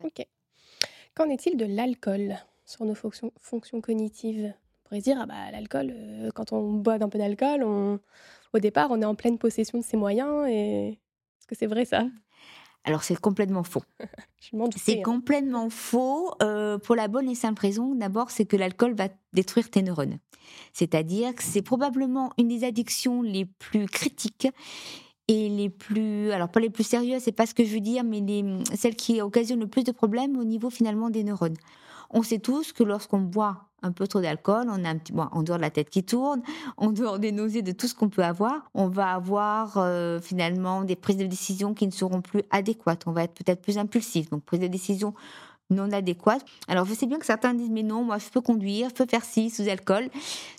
Ok. 0.04 0.24
Qu'en 1.15 1.30
est-il 1.30 1.58
de 1.58 1.65
l'alcool 1.65 2.38
sur 2.65 2.86
nos 2.86 2.95
fonctions, 2.95 3.32
fonctions 3.39 3.82
cognitives? 3.82 4.54
On 4.54 4.89
pourrait 4.89 5.02
dire, 5.02 5.17
ah 5.19 5.26
bah, 5.26 5.52
l'alcool, 5.52 5.93
euh, 5.93 6.30
quand 6.34 6.54
on 6.54 6.74
boit 6.74 6.95
un 7.02 7.10
peu 7.10 7.17
d'alcool, 7.17 7.63
on... 7.63 8.00
au 8.54 8.60
départ, 8.60 8.89
on 8.91 9.02
est 9.02 9.06
en 9.06 9.15
pleine 9.15 9.38
possession 9.38 9.80
de 9.80 9.84
ses 9.84 9.97
moyens. 9.97 10.47
Et... 10.50 10.89
Est-ce 10.89 11.47
que 11.47 11.56
c'est 11.56 11.67
vrai 11.67 11.86
ça? 11.86 12.06
Alors 12.84 13.04
c'est 13.04 13.19
complètement 13.19 13.63
faux. 13.63 13.84
c'est 14.76 15.00
hein. 15.00 15.02
complètement 15.04 15.69
faux 15.69 16.34
euh, 16.41 16.78
pour 16.80 16.95
la 16.95 17.08
bonne 17.08 17.30
et 17.30 17.36
simple 17.36 17.62
raison. 17.62 17.93
D'abord, 17.93 18.32
c'est 18.32 18.45
que 18.45 18.58
l'alcool 18.58 18.95
va 18.95 19.10
détruire 19.34 19.69
tes 19.69 19.84
neurones. 19.84 20.17
C'est-à-dire 20.74 21.36
que 21.36 21.43
c'est 21.43 21.62
probablement 21.62 22.34
une 22.38 22.47
des 22.47 22.63
addictions 22.63 23.21
les 23.21 23.45
plus 23.45 23.86
critiques 23.86 24.47
et 25.32 25.48
les 25.48 25.70
plus, 25.70 26.32
alors 26.32 26.50
pas 26.50 26.60
les 26.60 26.70
plus 26.70 26.84
sérieuses, 26.84 27.22
c'est 27.24 27.32
pas 27.32 27.46
ce 27.46 27.54
que 27.54 27.63
je 27.63 27.74
veux 27.74 27.80
dire, 27.80 28.04
mais 28.04 28.20
les, 28.20 28.44
celles 28.76 28.96
qui 28.96 29.22
occasionnent 29.22 29.62
le 29.62 29.67
plus 29.67 29.84
de 29.84 29.91
problèmes 29.94 30.38
au 30.38 30.44
niveau 30.44 30.70
finalement 30.70 31.10
des 31.10 31.24
neurones. 31.24 31.56
On 32.10 32.22
sait 32.22 32.39
tous 32.39 32.74
que 32.74 32.84
lorsqu'on 32.84 33.20
boit 33.20 33.70
un 33.82 33.94
peu 33.94 34.08
trop 34.08 34.20
d'alcool, 34.20 34.67
on 34.70 34.84
a 34.84 34.89
un 34.89 34.98
petit, 34.98 35.13
bon, 35.13 35.28
en 35.32 35.41
dehors 35.41 35.58
de 35.58 35.62
la 35.62 35.70
tête 35.70 35.89
qui 35.89 36.04
tourne, 36.04 36.41
en 36.78 36.91
dehors 36.91 37.17
des 37.17 37.32
nausées, 37.32 37.62
de 37.62 37.72
tout 37.72 37.88
ce 37.88 37.96
qu'on 37.96 38.10
peut 38.10 38.24
avoir, 38.24 38.70
on 38.74 38.89
va 38.89 39.13
avoir 39.13 39.78
euh, 39.78 40.20
finalement 40.20 40.84
des 40.84 40.98
prises 40.98 41.17
de 41.17 41.26
décision 41.26 41.74
qui 41.74 41.88
ne 41.88 41.91
seront 41.91 42.22
plus 42.22 42.44
adéquates. 42.52 43.04
On 43.08 43.12
va 43.12 43.24
être 43.24 43.34
peut-être 43.34 43.62
plus 43.62 43.78
impulsif. 43.78 44.30
Donc 44.30 44.44
prise 44.44 44.60
de 44.60 44.67
décision 44.67 45.13
non 45.72 45.92
adéquate. 45.92 46.44
Alors 46.68 46.86
je 46.86 46.94
sais 46.94 47.08
bien 47.08 47.18
que 47.18 47.26
certains 47.26 47.54
disent 47.54 47.70
mais 47.70 47.84
non, 47.84 48.04
moi 48.04 48.18
je 48.18 48.30
peux 48.30 48.42
conduire, 48.42 48.90
je 48.90 48.94
peux 48.94 49.06
faire 49.10 49.24
ci 49.24 49.50
sous 49.50 49.68
alcool. 49.68 50.10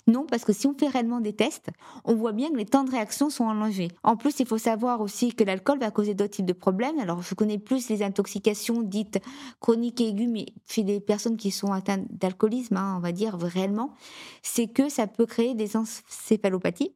Non, 0.07 0.25
parce 0.29 0.43
que 0.43 0.51
si 0.51 0.67
on 0.67 0.73
fait 0.73 0.87
réellement 0.87 1.21
des 1.21 1.33
tests, 1.33 1.69
on 2.03 2.15
voit 2.15 2.33
bien 2.33 2.49
que 2.49 2.57
les 2.57 2.65
temps 2.65 2.83
de 2.83 2.91
réaction 2.91 3.29
sont 3.29 3.47
allongés. 3.47 3.89
En 4.03 4.17
plus, 4.17 4.39
il 4.39 4.45
faut 4.45 4.57
savoir 4.57 4.99
aussi 5.01 5.33
que 5.33 5.43
l'alcool 5.43 5.79
va 5.79 5.91
causer 5.91 6.13
d'autres 6.13 6.31
types 6.31 6.45
de 6.45 6.53
problèmes. 6.53 6.99
Alors 6.99 7.21
je 7.21 7.35
connais 7.35 7.57
plus 7.57 7.89
les 7.89 8.03
intoxications 8.03 8.81
dites 8.81 9.19
chroniques 9.59 10.01
et 10.01 10.09
aiguës, 10.09 10.29
mais 10.29 10.45
chez 10.67 10.83
des 10.83 10.99
personnes 10.99 11.37
qui 11.37 11.51
sont 11.51 11.71
atteintes 11.71 12.05
d'alcoolisme, 12.09 12.77
hein, 12.77 12.95
on 12.97 12.99
va 12.99 13.11
dire 13.11 13.37
réellement, 13.37 13.93
c'est 14.41 14.67
que 14.67 14.89
ça 14.89 15.07
peut 15.07 15.25
créer 15.25 15.53
des 15.53 15.77
encéphalopathies 15.77 16.93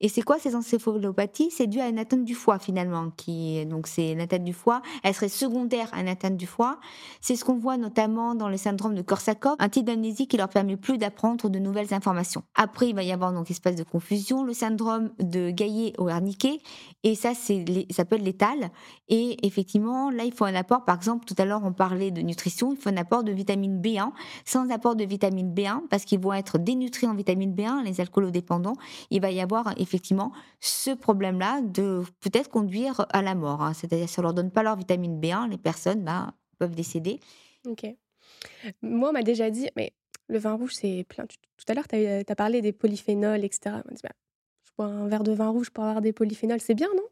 et 0.00 0.08
c'est 0.08 0.22
quoi 0.22 0.38
ces 0.38 0.54
encéphalopathies 0.54 1.50
C'est 1.50 1.66
dû 1.66 1.80
à 1.80 1.88
une 1.88 1.98
atteinte 1.98 2.24
du 2.24 2.34
foie 2.34 2.58
finalement, 2.60 3.10
qui 3.16 3.66
donc 3.66 3.88
c'est 3.88 4.12
une 4.12 4.20
atteinte 4.20 4.44
du 4.44 4.52
foie. 4.52 4.80
Elle 5.02 5.14
serait 5.14 5.28
secondaire 5.28 5.88
à 5.92 6.00
une 6.00 6.08
atteinte 6.08 6.36
du 6.36 6.46
foie. 6.46 6.78
C'est 7.20 7.34
ce 7.34 7.44
qu'on 7.44 7.58
voit 7.58 7.76
notamment 7.76 8.36
dans 8.36 8.48
le 8.48 8.56
syndrome 8.56 8.94
de 8.94 9.02
Korsakoff, 9.02 9.56
un 9.58 9.68
type 9.68 9.86
d'amnésie 9.86 10.28
qui 10.28 10.36
leur 10.36 10.48
permet 10.48 10.76
plus 10.76 10.98
d'apprendre 10.98 11.48
de 11.48 11.58
nouvelles 11.58 11.92
informations. 11.92 12.44
Après, 12.54 12.88
il 12.88 12.94
va 12.94 13.02
y 13.02 13.10
avoir 13.10 13.32
donc 13.32 13.50
espace 13.50 13.74
de 13.74 13.82
confusion, 13.82 14.44
le 14.44 14.52
syndrome 14.52 15.10
de 15.18 15.50
Gaillet 15.50 15.94
au 15.98 16.06
Wernicke, 16.06 16.62
et 17.02 17.14
ça 17.16 17.32
c'est 17.34 17.64
ça 17.90 18.04
peut 18.04 18.16
être 18.16 18.22
létal. 18.22 18.70
Et 19.08 19.44
effectivement, 19.46 20.10
là 20.10 20.24
il 20.24 20.32
faut 20.32 20.44
un 20.44 20.54
apport. 20.54 20.84
Par 20.84 20.96
exemple, 20.96 21.24
tout 21.24 21.34
à 21.38 21.44
l'heure 21.44 21.62
on 21.64 21.72
parlait 21.72 22.12
de 22.12 22.22
nutrition, 22.22 22.72
il 22.72 22.78
faut 22.78 22.90
un 22.90 22.96
apport 22.96 23.24
de 23.24 23.32
vitamine 23.32 23.80
B1. 23.80 24.12
Sans 24.44 24.70
apport 24.70 24.94
de 24.94 25.04
vitamine 25.04 25.52
B1, 25.52 25.88
parce 25.90 26.04
qu'ils 26.04 26.20
vont 26.20 26.32
être 26.32 26.58
dénutris 26.58 27.08
en 27.08 27.14
vitamine 27.14 27.52
B1, 27.52 27.82
les 27.84 28.00
alcoolodépendants, 28.00 28.76
il 29.10 29.20
va 29.20 29.32
y 29.32 29.40
avoir 29.40 29.74
effectivement 29.88 30.32
ce 30.60 30.90
problème-là 30.90 31.60
de 31.62 32.02
peut-être 32.20 32.50
conduire 32.50 33.06
à 33.10 33.22
la 33.22 33.34
mort. 33.34 33.62
Hein. 33.62 33.72
C'est-à-dire, 33.74 34.08
si 34.08 34.18
on 34.18 34.22
leur 34.22 34.34
donne 34.34 34.50
pas 34.50 34.62
leur 34.62 34.76
vitamine 34.76 35.20
B1, 35.20 35.50
les 35.50 35.58
personnes 35.58 36.04
ben, 36.04 36.32
peuvent 36.58 36.74
décéder. 36.74 37.20
Ok. 37.66 37.86
Moi, 38.82 39.08
on 39.08 39.12
m'a 39.12 39.22
déjà 39.22 39.50
dit, 39.50 39.68
mais 39.76 39.92
le 40.28 40.38
vin 40.38 40.54
rouge, 40.54 40.74
c'est 40.74 41.04
plein. 41.08 41.24
Tout 41.26 41.64
à 41.68 41.74
l'heure, 41.74 41.88
tu 41.88 41.96
as, 41.96 42.36
parlé 42.36 42.60
des 42.60 42.72
polyphénols, 42.72 43.44
etc. 43.44 43.76
dit, 43.90 44.00
bah, 44.02 44.10
je 44.64 44.72
bois 44.76 44.86
un 44.86 45.08
verre 45.08 45.24
de 45.24 45.32
vin 45.32 45.48
rouge 45.48 45.70
pour 45.70 45.84
avoir 45.84 46.02
des 46.02 46.12
polyphénols, 46.12 46.60
c'est 46.60 46.74
bien, 46.74 46.88
non? 46.94 47.04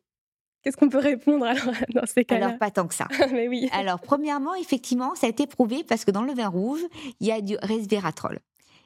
Qu'est-ce 0.62 0.76
qu'on 0.76 0.88
peut 0.88 0.98
répondre 0.98 1.46
alors 1.46 1.74
dans 1.94 2.06
ces 2.06 2.24
cas-là? 2.24 2.46
Alors, 2.46 2.58
pas 2.58 2.70
tant 2.70 2.86
que 2.86 2.94
ça. 2.94 3.06
mais 3.32 3.48
oui. 3.48 3.68
Alors, 3.72 4.00
premièrement, 4.00 4.54
effectivement, 4.54 5.14
ça 5.14 5.26
a 5.26 5.30
été 5.30 5.46
prouvé 5.46 5.84
parce 5.84 6.04
que 6.04 6.10
dans 6.10 6.22
le 6.22 6.34
vin 6.34 6.48
rouge, 6.48 6.80
il 7.20 7.26
y 7.26 7.32
a 7.32 7.40
du 7.40 7.56
resveratrol. 7.62 8.40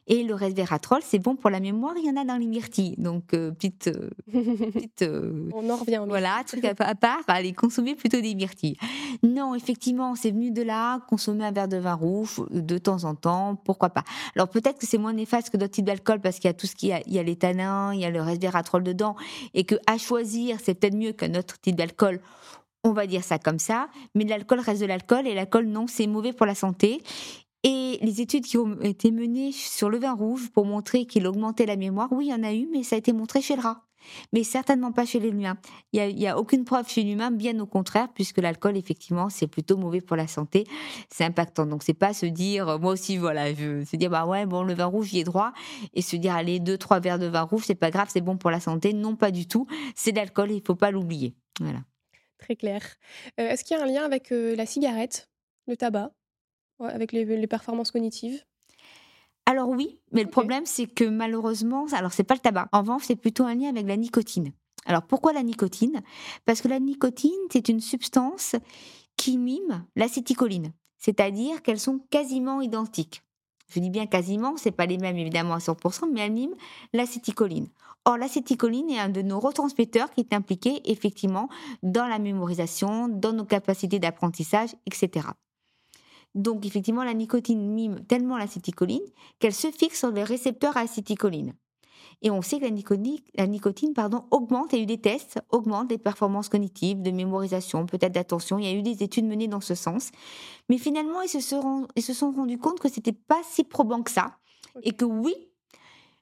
Et 0.07 0.25
le 0.25 0.35
resveratrol, 0.35 1.01
c'est 1.05 1.19
bon 1.19 1.37
pour 1.37 1.51
la 1.51 1.61
mémoire, 1.61 1.95
il 1.97 2.05
y 2.05 2.11
en 2.11 2.21
a 2.21 2.25
dans 2.25 2.37
les 2.37 2.47
myrtilles. 2.47 2.95
Donc, 2.99 3.35
euh, 3.35 3.53
petite. 3.53 3.89
Euh, 3.89 4.11
euh, 5.03 5.49
On 5.55 5.69
en 5.71 5.77
revient. 5.77 6.03
Voilà, 6.09 6.43
truc 6.47 6.65
à, 6.65 6.75
part, 6.75 7.21
allez 7.29 7.53
consommer 7.53 7.95
plutôt 7.95 8.21
des 8.21 8.35
myrtilles. 8.35 8.77
Non, 9.23 9.55
effectivement, 9.55 10.15
c'est 10.15 10.31
venu 10.31 10.51
de 10.51 10.63
là, 10.63 11.01
consommer 11.09 11.45
un 11.45 11.53
verre 11.53 11.69
de 11.69 11.77
vin 11.77 11.95
rouge 11.95 12.41
de 12.51 12.79
temps 12.79 13.05
en 13.05 13.15
temps, 13.15 13.57
pourquoi 13.65 13.91
pas. 13.91 14.05
Alors, 14.35 14.49
peut-être 14.49 14.79
que 14.79 14.87
c'est 14.87 14.99
moins 14.99 15.13
néfaste 15.13 15.51
que 15.51 15.57
d'autres 15.57 15.73
types 15.73 15.85
d'alcool 15.85 16.21
parce 16.21 16.37
qu'il 16.37 16.49
y 16.49 16.51
a 16.51 16.55
tout 16.55 16.67
ce 16.67 16.75
qui 16.75 16.93
a, 16.93 17.01
il 17.07 17.13
y 17.13 17.19
a 17.19 17.23
les 17.23 17.37
tanins, 17.37 17.95
il 17.95 18.01
y 18.01 18.05
a 18.05 18.11
le 18.11 18.23
resveratrol 18.23 18.83
dedans, 18.83 19.17
et 19.55 19.65
que 19.65 19.77
à 19.87 19.99
choisir, 19.99 20.59
c'est 20.63 20.75
peut-être 20.75 20.97
mieux 20.97 21.13
qu'un 21.13 21.35
autre 21.35 21.61
type 21.61 21.77
d'alcool. 21.77 22.21
On 22.83 22.93
va 22.93 23.07
dire 23.07 23.23
ça 23.23 23.39
comme 23.39 23.59
ça, 23.59 23.89
mais 24.15 24.25
l'alcool 24.25 24.61
reste 24.61 24.81
de 24.81 24.87
l'alcool 24.87 25.27
et 25.27 25.35
l'alcool, 25.35 25.67
non, 25.67 25.87
c'est 25.87 26.07
mauvais 26.07 26.33
pour 26.33 26.47
la 26.47 26.55
santé. 26.55 27.03
Et 27.63 27.99
les 28.01 28.21
études 28.21 28.47
qui 28.47 28.57
ont 28.57 28.81
été 28.81 29.11
menées 29.11 29.53
sur 29.53 29.91
le 29.91 29.99
vin 29.99 30.15
rouge 30.15 30.51
pour 30.51 30.65
montrer 30.65 31.05
qu'il 31.05 31.27
augmentait 31.27 31.67
la 31.67 31.77
mémoire, 31.77 32.09
oui, 32.13 32.27
il 32.27 32.31
y 32.31 32.35
en 32.35 32.43
a 32.43 32.55
eu, 32.55 32.69
mais 32.73 32.83
ça 32.83 32.97
a 32.97 32.99
été 32.99 33.13
montré 33.13 33.43
chez 33.43 33.55
le 33.55 33.63
rat. 33.63 33.85
Mais 34.33 34.45
certainement 34.45 34.93
pas 34.93 35.05
chez 35.05 35.21
l'humain. 35.21 35.59
Il 35.93 36.17
n'y 36.17 36.27
a, 36.27 36.39
aucune 36.39 36.65
preuve 36.65 36.89
chez 36.89 37.03
l'humain, 37.03 37.31
bien 37.31 37.59
au 37.61 37.67
contraire, 37.67 38.09
puisque 38.15 38.39
l'alcool, 38.39 38.79
effectivement, 38.79 39.29
c'est 39.29 39.47
plutôt 39.47 39.77
mauvais 39.77 40.01
pour 40.01 40.17
la 40.17 40.27
santé. 40.27 40.65
C'est 41.11 41.25
impactant. 41.25 41.67
Donc, 41.67 41.83
c'est 41.83 41.95
pas 41.95 42.15
se 42.15 42.25
dire, 42.27 42.79
moi 42.81 42.93
aussi, 42.93 43.19
voilà, 43.19 43.53
je, 43.53 43.85
se 43.85 43.97
dire, 43.97 44.09
bah 44.09 44.25
ouais, 44.25 44.47
bon, 44.47 44.63
le 44.63 44.75
vin 44.75 44.87
rouge, 44.87 45.13
y 45.13 45.21
est 45.21 45.25
droit. 45.25 45.53
Et 45.93 46.01
se 46.01 46.17
dire, 46.17 46.35
allez, 46.35 46.61
deux, 46.61 46.79
trois 46.79 47.01
verres 47.01 47.19
de 47.19 47.27
vin 47.27 47.43
rouge, 47.43 47.65
c'est 47.67 47.75
pas 47.75 47.91
grave, 47.91 48.09
c'est 48.11 48.23
bon 48.23 48.37
pour 48.37 48.51
la 48.51 48.61
santé. 48.61 48.93
Non, 48.93 49.17
pas 49.17 49.31
du 49.31 49.47
tout. 49.47 49.67
C'est 49.95 50.13
l'alcool, 50.13 50.51
il 50.51 50.63
faut 50.67 50.77
pas 50.77 50.91
l'oublier. 50.91 51.35
Voilà. 51.61 51.81
Très 52.39 52.57
clair. 52.57 52.83
Euh, 53.39 53.51
est-ce 53.51 53.65
qu'il 53.65 53.77
y 53.77 53.81
a 53.81 53.83
un 53.83 53.87
lien 53.87 54.05
avec 54.05 54.33
euh, 54.33 54.57
la 54.57 54.65
cigarette, 54.65 55.29
le 55.67 55.77
tabac? 55.77 56.11
Avec 56.81 57.13
les, 57.13 57.47
performances 57.47 57.91
cognitives 57.91 58.43
alors 59.47 59.69
oui, 59.69 59.99
mais 60.13 60.23
le 60.23 60.31
problème 60.31 60.65
c'est 60.65 60.87
que 60.87 61.03
malheureusement, 61.03 61.87
alors 61.93 62.13
c'est 62.13 62.23
pas 62.23 62.35
le 62.35 62.41
tabac. 62.41 62.69
En 62.71 62.83
revanche, 62.83 63.03
c'est 63.07 63.17
plutôt 63.17 63.43
un 63.43 63.57
lien 63.57 63.71
avec 63.71 63.85
la 63.85 63.97
nicotine. 63.97 64.53
Alors 64.87 65.03
pourquoi 65.03 65.33
la 65.33 65.43
nicotine? 65.43 66.03
Parce 66.45 66.61
que 66.61 66.69
la 66.69 66.79
nicotine, 66.79 67.33
c'est 67.51 67.69
une 67.69 67.81
substance 67.81 68.55
qui 69.17 69.39
mime 69.39 69.85
l'acétycholine, 69.97 70.73
c'est-à-dire 70.99 71.63
qu'elles 71.63 71.81
sont 71.81 72.01
quasiment 72.11 72.61
identiques. 72.61 73.25
Je 73.71 73.81
dis 73.81 73.91
bien 73.91 74.07
quasiment, 74.07 74.57
c'est 74.57 74.71
pas 74.71 74.87
les 74.87 74.99
mêmes 74.99 75.17
évidemment 75.17 75.55
à 75.55 75.59
100%, 75.59 76.11
mais 76.13 76.21
elles 76.21 76.33
miment 76.33 76.57
l'acétycholine. 76.93 77.69
Or, 78.05 78.17
l'acétycholine 78.17 78.91
est 78.91 78.99
un 78.99 79.09
de 79.09 79.23
nos 79.23 79.39
retransmetteurs 79.39 80.11
qui 80.11 80.21
est 80.21 80.33
impliqué 80.33 80.81
effectivement 80.91 81.49
dans 81.83 82.07
la 82.07 82.19
mémorisation, 82.19 83.09
dans 83.09 83.33
nos 83.33 83.45
capacités 83.45 83.99
d'apprentissage, 83.99 84.71
etc. 84.87 85.29
Donc 86.35 86.65
effectivement, 86.67 87.05
la 87.05 87.15
nicotine 87.15 87.61
mime 87.61 88.05
tellement 88.07 88.37
l'acétycholine 88.37 89.03
qu'elle 89.39 89.55
se 89.55 89.71
fixe 89.71 89.99
sur 89.99 90.11
les 90.11 90.25
récepteurs 90.25 90.77
à 90.77 90.81
acétycholine. 90.81 91.55
Et 92.23 92.31
on 92.31 92.43
sait 92.43 92.59
que 92.59 92.65
la 92.65 92.71
nicotine, 92.71 93.19
la 93.35 93.47
nicotine 93.47 93.95
pardon, 93.95 94.25
augmente, 94.31 94.73
il 94.73 94.77
y 94.77 94.81
a 94.81 94.83
eu 94.83 94.87
des 94.87 95.01
tests, 95.01 95.41
augmente 95.51 95.91
les 95.91 95.99
performances 95.99 96.49
cognitives, 96.49 97.01
de 97.01 97.11
mémorisation, 97.11 97.87
peut-être 97.87 98.13
d'attention. 98.13 98.59
Il 98.59 98.67
y 98.67 98.69
a 98.69 98.73
eu 98.73 98.83
des 98.83 99.03
études 99.03 99.25
menées 99.25 99.49
dans 99.49 99.63
ce 99.63 99.75
sens. 99.75 100.11
Mais 100.69 100.77
finalement, 100.77 101.23
ils 101.23 101.29
se, 101.29 101.41
sont, 101.41 101.89
ils 101.97 102.03
se 102.03 102.13
sont 102.13 102.31
rendus 102.31 102.59
compte 102.59 102.79
que 102.79 102.91
c'était 102.91 103.13
pas 103.13 103.41
si 103.49 103.65
probant 103.65 104.03
que 104.03 104.11
ça. 104.11 104.37
Et 104.83 104.93
que 104.93 105.07
oui, 105.07 105.35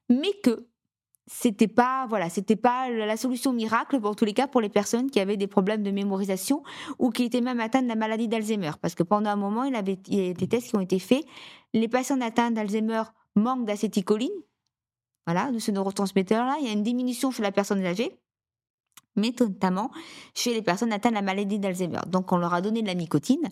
mais 0.09 0.33
que 0.43 0.69
c'était 1.31 1.69
pas 1.69 2.07
voilà 2.09 2.31
c'était 2.31 2.57
pas 2.57 2.89
la 2.91 3.17
solution 3.17 3.53
miracle 3.53 4.01
pour 4.01 4.17
tous 4.17 4.25
les 4.25 4.33
cas 4.33 4.47
pour 4.47 4.61
les 4.61 4.69
personnes 4.69 5.11
qui 5.11 5.21
avaient 5.21 5.37
des 5.37 5.47
problèmes 5.47 5.83
de 5.83 5.91
mémorisation 5.91 6.63
ou 6.99 7.11
qui 7.11 7.25
étaient 7.25 7.43
même 7.43 7.61
atteintes 7.61 7.85
de 7.85 7.89
la 7.89 7.97
maladie 7.97 8.29
d'Alzheimer. 8.29 8.73
Parce 8.81 8.95
que 8.95 9.03
pendant 9.03 9.31
un 9.31 9.37
moment 9.37 9.65
il, 9.65 9.75
avait, 9.75 9.99
il 10.09 10.27
y 10.27 10.31
a 10.31 10.33
des 10.33 10.49
tests 10.49 10.71
qui 10.71 10.77
ont 10.77 10.81
été 10.81 10.99
faits. 10.99 11.25
Les 11.75 11.89
patients 11.89 12.21
atteints 12.21 12.51
d'Alzheimer 12.51 13.03
manquent 13.37 13.67
d'acétycholine 13.67 14.33
voilà 15.27 15.53
de 15.53 15.59
ce 15.59 15.71
neurotransmetteur 15.71 16.47
là 16.47 16.57
il 16.61 16.67
y 16.67 16.71
a 16.71 16.73
une 16.73 16.83
diminution 16.83 17.31
chez 17.31 17.43
la 17.43 17.53
personne 17.53 17.85
âgée 17.85 18.19
mais 19.19 19.35
notamment 19.39 19.91
chez 20.35 20.55
les 20.55 20.63
personnes 20.63 20.93
atteintes 20.93 21.13
de 21.13 21.17
la 21.17 21.23
maladie 21.23 21.59
d'Alzheimer. 21.59 22.01
Donc 22.07 22.33
on 22.33 22.37
leur 22.37 22.55
a 22.55 22.61
donné 22.61 22.83
de 22.83 22.87
la 22.87 22.95
nicotine 22.95 23.49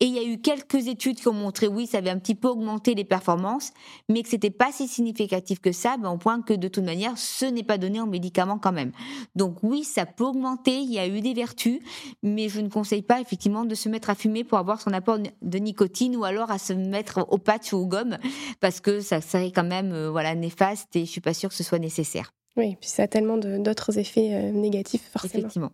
et 0.00 0.06
il 0.06 0.14
y 0.14 0.18
a 0.18 0.22
eu 0.22 0.38
quelques 0.38 0.86
études 0.86 1.16
qui 1.16 1.26
ont 1.26 1.32
montré 1.32 1.66
oui, 1.66 1.88
ça 1.88 1.98
avait 1.98 2.10
un 2.10 2.18
petit 2.18 2.36
peu 2.36 2.46
augmenté 2.46 2.94
les 2.94 3.04
performances, 3.04 3.72
mais 4.08 4.22
que 4.22 4.28
c'était 4.28 4.50
pas 4.50 4.70
si 4.70 4.86
significatif 4.86 5.58
que 5.58 5.72
ça, 5.72 5.96
ben, 5.96 6.10
au 6.10 6.18
point 6.18 6.40
que 6.40 6.54
de 6.54 6.68
toute 6.68 6.84
manière, 6.84 7.18
ce 7.18 7.46
n'est 7.46 7.64
pas 7.64 7.78
donné 7.78 8.00
en 8.00 8.06
médicament 8.06 8.58
quand 8.58 8.70
même. 8.70 8.92
Donc 9.34 9.56
oui, 9.64 9.82
ça 9.82 10.06
peut 10.06 10.24
augmenter, 10.24 10.78
il 10.78 10.92
y 10.92 11.00
a 11.00 11.08
eu 11.08 11.20
des 11.20 11.34
vertus, 11.34 11.80
mais 12.22 12.48
je 12.48 12.60
ne 12.60 12.68
conseille 12.68 13.02
pas 13.02 13.20
effectivement 13.20 13.64
de 13.64 13.74
se 13.74 13.88
mettre 13.88 14.10
à 14.10 14.14
fumer 14.14 14.44
pour 14.44 14.58
avoir 14.58 14.80
son 14.80 14.92
apport 14.92 15.18
de 15.18 15.58
nicotine 15.58 16.14
ou 16.14 16.24
alors 16.24 16.52
à 16.52 16.58
se 16.58 16.72
mettre 16.72 17.26
au 17.30 17.38
patch 17.38 17.72
ou 17.72 17.78
aux 17.78 17.86
gommes 17.86 18.18
parce 18.60 18.80
que 18.80 19.00
ça 19.00 19.20
serait 19.20 19.50
quand 19.50 19.64
même 19.64 19.92
euh, 19.92 20.10
voilà 20.10 20.34
néfaste 20.34 20.94
et 20.94 21.04
je 21.04 21.10
suis 21.10 21.20
pas 21.20 21.34
sûre 21.34 21.48
que 21.48 21.56
ce 21.56 21.64
soit 21.64 21.78
nécessaire. 21.78 22.32
Oui, 22.58 22.76
puis 22.80 22.90
ça 22.90 23.04
a 23.04 23.06
tellement 23.06 23.38
d'autres 23.38 23.98
effets 23.98 24.34
euh, 24.34 24.50
négatifs, 24.50 25.08
forcément. 25.12 25.38
Effectivement. 25.38 25.72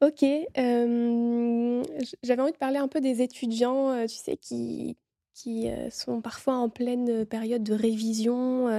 Ok, 0.00 0.22
euh, 0.22 1.82
j'avais 2.22 2.40
envie 2.40 2.52
de 2.52 2.56
parler 2.56 2.78
un 2.78 2.88
peu 2.88 3.02
des 3.02 3.20
étudiants, 3.20 3.90
euh, 3.90 4.06
tu 4.06 4.16
sais, 4.16 4.38
qui, 4.38 4.96
qui 5.34 5.68
sont 5.90 6.22
parfois 6.22 6.54
en 6.54 6.70
pleine 6.70 7.26
période 7.26 7.62
de 7.62 7.74
révision. 7.74 8.70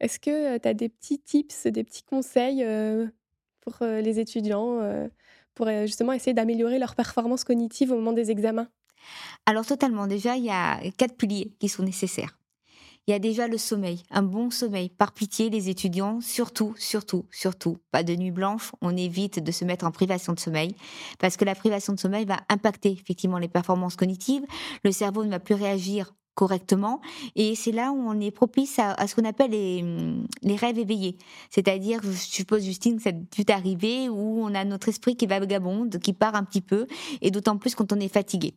Est-ce 0.00 0.18
que 0.18 0.58
tu 0.58 0.68
as 0.68 0.74
des 0.74 0.88
petits 0.88 1.20
tips, 1.20 1.68
des 1.68 1.84
petits 1.84 2.02
conseils 2.02 2.66
pour 3.60 3.76
les 3.80 4.18
étudiants, 4.18 4.80
pour 5.54 5.68
justement 5.82 6.12
essayer 6.12 6.34
d'améliorer 6.34 6.80
leur 6.80 6.96
performance 6.96 7.44
cognitive 7.44 7.92
au 7.92 7.94
moment 7.94 8.12
des 8.12 8.32
examens? 8.32 8.66
Alors 9.46 9.64
totalement, 9.64 10.08
déjà, 10.08 10.36
il 10.36 10.44
y 10.44 10.50
a 10.50 10.80
quatre 10.98 11.16
piliers 11.16 11.54
qui 11.60 11.68
sont 11.68 11.84
nécessaires 11.84 12.36
il 13.06 13.10
y 13.10 13.14
a 13.14 13.18
déjà 13.18 13.48
le 13.48 13.58
sommeil, 13.58 14.02
un 14.10 14.22
bon 14.22 14.50
sommeil. 14.50 14.88
Par 14.88 15.12
pitié, 15.12 15.50
les 15.50 15.68
étudiants, 15.68 16.20
surtout, 16.20 16.74
surtout, 16.78 17.26
surtout, 17.30 17.78
pas 17.90 18.02
de 18.02 18.14
nuit 18.14 18.30
blanche, 18.30 18.72
on 18.80 18.96
évite 18.96 19.42
de 19.42 19.52
se 19.52 19.64
mettre 19.64 19.84
en 19.84 19.90
privation 19.90 20.32
de 20.32 20.40
sommeil, 20.40 20.74
parce 21.18 21.36
que 21.36 21.44
la 21.44 21.54
privation 21.54 21.92
de 21.92 22.00
sommeil 22.00 22.24
va 22.24 22.40
impacter 22.48 22.90
effectivement 22.90 23.38
les 23.38 23.48
performances 23.48 23.96
cognitives, 23.96 24.44
le 24.84 24.92
cerveau 24.92 25.24
ne 25.24 25.30
va 25.30 25.38
plus 25.38 25.54
réagir 25.54 26.14
correctement. 26.34 27.00
Et 27.36 27.54
c'est 27.54 27.72
là 27.72 27.92
où 27.92 27.96
on 27.96 28.20
est 28.20 28.30
propice 28.30 28.78
à, 28.78 29.06
ce 29.06 29.14
qu'on 29.14 29.24
appelle 29.24 29.52
les, 29.52 29.84
les, 30.42 30.56
rêves 30.56 30.78
éveillés. 30.78 31.16
C'est-à-dire, 31.50 32.00
je 32.02 32.10
suppose, 32.10 32.64
Justine, 32.64 32.98
ça 32.98 33.12
peut 33.12 33.52
arriver 33.52 34.08
où 34.08 34.42
on 34.42 34.54
a 34.54 34.64
notre 34.64 34.88
esprit 34.88 35.16
qui 35.16 35.26
va 35.26 35.38
vagabonde, 35.38 35.98
qui 35.98 36.12
part 36.12 36.34
un 36.34 36.44
petit 36.44 36.60
peu, 36.60 36.86
et 37.20 37.30
d'autant 37.30 37.56
plus 37.56 37.74
quand 37.74 37.92
on 37.92 38.00
est 38.00 38.12
fatigué. 38.12 38.54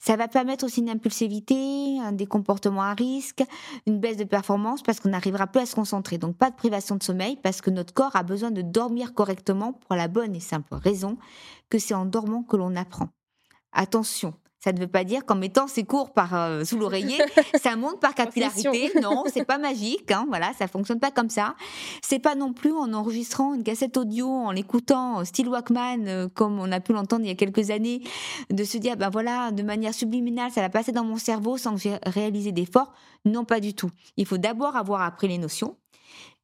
Ça 0.00 0.16
va 0.16 0.26
permettre 0.26 0.64
aussi 0.64 0.80
une 0.80 0.90
impulsivité, 0.90 1.98
des 2.12 2.26
comportements 2.26 2.82
à 2.82 2.92
risque, 2.92 3.44
une 3.86 4.00
baisse 4.00 4.16
de 4.16 4.24
performance 4.24 4.82
parce 4.82 4.98
qu'on 4.98 5.10
n'arrivera 5.10 5.46
plus 5.46 5.60
à 5.60 5.66
se 5.66 5.76
concentrer. 5.76 6.18
Donc 6.18 6.36
pas 6.36 6.50
de 6.50 6.56
privation 6.56 6.96
de 6.96 7.02
sommeil 7.02 7.36
parce 7.42 7.60
que 7.60 7.70
notre 7.70 7.94
corps 7.94 8.16
a 8.16 8.24
besoin 8.24 8.50
de 8.50 8.62
dormir 8.62 9.14
correctement 9.14 9.72
pour 9.72 9.94
la 9.94 10.08
bonne 10.08 10.34
et 10.34 10.40
simple 10.40 10.74
raison 10.74 11.18
que 11.70 11.78
c'est 11.78 11.94
en 11.94 12.04
dormant 12.04 12.42
que 12.42 12.56
l'on 12.56 12.74
apprend. 12.74 13.10
Attention, 13.72 14.34
ça 14.62 14.72
ne 14.72 14.78
veut 14.78 14.86
pas 14.86 15.02
dire 15.02 15.26
qu'en 15.26 15.34
mettant 15.34 15.66
ses 15.66 15.82
cours 15.82 16.12
par 16.12 16.34
euh, 16.34 16.64
sous 16.64 16.78
l'oreiller, 16.78 17.18
ça 17.60 17.74
monte 17.74 17.98
par 17.98 18.14
capillarité. 18.14 18.92
Non, 19.02 19.24
c'est 19.26 19.44
pas 19.44 19.58
magique. 19.58 20.10
Hein, 20.12 20.24
voilà, 20.28 20.52
ça 20.56 20.68
fonctionne 20.68 21.00
pas 21.00 21.10
comme 21.10 21.30
ça. 21.30 21.56
C'est 22.00 22.20
pas 22.20 22.36
non 22.36 22.52
plus 22.52 22.72
en 22.72 22.92
enregistrant 22.92 23.54
une 23.54 23.64
cassette 23.64 23.96
audio, 23.96 24.28
en 24.28 24.52
l'écoutant 24.52 25.24
style 25.24 25.48
Walkman, 25.48 26.06
euh, 26.06 26.28
comme 26.28 26.60
on 26.60 26.70
a 26.70 26.78
pu 26.78 26.92
l'entendre 26.92 27.24
il 27.24 27.28
y 27.28 27.32
a 27.32 27.34
quelques 27.34 27.70
années, 27.70 28.02
de 28.50 28.62
se 28.62 28.78
dire 28.78 28.96
ben 28.96 29.10
voilà, 29.10 29.50
de 29.50 29.64
manière 29.64 29.94
subliminale, 29.94 30.52
ça 30.52 30.60
va 30.60 30.68
passer 30.68 30.92
dans 30.92 31.04
mon 31.04 31.16
cerveau 31.16 31.56
sans 31.56 31.74
que 31.74 31.80
j'ai 31.80 31.98
réalisé 32.06 32.52
d'efforts. 32.52 32.92
Non, 33.24 33.44
pas 33.44 33.58
du 33.58 33.74
tout. 33.74 33.90
Il 34.16 34.26
faut 34.26 34.38
d'abord 34.38 34.76
avoir 34.76 35.02
appris 35.02 35.26
les 35.26 35.38
notions, 35.38 35.76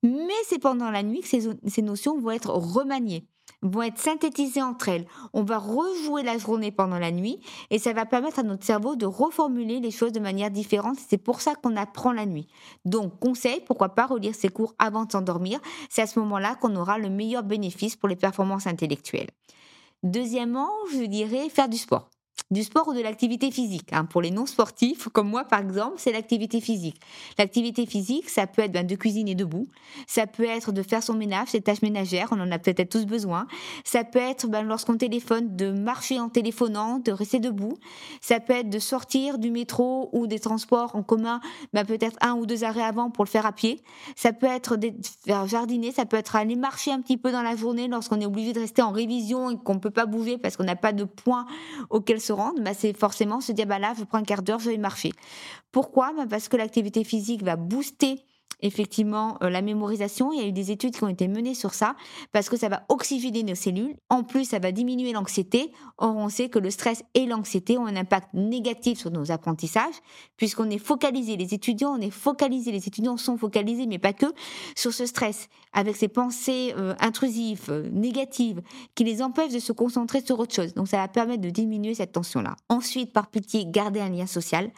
mais 0.02 0.34
c'est 0.48 0.58
pendant 0.58 0.90
la 0.90 1.04
nuit 1.04 1.20
que 1.20 1.28
ces 1.28 1.82
notions 1.82 2.18
vont 2.18 2.32
être 2.32 2.50
remaniées 2.50 3.28
vont 3.62 3.82
être 3.82 3.98
synthétisées 3.98 4.62
entre 4.62 4.88
elles. 4.88 5.06
On 5.32 5.42
va 5.42 5.58
rejouer 5.58 6.22
la 6.22 6.38
journée 6.38 6.70
pendant 6.70 6.98
la 6.98 7.10
nuit 7.10 7.40
et 7.70 7.78
ça 7.78 7.92
va 7.92 8.06
permettre 8.06 8.38
à 8.38 8.42
notre 8.42 8.64
cerveau 8.64 8.96
de 8.96 9.06
reformuler 9.06 9.80
les 9.80 9.90
choses 9.90 10.12
de 10.12 10.20
manière 10.20 10.50
différente. 10.50 10.98
C'est 11.08 11.18
pour 11.18 11.40
ça 11.40 11.54
qu'on 11.54 11.76
apprend 11.76 12.12
la 12.12 12.26
nuit. 12.26 12.48
Donc, 12.84 13.18
conseil, 13.18 13.60
pourquoi 13.66 13.90
pas 13.90 14.06
relire 14.06 14.34
ses 14.34 14.48
cours 14.48 14.74
avant 14.78 15.04
de 15.04 15.12
s'endormir 15.12 15.60
C'est 15.90 16.02
à 16.02 16.06
ce 16.06 16.18
moment-là 16.20 16.54
qu'on 16.56 16.76
aura 16.76 16.98
le 16.98 17.10
meilleur 17.10 17.42
bénéfice 17.42 17.96
pour 17.96 18.08
les 18.08 18.16
performances 18.16 18.66
intellectuelles. 18.66 19.30
Deuxièmement, 20.02 20.70
je 20.92 21.04
dirais 21.04 21.48
faire 21.48 21.68
du 21.68 21.76
sport 21.76 22.08
du 22.50 22.62
sport 22.62 22.88
ou 22.88 22.94
de 22.94 23.00
l'activité 23.00 23.50
physique. 23.50 23.92
Hein. 23.92 24.04
Pour 24.04 24.22
les 24.22 24.30
non-sportifs, 24.30 25.08
comme 25.12 25.28
moi 25.28 25.44
par 25.44 25.60
exemple, 25.60 25.94
c'est 25.98 26.12
l'activité 26.12 26.60
physique. 26.60 27.00
L'activité 27.38 27.86
physique, 27.86 28.30
ça 28.30 28.46
peut 28.46 28.62
être 28.62 28.72
ben, 28.72 28.86
de 28.86 28.94
cuisiner 28.94 29.34
debout, 29.34 29.68
ça 30.06 30.26
peut 30.26 30.44
être 30.44 30.72
de 30.72 30.82
faire 30.82 31.02
son 31.02 31.14
ménage, 31.14 31.48
ses 31.48 31.60
tâches 31.60 31.82
ménagères, 31.82 32.28
on 32.32 32.40
en 32.40 32.50
a 32.50 32.58
peut-être 32.58 32.90
tous 32.90 33.06
besoin. 33.06 33.46
Ça 33.84 34.04
peut 34.04 34.18
être 34.18 34.48
ben, 34.48 34.62
lorsqu'on 34.62 34.96
téléphone, 34.96 35.56
de 35.56 35.70
marcher 35.70 36.20
en 36.20 36.28
téléphonant, 36.28 36.98
de 36.98 37.12
rester 37.12 37.38
debout. 37.38 37.76
Ça 38.20 38.40
peut 38.40 38.54
être 38.54 38.70
de 38.70 38.78
sortir 38.78 39.38
du 39.38 39.50
métro 39.50 40.08
ou 40.12 40.26
des 40.26 40.38
transports 40.38 40.94
en 40.96 41.02
commun, 41.02 41.40
ben, 41.72 41.84
peut-être 41.84 42.16
un 42.20 42.34
ou 42.34 42.46
deux 42.46 42.64
arrêts 42.64 42.82
avant 42.82 43.10
pour 43.10 43.24
le 43.24 43.30
faire 43.30 43.46
à 43.46 43.52
pied. 43.52 43.82
Ça 44.16 44.32
peut 44.32 44.46
être 44.46 44.76
de 44.76 44.92
faire 45.24 45.46
jardiner, 45.46 45.92
ça 45.92 46.06
peut 46.06 46.16
être 46.16 46.36
aller 46.36 46.56
marcher 46.56 46.92
un 46.92 47.00
petit 47.00 47.16
peu 47.16 47.32
dans 47.32 47.42
la 47.42 47.56
journée 47.56 47.88
lorsqu'on 47.88 48.20
est 48.20 48.26
obligé 48.26 48.52
de 48.52 48.60
rester 48.60 48.82
en 48.82 48.90
révision 48.90 49.50
et 49.50 49.56
qu'on 49.56 49.74
ne 49.74 49.80
peut 49.80 49.90
pas 49.90 50.06
bouger 50.06 50.38
parce 50.38 50.56
qu'on 50.56 50.64
n'a 50.64 50.76
pas 50.76 50.92
de 50.92 51.04
point 51.04 51.46
auquel 51.90 52.20
se 52.36 52.60
bah, 52.62 52.74
c'est 52.74 52.96
forcément 52.96 53.40
se 53.40 53.52
dire 53.52 53.66
bah 53.66 53.78
là, 53.78 53.94
je 53.98 54.04
prends 54.04 54.18
un 54.18 54.24
quart 54.24 54.42
d'heure, 54.42 54.58
je 54.58 54.70
vais 54.70 54.78
marcher. 54.78 55.12
Pourquoi? 55.72 56.12
Bah, 56.16 56.24
Parce 56.28 56.48
que 56.48 56.56
l'activité 56.56 57.04
physique 57.04 57.42
va 57.42 57.56
booster 57.56 58.24
effectivement 58.60 59.38
euh, 59.42 59.50
la 59.50 59.62
mémorisation. 59.62 60.32
Il 60.32 60.40
y 60.40 60.44
a 60.44 60.46
eu 60.46 60.52
des 60.52 60.70
études 60.70 60.94
qui 60.94 61.04
ont 61.04 61.08
été 61.08 61.28
menées 61.28 61.54
sur 61.54 61.74
ça 61.74 61.94
parce 62.32 62.48
que 62.48 62.56
ça 62.56 62.68
va 62.68 62.84
oxygéner 62.88 63.42
nos 63.42 63.54
cellules. 63.54 63.96
En 64.08 64.22
plus, 64.22 64.44
ça 64.44 64.58
va 64.58 64.72
diminuer 64.72 65.12
l'anxiété. 65.12 65.72
Or, 65.98 66.16
on 66.16 66.28
sait 66.28 66.48
que 66.48 66.58
le 66.58 66.70
stress 66.70 67.02
et 67.14 67.26
l'anxiété 67.26 67.78
ont 67.78 67.86
un 67.86 67.96
impact 67.96 68.28
négatif 68.34 68.98
sur 68.98 69.10
nos 69.10 69.30
apprentissages 69.30 69.94
puisqu'on 70.36 70.70
est 70.70 70.78
focalisé. 70.78 71.36
Les 71.36 71.54
étudiants, 71.54 71.96
on 71.96 72.00
est 72.00 72.10
focalisé. 72.10 72.72
Les 72.72 72.86
étudiants 72.86 73.16
sont 73.16 73.36
focalisés, 73.36 73.86
mais 73.86 73.98
pas 73.98 74.12
que, 74.12 74.26
sur 74.76 74.92
ce 74.92 75.06
stress 75.06 75.48
avec 75.72 75.96
ces 75.96 76.08
pensées 76.08 76.74
euh, 76.76 76.94
intrusives, 77.00 77.66
euh, 77.68 77.88
négatives, 77.92 78.62
qui 78.94 79.04
les 79.04 79.22
empêchent 79.22 79.52
de 79.52 79.58
se 79.58 79.72
concentrer 79.72 80.20
sur 80.20 80.38
autre 80.38 80.54
chose. 80.54 80.74
Donc, 80.74 80.88
ça 80.88 80.98
va 80.98 81.08
permettre 81.08 81.42
de 81.42 81.50
diminuer 81.50 81.94
cette 81.94 82.12
tension-là. 82.12 82.56
Ensuite, 82.68 83.12
par 83.12 83.28
pitié, 83.28 83.64
garder 83.66 84.00
un 84.00 84.08
lien 84.08 84.26
social. 84.26 84.70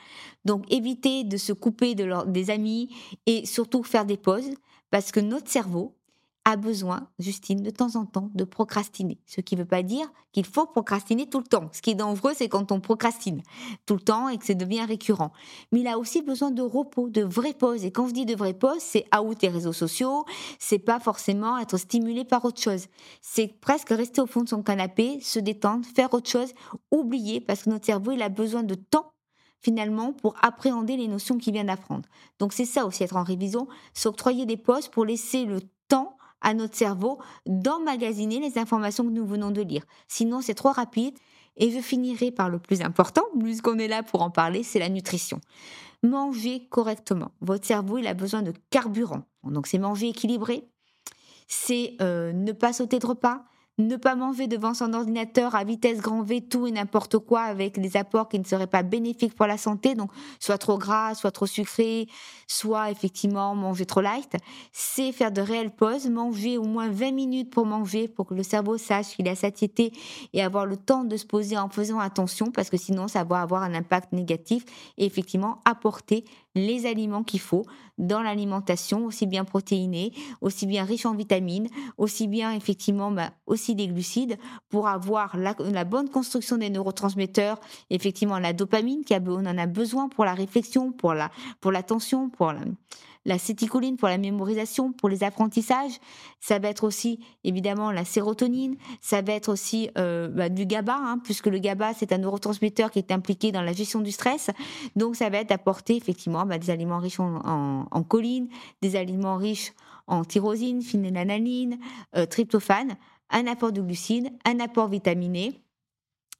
Donc, 0.44 0.64
éviter 0.72 1.24
de 1.24 1.36
se 1.36 1.52
couper 1.52 1.94
de 1.94 2.26
des 2.30 2.50
amis 2.50 2.94
et 3.26 3.46
surtout 3.46 3.82
faire 3.82 4.04
des 4.04 4.16
pauses 4.16 4.50
parce 4.90 5.12
que 5.12 5.20
notre 5.20 5.50
cerveau 5.50 5.96
a 6.44 6.56
besoin, 6.56 7.08
Justine, 7.18 7.62
de 7.62 7.70
temps 7.70 7.96
en 7.96 8.06
temps, 8.06 8.30
de 8.34 8.44
procrastiner. 8.44 9.18
Ce 9.26 9.40
qui 9.40 9.56
ne 9.56 9.60
veut 9.60 9.66
pas 9.66 9.82
dire 9.82 10.10
qu'il 10.32 10.46
faut 10.46 10.66
procrastiner 10.66 11.28
tout 11.28 11.38
le 11.38 11.44
temps. 11.44 11.68
Ce 11.72 11.82
qui 11.82 11.90
est 11.90 11.94
dangereux, 11.94 12.32
c'est 12.34 12.48
quand 12.48 12.72
on 12.72 12.80
procrastine 12.80 13.42
tout 13.84 13.94
le 13.94 14.00
temps 14.00 14.28
et 14.28 14.38
que 14.38 14.46
ça 14.46 14.54
devient 14.54 14.84
récurrent. 14.84 15.32
Mais 15.70 15.80
il 15.80 15.86
a 15.86 15.98
aussi 15.98 16.22
besoin 16.22 16.50
de 16.50 16.62
repos, 16.62 17.10
de 17.10 17.22
vraies 17.22 17.52
pauses. 17.52 17.84
Et 17.84 17.92
quand 17.92 18.08
je 18.08 18.14
dis 18.14 18.24
de 18.24 18.34
vraies 18.34 18.54
pauses, 18.54 18.80
c'est 18.80 19.04
out 19.16 19.42
les 19.42 19.48
réseaux 19.48 19.74
sociaux, 19.74 20.24
c'est 20.58 20.78
pas 20.78 20.98
forcément 20.98 21.58
être 21.58 21.76
stimulé 21.76 22.24
par 22.24 22.44
autre 22.44 22.60
chose. 22.60 22.86
C'est 23.20 23.48
presque 23.60 23.90
rester 23.90 24.20
au 24.20 24.26
fond 24.26 24.42
de 24.42 24.48
son 24.48 24.62
canapé, 24.62 25.20
se 25.20 25.38
détendre, 25.38 25.86
faire 25.94 26.14
autre 26.14 26.30
chose, 26.30 26.52
oublier, 26.90 27.40
parce 27.40 27.64
que 27.64 27.70
notre 27.70 27.86
cerveau, 27.86 28.12
il 28.12 28.22
a 28.22 28.30
besoin 28.30 28.62
de 28.62 28.74
temps 28.74 29.12
finalement 29.60 30.12
pour 30.12 30.34
appréhender 30.42 30.96
les 30.96 31.08
notions 31.08 31.38
qu'il 31.38 31.52
vient 31.52 31.64
d'apprendre. 31.64 32.08
Donc 32.38 32.52
c'est 32.52 32.64
ça 32.64 32.86
aussi 32.86 33.02
être 33.04 33.16
en 33.16 33.22
révision, 33.22 33.68
s'octroyer 33.94 34.46
des 34.46 34.56
postes 34.56 34.90
pour 34.90 35.04
laisser 35.04 35.44
le 35.44 35.60
temps 35.88 36.16
à 36.40 36.54
notre 36.54 36.74
cerveau 36.74 37.18
d'emmagasiner 37.46 38.40
les 38.40 38.58
informations 38.58 39.04
que 39.04 39.10
nous 39.10 39.26
venons 39.26 39.50
de 39.50 39.62
lire. 39.62 39.84
Sinon 40.08 40.40
c'est 40.40 40.54
trop 40.54 40.72
rapide 40.72 41.14
et 41.56 41.70
je 41.70 41.80
finirai 41.80 42.30
par 42.30 42.48
le 42.48 42.58
plus 42.58 42.80
important, 42.80 43.22
puisqu'on 43.38 43.78
est 43.78 43.88
là 43.88 44.02
pour 44.02 44.22
en 44.22 44.30
parler, 44.30 44.62
c'est 44.62 44.78
la 44.78 44.88
nutrition. 44.88 45.40
Manger 46.02 46.66
correctement. 46.70 47.32
Votre 47.42 47.66
cerveau, 47.66 47.98
il 47.98 48.06
a 48.06 48.14
besoin 48.14 48.40
de 48.42 48.54
carburant. 48.70 49.24
Donc 49.44 49.66
c'est 49.66 49.78
manger 49.78 50.08
équilibré, 50.08 50.70
c'est 51.46 51.96
euh, 52.00 52.32
ne 52.32 52.52
pas 52.52 52.72
sauter 52.72 52.98
de 52.98 53.06
repas, 53.06 53.44
ne 53.80 53.96
pas 53.96 54.14
manger 54.14 54.46
devant 54.46 54.74
son 54.74 54.92
ordinateur 54.92 55.54
à 55.54 55.64
vitesse 55.64 55.98
grand 55.98 56.22
V 56.22 56.40
tout 56.40 56.66
et 56.66 56.70
n'importe 56.70 57.18
quoi 57.18 57.42
avec 57.42 57.80
des 57.80 57.96
apports 57.96 58.28
qui 58.28 58.38
ne 58.38 58.44
seraient 58.44 58.66
pas 58.66 58.82
bénéfiques 58.82 59.34
pour 59.34 59.46
la 59.46 59.58
santé, 59.58 59.94
donc 59.94 60.10
soit 60.38 60.58
trop 60.58 60.78
gras, 60.78 61.14
soit 61.14 61.30
trop 61.30 61.46
sucré, 61.46 62.08
soit 62.46 62.90
effectivement 62.90 63.54
manger 63.54 63.86
trop 63.86 64.00
light, 64.00 64.36
c'est 64.72 65.12
faire 65.12 65.32
de 65.32 65.40
réelles 65.40 65.70
pauses, 65.70 66.08
manger 66.08 66.58
au 66.58 66.64
moins 66.64 66.88
20 66.88 67.12
minutes 67.12 67.50
pour 67.50 67.66
manger 67.66 68.08
pour 68.08 68.26
que 68.26 68.34
le 68.34 68.42
cerveau 68.42 68.78
sache 68.78 69.16
qu'il 69.16 69.28
a 69.28 69.36
satiété 69.36 69.92
et 70.32 70.42
avoir 70.42 70.66
le 70.66 70.76
temps 70.76 71.04
de 71.04 71.16
se 71.16 71.26
poser 71.26 71.56
en 71.56 71.68
faisant 71.68 72.00
attention 72.00 72.50
parce 72.50 72.70
que 72.70 72.76
sinon 72.76 73.08
ça 73.08 73.24
va 73.24 73.40
avoir 73.40 73.62
un 73.62 73.74
impact 73.74 74.12
négatif 74.12 74.64
et 74.98 75.04
effectivement 75.06 75.60
apporter 75.64 76.24
les 76.54 76.86
aliments 76.86 77.22
qu'il 77.22 77.40
faut 77.40 77.64
dans 77.98 78.22
l'alimentation, 78.22 79.04
aussi 79.04 79.26
bien 79.26 79.44
protéinés, 79.44 80.12
aussi 80.40 80.66
bien 80.66 80.84
riches 80.84 81.06
en 81.06 81.14
vitamines, 81.14 81.68
aussi 81.98 82.28
bien 82.28 82.52
effectivement 82.52 83.10
bah, 83.10 83.30
aussi 83.46 83.74
des 83.74 83.88
glucides 83.88 84.38
pour 84.68 84.88
avoir 84.88 85.36
la, 85.36 85.84
bonne 85.84 86.08
construction 86.08 86.56
des 86.56 86.70
neurotransmetteurs, 86.70 87.60
effectivement 87.90 88.38
la 88.38 88.52
dopamine 88.52 89.04
qui 89.04 89.14
on 89.14 89.46
en 89.46 89.58
a 89.58 89.66
besoin 89.66 90.08
pour 90.08 90.24
la 90.24 90.34
réflexion, 90.34 90.92
pour 90.92 91.14
la 91.14 91.30
pour 91.60 91.72
l'attention, 91.72 92.30
pour 92.30 92.52
la, 92.52 92.60
la 93.24 93.38
céticoline 93.38 93.96
pour 93.96 94.08
la 94.08 94.18
mémorisation, 94.18 94.92
pour 94.92 95.08
les 95.08 95.22
apprentissages. 95.24 96.00
Ça 96.40 96.58
va 96.58 96.68
être 96.68 96.84
aussi 96.84 97.20
évidemment 97.44 97.92
la 97.92 98.04
sérotonine. 98.04 98.76
Ça 99.00 99.22
va 99.22 99.32
être 99.32 99.50
aussi 99.50 99.90
euh, 99.98 100.28
bah, 100.28 100.48
du 100.48 100.66
GABA, 100.66 100.94
hein, 100.94 101.18
puisque 101.22 101.46
le 101.46 101.58
GABA 101.58 101.94
c'est 101.94 102.12
un 102.12 102.18
neurotransmetteur 102.18 102.90
qui 102.90 102.98
est 102.98 103.12
impliqué 103.12 103.52
dans 103.52 103.62
la 103.62 103.72
gestion 103.72 104.00
du 104.00 104.12
stress. 104.12 104.50
Donc 104.96 105.16
ça 105.16 105.28
va 105.28 105.38
être 105.38 105.50
d'apporter 105.50 105.96
effectivement 105.96 106.46
bah, 106.46 106.58
des 106.58 106.70
aliments 106.70 106.98
riches 106.98 107.20
en, 107.20 107.86
en, 107.90 108.02
choline, 108.02 108.48
des 108.82 108.96
aliments 108.96 109.36
riches 109.36 109.72
en 110.06 110.24
tyrosine, 110.24 110.82
phénylalanine, 110.82 111.78
euh, 112.16 112.26
tryptophane, 112.26 112.96
un 113.30 113.46
apport 113.46 113.72
de 113.72 113.80
glucides, 113.80 114.30
un 114.44 114.58
apport 114.60 114.88
vitaminé 114.88 115.62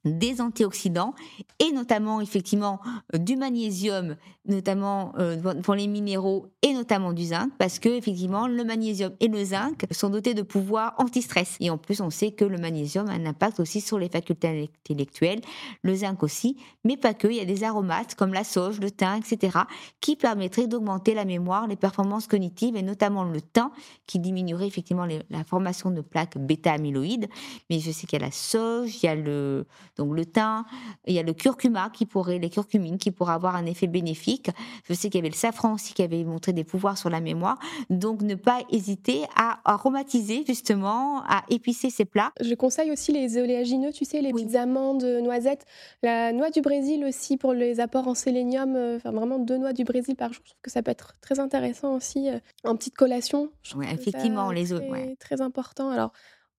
des 0.05 0.41
antioxydants 0.41 1.13
et 1.59 1.71
notamment 1.71 2.21
effectivement 2.21 2.79
euh, 3.13 3.17
du 3.17 3.35
magnésium, 3.35 4.15
notamment 4.47 5.13
euh, 5.19 5.37
pour 5.61 5.75
les 5.75 5.87
minéraux 5.87 6.47
et 6.63 6.73
notamment 6.73 7.13
du 7.13 7.25
zinc, 7.25 7.51
parce 7.57 7.79
que 7.79 7.89
effectivement 7.89 8.47
le 8.47 8.63
magnésium 8.63 9.13
et 9.19 9.27
le 9.27 9.43
zinc 9.43 9.85
sont 9.91 10.09
dotés 10.09 10.33
de 10.33 10.41
pouvoirs 10.41 10.95
anti-stress. 10.97 11.57
Et 11.59 11.69
en 11.69 11.77
plus, 11.77 12.01
on 12.01 12.09
sait 12.09 12.31
que 12.31 12.45
le 12.45 12.57
magnésium 12.57 13.07
a 13.09 13.13
un 13.13 13.25
impact 13.25 13.59
aussi 13.59 13.81
sur 13.81 13.99
les 13.99 14.09
facultés 14.09 14.69
intellectuelles, 14.85 15.41
le 15.83 15.95
zinc 15.95 16.23
aussi, 16.23 16.57
mais 16.83 16.97
pas 16.97 17.13
que. 17.13 17.27
Il 17.27 17.35
y 17.35 17.39
a 17.39 17.45
des 17.45 17.63
aromates 17.63 18.15
comme 18.15 18.33
la 18.33 18.43
sauge, 18.43 18.79
le 18.79 18.91
thym, 18.91 19.19
etc., 19.19 19.59
qui 20.01 20.15
permettraient 20.15 20.67
d'augmenter 20.67 21.13
la 21.13 21.25
mémoire, 21.25 21.67
les 21.67 21.75
performances 21.75 22.27
cognitives 22.27 22.75
et 22.75 22.81
notamment 22.81 23.23
le 23.23 23.41
thym, 23.41 23.69
qui 24.07 24.19
diminuerait 24.19 24.67
effectivement 24.67 25.05
la 25.05 25.43
formation 25.43 25.91
de 25.91 26.01
plaques 26.01 26.37
bêta-amyloïdes. 26.37 27.29
Mais 27.69 27.79
je 27.79 27.91
sais 27.91 28.07
qu'il 28.07 28.19
y 28.19 28.21
a 28.21 28.25
la 28.25 28.31
sauge, 28.31 28.95
il 29.01 29.05
y 29.05 29.09
a 29.09 29.15
le 29.15 29.65
donc 29.97 30.15
le 30.15 30.25
thym, 30.25 30.63
il 31.05 31.13
y 31.13 31.19
a 31.19 31.23
le 31.23 31.33
curcuma 31.33 31.89
qui 31.89 32.05
pourrait, 32.05 32.39
les 32.39 32.49
curcumines 32.49 32.97
qui 32.97 33.11
pourraient 33.11 33.33
avoir 33.33 33.55
un 33.55 33.65
effet 33.65 33.87
bénéfique. 33.87 34.49
Je 34.87 34.93
sais 34.93 35.09
qu'il 35.09 35.19
y 35.19 35.21
avait 35.21 35.29
le 35.29 35.35
safran 35.35 35.73
aussi 35.73 35.93
qui 35.93 36.03
avait 36.03 36.23
montré 36.23 36.53
des 36.53 36.63
pouvoirs 36.63 36.97
sur 36.97 37.09
la 37.09 37.19
mémoire. 37.19 37.57
Donc 37.89 38.21
ne 38.21 38.35
pas 38.35 38.59
hésiter 38.71 39.23
à 39.35 39.59
aromatiser 39.65 40.43
justement, 40.45 41.21
à 41.23 41.43
épicer 41.49 41.89
ces 41.89 42.05
plats. 42.05 42.31
Je 42.39 42.53
conseille 42.55 42.91
aussi 42.91 43.11
les 43.11 43.37
oléagineux, 43.37 43.91
tu 43.91 44.05
sais, 44.05 44.21
les 44.21 44.31
petites 44.31 44.55
amandes, 44.55 45.03
noisettes, 45.03 45.65
la 46.03 46.31
noix 46.33 46.49
du 46.49 46.61
Brésil 46.61 47.05
aussi 47.05 47.37
pour 47.37 47.53
les 47.53 47.79
apports 47.79 48.07
en 48.07 48.15
sélénium. 48.15 48.75
Euh, 48.75 48.97
enfin 48.97 49.11
vraiment 49.11 49.39
deux 49.39 49.57
noix 49.57 49.73
du 49.73 49.83
Brésil 49.83 50.15
par 50.15 50.33
jour. 50.33 50.41
Je 50.45 50.51
trouve 50.51 50.61
que 50.61 50.71
ça 50.71 50.81
peut 50.81 50.91
être 50.91 51.15
très 51.21 51.39
intéressant 51.39 51.95
aussi 51.95 52.29
euh, 52.29 52.39
en 52.63 52.75
petite 52.75 52.95
collation. 52.95 53.49
Oui, 53.75 53.85
effectivement, 53.91 54.51
les 54.51 54.73
autres. 54.73 54.85
Très 55.19 55.41
important. 55.41 55.89
Alors 55.89 56.11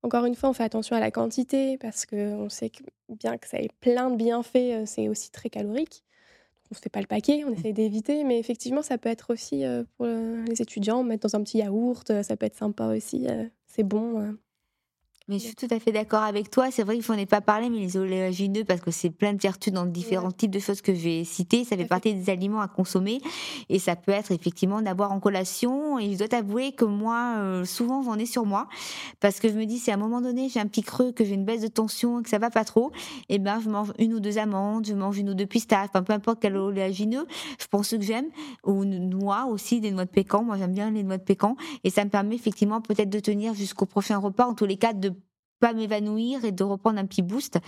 encore 0.02 0.24
une 0.24 0.34
fois, 0.34 0.50
on 0.50 0.52
fait 0.52 0.64
attention 0.64 0.96
à 0.96 1.00
la 1.00 1.10
quantité 1.10 1.78
parce 1.78 2.06
qu'on 2.06 2.48
sait 2.48 2.70
que 2.70 2.82
bien 3.08 3.38
que 3.38 3.48
ça 3.48 3.58
ait 3.58 3.70
plein 3.80 4.10
de 4.10 4.16
bienfaits, 4.16 4.56
euh, 4.56 4.82
c'est 4.86 5.08
aussi 5.08 5.30
très 5.30 5.48
calorique. 5.48 6.02
On 6.70 6.74
ne 6.74 6.80
fait 6.80 6.88
pas 6.88 7.00
le 7.00 7.06
paquet, 7.06 7.44
on 7.44 7.50
mmh. 7.50 7.54
essaie 7.54 7.72
d'éviter, 7.72 8.24
mais 8.24 8.38
effectivement, 8.38 8.82
ça 8.82 8.98
peut 8.98 9.10
être 9.10 9.32
aussi 9.32 9.64
euh, 9.64 9.84
pour 9.96 10.06
euh, 10.06 10.42
les 10.46 10.62
étudiants, 10.62 11.04
mettre 11.04 11.28
dans 11.28 11.36
un 11.36 11.42
petit 11.42 11.58
yaourt, 11.58 12.22
ça 12.22 12.36
peut 12.36 12.46
être 12.46 12.56
sympa 12.56 12.86
aussi, 12.86 13.26
c'est 13.66 13.82
bon. 13.82 14.36
Mais 15.32 15.38
je 15.38 15.44
suis 15.44 15.54
tout 15.54 15.68
à 15.70 15.78
fait 15.78 15.92
d'accord 15.92 16.24
avec 16.24 16.50
toi. 16.50 16.70
C'est 16.70 16.82
vrai 16.82 16.94
qu'il 16.94 17.02
faut 17.02 17.14
en 17.14 17.24
pas 17.24 17.40
parler, 17.40 17.70
mais 17.70 17.78
les 17.78 17.96
oléagineux, 17.96 18.64
parce 18.64 18.82
que 18.82 18.90
c'est 18.90 19.08
plein 19.08 19.32
de 19.32 19.40
vertus 19.40 19.72
dans 19.72 19.86
différents 19.86 20.30
types 20.30 20.50
de 20.50 20.58
choses 20.58 20.82
que 20.82 20.92
j'ai 20.92 21.24
citées, 21.24 21.64
ça 21.64 21.74
fait 21.74 21.86
partie 21.86 22.12
des 22.12 22.28
aliments 22.30 22.60
à 22.60 22.68
consommer. 22.68 23.18
Et 23.70 23.78
ça 23.78 23.96
peut 23.96 24.12
être 24.12 24.30
effectivement 24.30 24.82
d'avoir 24.82 25.10
en 25.10 25.20
collation. 25.20 25.98
Et 25.98 26.12
je 26.12 26.18
dois 26.18 26.28
t'avouer 26.28 26.72
que 26.72 26.84
moi, 26.84 27.36
euh, 27.38 27.64
souvent, 27.64 28.02
j'en 28.02 28.18
ai 28.18 28.26
sur 28.26 28.44
moi. 28.44 28.68
Parce 29.20 29.40
que 29.40 29.48
je 29.48 29.54
me 29.54 29.64
dis, 29.64 29.78
si 29.78 29.90
à 29.90 29.94
un 29.94 29.96
moment 29.96 30.20
donné, 30.20 30.50
j'ai 30.50 30.60
un 30.60 30.66
petit 30.66 30.82
creux, 30.82 31.12
que 31.12 31.24
j'ai 31.24 31.32
une 31.32 31.46
baisse 31.46 31.62
de 31.62 31.68
tension 31.68 32.20
et 32.20 32.22
que 32.22 32.28
ça 32.28 32.38
va 32.38 32.50
pas 32.50 32.64
trop, 32.66 32.92
et 33.30 33.36
eh 33.36 33.38
ben, 33.38 33.58
je 33.58 33.70
mange 33.70 33.94
une 33.98 34.12
ou 34.12 34.20
deux 34.20 34.36
amandes, 34.36 34.84
je 34.84 34.92
mange 34.92 35.16
une 35.16 35.30
ou 35.30 35.34
deux 35.34 35.46
pistaches, 35.46 35.88
enfin, 35.88 36.02
peu 36.02 36.12
importe 36.12 36.40
quel 36.42 36.58
oléagineux. 36.58 37.26
Je 37.58 37.66
pense 37.68 37.88
que 37.88 38.02
j'aime. 38.02 38.26
Ou 38.66 38.84
noix 38.84 39.46
aussi, 39.46 39.80
des 39.80 39.92
noix 39.92 40.04
de 40.04 40.10
pécan. 40.10 40.44
Moi, 40.44 40.58
j'aime 40.58 40.74
bien 40.74 40.90
les 40.90 41.02
noix 41.02 41.16
de 41.16 41.22
pécan. 41.22 41.56
Et 41.84 41.88
ça 41.88 42.04
me 42.04 42.10
permet 42.10 42.34
effectivement 42.34 42.82
peut-être 42.82 43.08
de 43.08 43.18
tenir 43.18 43.54
jusqu'au 43.54 43.86
prochain 43.86 44.18
repas. 44.18 44.44
En 44.44 44.52
tous 44.52 44.66
les 44.66 44.76
cas, 44.76 44.92
de 44.92 45.14
pas 45.62 45.72
m'évanouir 45.74 46.44
et 46.44 46.50
de 46.50 46.64
reprendre 46.64 46.98
un 46.98 47.06
petit 47.06 47.22
boost. 47.22 47.58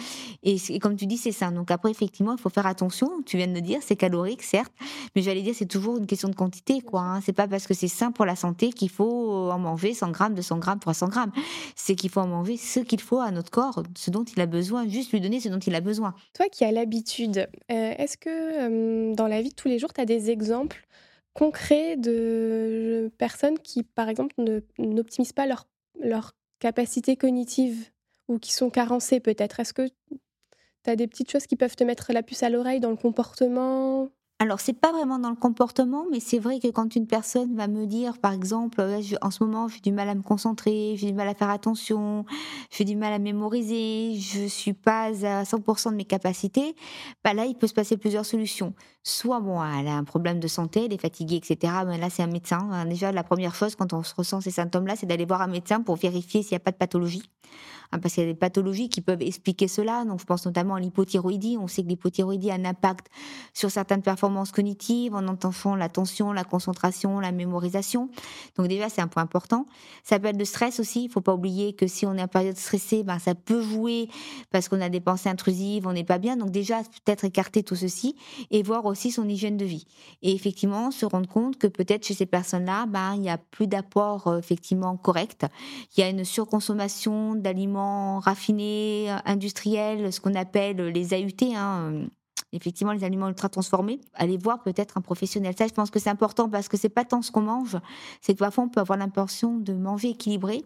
Et, 0.42 0.58
comme 0.80 0.96
tu 0.96 1.06
dis, 1.06 1.16
c'est 1.16 1.30
ça. 1.30 1.52
Donc 1.52 1.70
après, 1.70 1.92
effectivement, 1.92 2.34
il 2.36 2.40
faut 2.40 2.50
faire 2.50 2.66
attention. 2.66 3.08
Tu 3.24 3.36
viens 3.36 3.46
de 3.46 3.52
me 3.52 3.60
dire, 3.60 3.78
c'est 3.82 3.94
calorique, 3.94 4.42
certes, 4.42 4.72
mais 5.14 5.22
j'allais 5.22 5.42
dire, 5.42 5.54
c'est 5.56 5.64
toujours 5.64 5.98
une 5.98 6.08
question 6.08 6.28
de 6.28 6.34
quantité, 6.34 6.80
quoi. 6.80 7.02
Hein. 7.02 7.20
C'est 7.20 7.32
pas 7.32 7.46
parce 7.46 7.68
que 7.68 7.72
c'est 7.72 7.86
sain 7.86 8.10
pour 8.10 8.26
la 8.26 8.34
santé 8.34 8.72
qu'il 8.72 8.90
faut 8.90 9.48
en 9.48 9.60
manger 9.60 9.94
100 9.94 10.10
grammes, 10.10 10.34
200 10.34 10.58
grammes, 10.58 10.80
300 10.80 11.06
grammes. 11.06 11.30
C'est 11.76 11.94
qu'il 11.94 12.10
faut 12.10 12.20
en 12.20 12.26
manger 12.26 12.56
ce 12.56 12.80
qu'il 12.80 13.00
faut 13.00 13.20
à 13.20 13.30
notre 13.30 13.52
corps, 13.52 13.84
ce 13.96 14.10
dont 14.10 14.24
il 14.24 14.40
a 14.40 14.46
besoin, 14.46 14.88
juste 14.88 15.12
lui 15.12 15.20
donner 15.20 15.38
ce 15.38 15.48
dont 15.48 15.60
il 15.60 15.74
a 15.76 15.80
besoin. 15.80 16.14
Toi 16.34 16.46
qui 16.50 16.64
as 16.64 16.72
l'habitude, 16.72 17.48
euh, 17.70 17.94
est-ce 17.96 18.16
que 18.16 18.28
euh, 18.28 19.14
dans 19.14 19.28
la 19.28 19.40
vie 19.40 19.50
de 19.50 19.54
tous 19.54 19.68
les 19.68 19.78
jours, 19.78 19.92
tu 19.92 20.00
as 20.00 20.04
des 20.04 20.30
exemples 20.30 20.84
concrets 21.32 21.96
de 21.96 23.12
personnes 23.18 23.58
qui, 23.60 23.84
par 23.84 24.08
exemple, 24.08 24.34
n'optimisent 24.78 25.32
pas 25.32 25.46
leur, 25.46 25.68
leur 26.00 26.32
capacités 26.64 27.14
cognitives 27.14 27.90
ou 28.26 28.38
qui 28.38 28.54
sont 28.54 28.70
carencées 28.70 29.20
peut-être. 29.20 29.60
Est-ce 29.60 29.74
que 29.74 29.86
tu 29.86 30.90
as 30.90 30.96
des 30.96 31.06
petites 31.06 31.30
choses 31.30 31.46
qui 31.46 31.56
peuvent 31.56 31.76
te 31.76 31.84
mettre 31.84 32.14
la 32.14 32.22
puce 32.22 32.42
à 32.42 32.48
l'oreille 32.48 32.80
dans 32.80 32.88
le 32.88 32.96
comportement? 32.96 34.08
Alors, 34.40 34.58
c'est 34.60 34.72
pas 34.72 34.90
vraiment 34.90 35.20
dans 35.20 35.30
le 35.30 35.36
comportement, 35.36 36.06
mais 36.10 36.18
c'est 36.18 36.40
vrai 36.40 36.58
que 36.58 36.66
quand 36.66 36.96
une 36.96 37.06
personne 37.06 37.54
va 37.54 37.68
me 37.68 37.86
dire, 37.86 38.18
par 38.18 38.32
exemple, 38.32 38.84
en 39.22 39.30
ce 39.30 39.44
moment, 39.44 39.68
j'ai 39.68 39.78
du 39.78 39.92
mal 39.92 40.08
à 40.08 40.14
me 40.16 40.22
concentrer, 40.22 40.96
j'ai 40.96 41.06
du 41.06 41.12
mal 41.14 41.28
à 41.28 41.34
faire 41.34 41.50
attention, 41.50 42.26
j'ai 42.70 42.84
du 42.84 42.96
mal 42.96 43.12
à 43.12 43.20
mémoriser, 43.20 44.16
je 44.18 44.46
suis 44.46 44.72
pas 44.72 45.04
à 45.04 45.44
100% 45.44 45.92
de 45.92 45.96
mes 45.96 46.04
capacités, 46.04 46.74
bah 47.22 47.32
là, 47.32 47.46
il 47.46 47.54
peut 47.54 47.68
se 47.68 47.74
passer 47.74 47.96
plusieurs 47.96 48.26
solutions. 48.26 48.74
Soit, 49.04 49.38
bon, 49.38 49.62
elle 49.62 49.86
a 49.86 49.96
un 49.96 50.04
problème 50.04 50.40
de 50.40 50.48
santé, 50.48 50.86
elle 50.86 50.92
est 50.92 51.00
fatiguée, 51.00 51.36
etc. 51.36 51.72
Mais 51.86 51.96
là, 51.96 52.10
c'est 52.10 52.24
un 52.24 52.26
médecin. 52.26 52.68
Hein, 52.72 52.86
déjà, 52.86 53.12
la 53.12 53.22
première 53.22 53.54
chose, 53.54 53.76
quand 53.76 53.92
on 53.92 54.02
se 54.02 54.14
ressent 54.16 54.40
ces 54.40 54.50
symptômes-là, 54.50 54.96
c'est 54.96 55.06
d'aller 55.06 55.26
voir 55.26 55.42
un 55.42 55.46
médecin 55.46 55.80
pour 55.80 55.94
vérifier 55.94 56.42
s'il 56.42 56.52
n'y 56.52 56.56
a 56.56 56.60
pas 56.60 56.72
de 56.72 56.76
pathologie. 56.76 57.22
Hein, 57.94 58.00
parce 58.00 58.14
qu'il 58.14 58.24
y 58.24 58.26
a 58.26 58.32
des 58.32 58.38
pathologies 58.38 58.88
qui 58.88 59.00
peuvent 59.00 59.22
expliquer 59.22 59.68
cela. 59.68 60.04
Donc, 60.04 60.20
je 60.20 60.24
pense 60.24 60.44
notamment 60.46 60.74
à 60.74 60.80
l'hypothyroïdie. 60.80 61.56
On 61.60 61.68
sait 61.68 61.82
que 61.82 61.88
l'hypothyroïdie 61.88 62.50
a 62.50 62.54
un 62.54 62.64
impact 62.64 63.06
sur 63.52 63.70
certaines 63.70 64.02
performances 64.02 64.50
cognitives, 64.50 65.14
en 65.14 65.26
entendant 65.28 65.76
l'attention, 65.76 66.32
la 66.32 66.42
concentration, 66.42 67.20
la 67.20 67.30
mémorisation. 67.30 68.10
Donc, 68.56 68.66
déjà, 68.66 68.88
c'est 68.88 69.00
un 69.00 69.06
point 69.06 69.22
important. 69.22 69.66
Ça 70.02 70.18
peut 70.18 70.28
être 70.28 70.36
de 70.36 70.44
stress 70.44 70.80
aussi. 70.80 71.04
Il 71.04 71.10
faut 71.10 71.20
pas 71.20 71.34
oublier 71.34 71.74
que 71.74 71.86
si 71.86 72.04
on 72.04 72.14
est 72.16 72.22
en 72.22 72.28
période 72.28 72.56
stressée, 72.56 73.04
ben, 73.04 73.18
ça 73.18 73.34
peut 73.36 73.62
jouer 73.62 74.08
parce 74.50 74.68
qu'on 74.68 74.80
a 74.80 74.88
des 74.88 75.00
pensées 75.00 75.28
intrusives, 75.28 75.86
on 75.86 75.92
n'est 75.92 76.04
pas 76.04 76.18
bien. 76.18 76.36
Donc, 76.36 76.50
déjà, 76.50 76.82
peut-être 77.04 77.24
écarter 77.24 77.62
tout 77.62 77.76
ceci 77.76 78.16
et 78.50 78.62
voir 78.64 78.86
aussi 78.86 79.12
son 79.12 79.28
hygiène 79.28 79.56
de 79.56 79.64
vie. 79.64 79.86
Et 80.22 80.32
effectivement, 80.34 80.90
se 80.90 81.06
rendre 81.06 81.28
compte 81.28 81.58
que 81.58 81.68
peut-être 81.68 82.04
chez 82.04 82.14
ces 82.14 82.26
personnes-là, 82.26 82.86
ben, 82.86 83.14
il 83.14 83.20
n'y 83.20 83.30
a 83.30 83.38
plus 83.38 83.68
d'apport 83.68 84.26
euh, 84.26 84.38
effectivement 84.38 84.96
correct. 84.96 85.46
Il 85.96 86.00
y 86.00 86.02
a 86.02 86.08
une 86.08 86.24
surconsommation 86.24 87.36
d'aliments 87.36 87.83
raffinés, 88.20 89.10
industriels, 89.24 90.12
ce 90.12 90.20
qu'on 90.20 90.34
appelle 90.34 90.76
les 90.76 91.14
AUT, 91.14 91.54
hein, 91.54 92.06
effectivement 92.52 92.92
les 92.92 93.04
aliments 93.04 93.28
ultra 93.28 93.48
transformés, 93.48 94.00
allez 94.14 94.38
voir 94.38 94.62
peut-être 94.62 94.96
un 94.96 95.00
professionnel. 95.00 95.54
Ça, 95.56 95.66
je 95.66 95.72
pense 95.72 95.90
que 95.90 95.98
c'est 95.98 96.10
important 96.10 96.48
parce 96.48 96.68
que 96.68 96.76
c'est 96.76 96.88
pas 96.88 97.04
tant 97.04 97.22
ce 97.22 97.30
qu'on 97.30 97.42
mange, 97.42 97.76
c'est 98.20 98.34
que 98.34 98.38
parfois 98.38 98.64
on 98.64 98.68
peut 98.68 98.80
avoir 98.80 98.98
l'impression 98.98 99.58
de 99.58 99.72
manger 99.72 100.10
équilibré, 100.10 100.62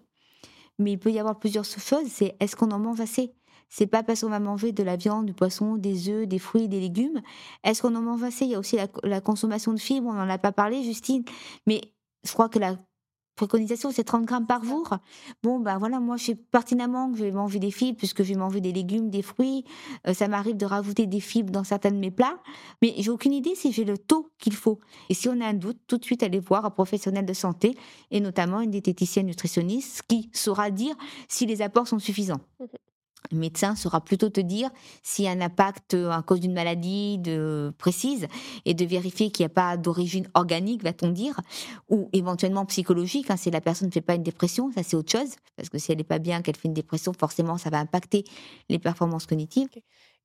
mais 0.78 0.92
il 0.92 0.98
peut 0.98 1.10
y 1.10 1.18
avoir 1.18 1.38
plusieurs 1.38 1.64
choses. 1.64 2.06
C'est 2.08 2.36
est-ce 2.40 2.56
qu'on 2.56 2.70
en 2.70 2.78
mange 2.78 3.00
assez? 3.00 3.32
C'est 3.70 3.86
pas 3.86 4.02
parce 4.02 4.22
qu'on 4.22 4.30
va 4.30 4.40
manger 4.40 4.72
de 4.72 4.82
la 4.82 4.96
viande, 4.96 5.26
du 5.26 5.34
poisson, 5.34 5.76
des 5.76 6.08
œufs, 6.08 6.26
des 6.26 6.38
fruits, 6.38 6.68
des 6.68 6.80
légumes. 6.80 7.20
Est-ce 7.64 7.82
qu'on 7.82 7.94
en 7.96 8.00
mange 8.00 8.22
assez? 8.22 8.46
Il 8.46 8.52
y 8.52 8.54
a 8.54 8.58
aussi 8.58 8.76
la, 8.76 8.86
la 9.02 9.20
consommation 9.20 9.74
de 9.74 9.78
fibres, 9.78 10.08
on 10.08 10.14
n'en 10.14 10.28
a 10.28 10.38
pas 10.38 10.52
parlé, 10.52 10.82
Justine. 10.82 11.22
Mais 11.66 11.82
je 12.24 12.32
crois 12.32 12.48
que 12.48 12.58
la 12.58 12.76
préconisation, 13.39 13.91
c'est 13.91 14.05
30 14.05 14.26
grammes 14.26 14.47
par 14.47 14.62
jour. 14.64 14.99
Bon, 15.43 15.61
ben 15.61 15.78
voilà, 15.78 16.01
moi, 16.01 16.16
je 16.18 16.24
sais 16.24 16.34
pertinemment 16.34 17.11
que 17.11 17.18
je 17.18 17.24
vais 17.24 17.30
manger 17.30 17.59
des 17.59 17.70
fibres, 17.70 17.97
puisque 17.97 18.22
je 18.22 18.34
vais 18.34 18.39
manger 18.39 18.61
des 18.61 18.72
légumes, 18.72 19.09
des 19.09 19.22
fruits. 19.22 19.64
Euh, 20.07 20.12
ça 20.12 20.28
m'arrive 20.28 20.57
de 20.57 20.66
rajouter 20.66 21.07
des 21.07 21.20
fibres 21.20 21.51
dans 21.51 21.64
certains 21.64 21.91
de 21.91 21.97
mes 21.97 22.11
plats, 22.11 22.39
mais 22.82 22.95
j'ai 22.99 23.11
aucune 23.11 23.32
idée 23.32 23.55
si 23.55 23.72
j'ai 23.72 23.84
le 23.84 23.97
taux 23.97 24.30
qu'il 24.39 24.55
faut. 24.55 24.80
Et 25.09 25.14
si 25.14 25.28
on 25.28 25.41
a 25.41 25.47
un 25.47 25.55
doute, 25.55 25.78
tout 25.86 25.97
de 25.97 26.05
suite 26.05 26.22
aller 26.22 26.41
voir 26.41 26.66
un 26.66 26.70
professionnel 26.70 27.24
de 27.24 27.32
santé, 27.32 27.76
et 28.11 28.20
notamment 28.20 28.61
une 28.61 28.70
diététicienne 28.70 29.26
nutritionniste, 29.26 30.03
qui 30.09 30.28
saura 30.32 30.70
dire 30.70 30.97
si 31.28 31.47
les 31.47 31.62
apports 31.62 31.89
sont 31.89 31.99
suffisants. 31.99 32.41
Le 33.30 33.38
médecin 33.38 33.74
saura 33.74 34.00
plutôt 34.00 34.30
te 34.30 34.40
dire 34.40 34.70
s'il 35.02 35.24
y 35.24 35.28
a 35.28 35.32
un 35.32 35.40
impact 35.40 35.94
euh, 35.94 36.10
à 36.10 36.22
cause 36.22 36.40
d'une 36.40 36.52
maladie 36.52 37.18
de, 37.18 37.72
précise 37.76 38.26
et 38.64 38.74
de 38.74 38.84
vérifier 38.84 39.30
qu'il 39.30 39.44
n'y 39.44 39.50
a 39.50 39.54
pas 39.54 39.76
d'origine 39.76 40.28
organique, 40.34 40.82
va-t-on 40.82 41.10
dire, 41.10 41.38
ou 41.88 42.08
éventuellement 42.12 42.64
psychologique. 42.66 43.30
Hein, 43.30 43.36
si 43.36 43.50
la 43.50 43.60
personne 43.60 43.88
ne 43.88 43.92
fait 43.92 44.00
pas 44.00 44.14
une 44.14 44.22
dépression, 44.22 44.70
ça 44.72 44.82
c'est 44.82 44.96
autre 44.96 45.12
chose, 45.12 45.36
parce 45.56 45.68
que 45.68 45.78
si 45.78 45.92
elle 45.92 45.98
n'est 45.98 46.04
pas 46.04 46.18
bien, 46.18 46.42
qu'elle 46.42 46.56
fait 46.56 46.68
une 46.68 46.74
dépression, 46.74 47.12
forcément 47.12 47.58
ça 47.58 47.70
va 47.70 47.78
impacter 47.78 48.24
les 48.68 48.78
performances 48.78 49.26
cognitives. 49.26 49.68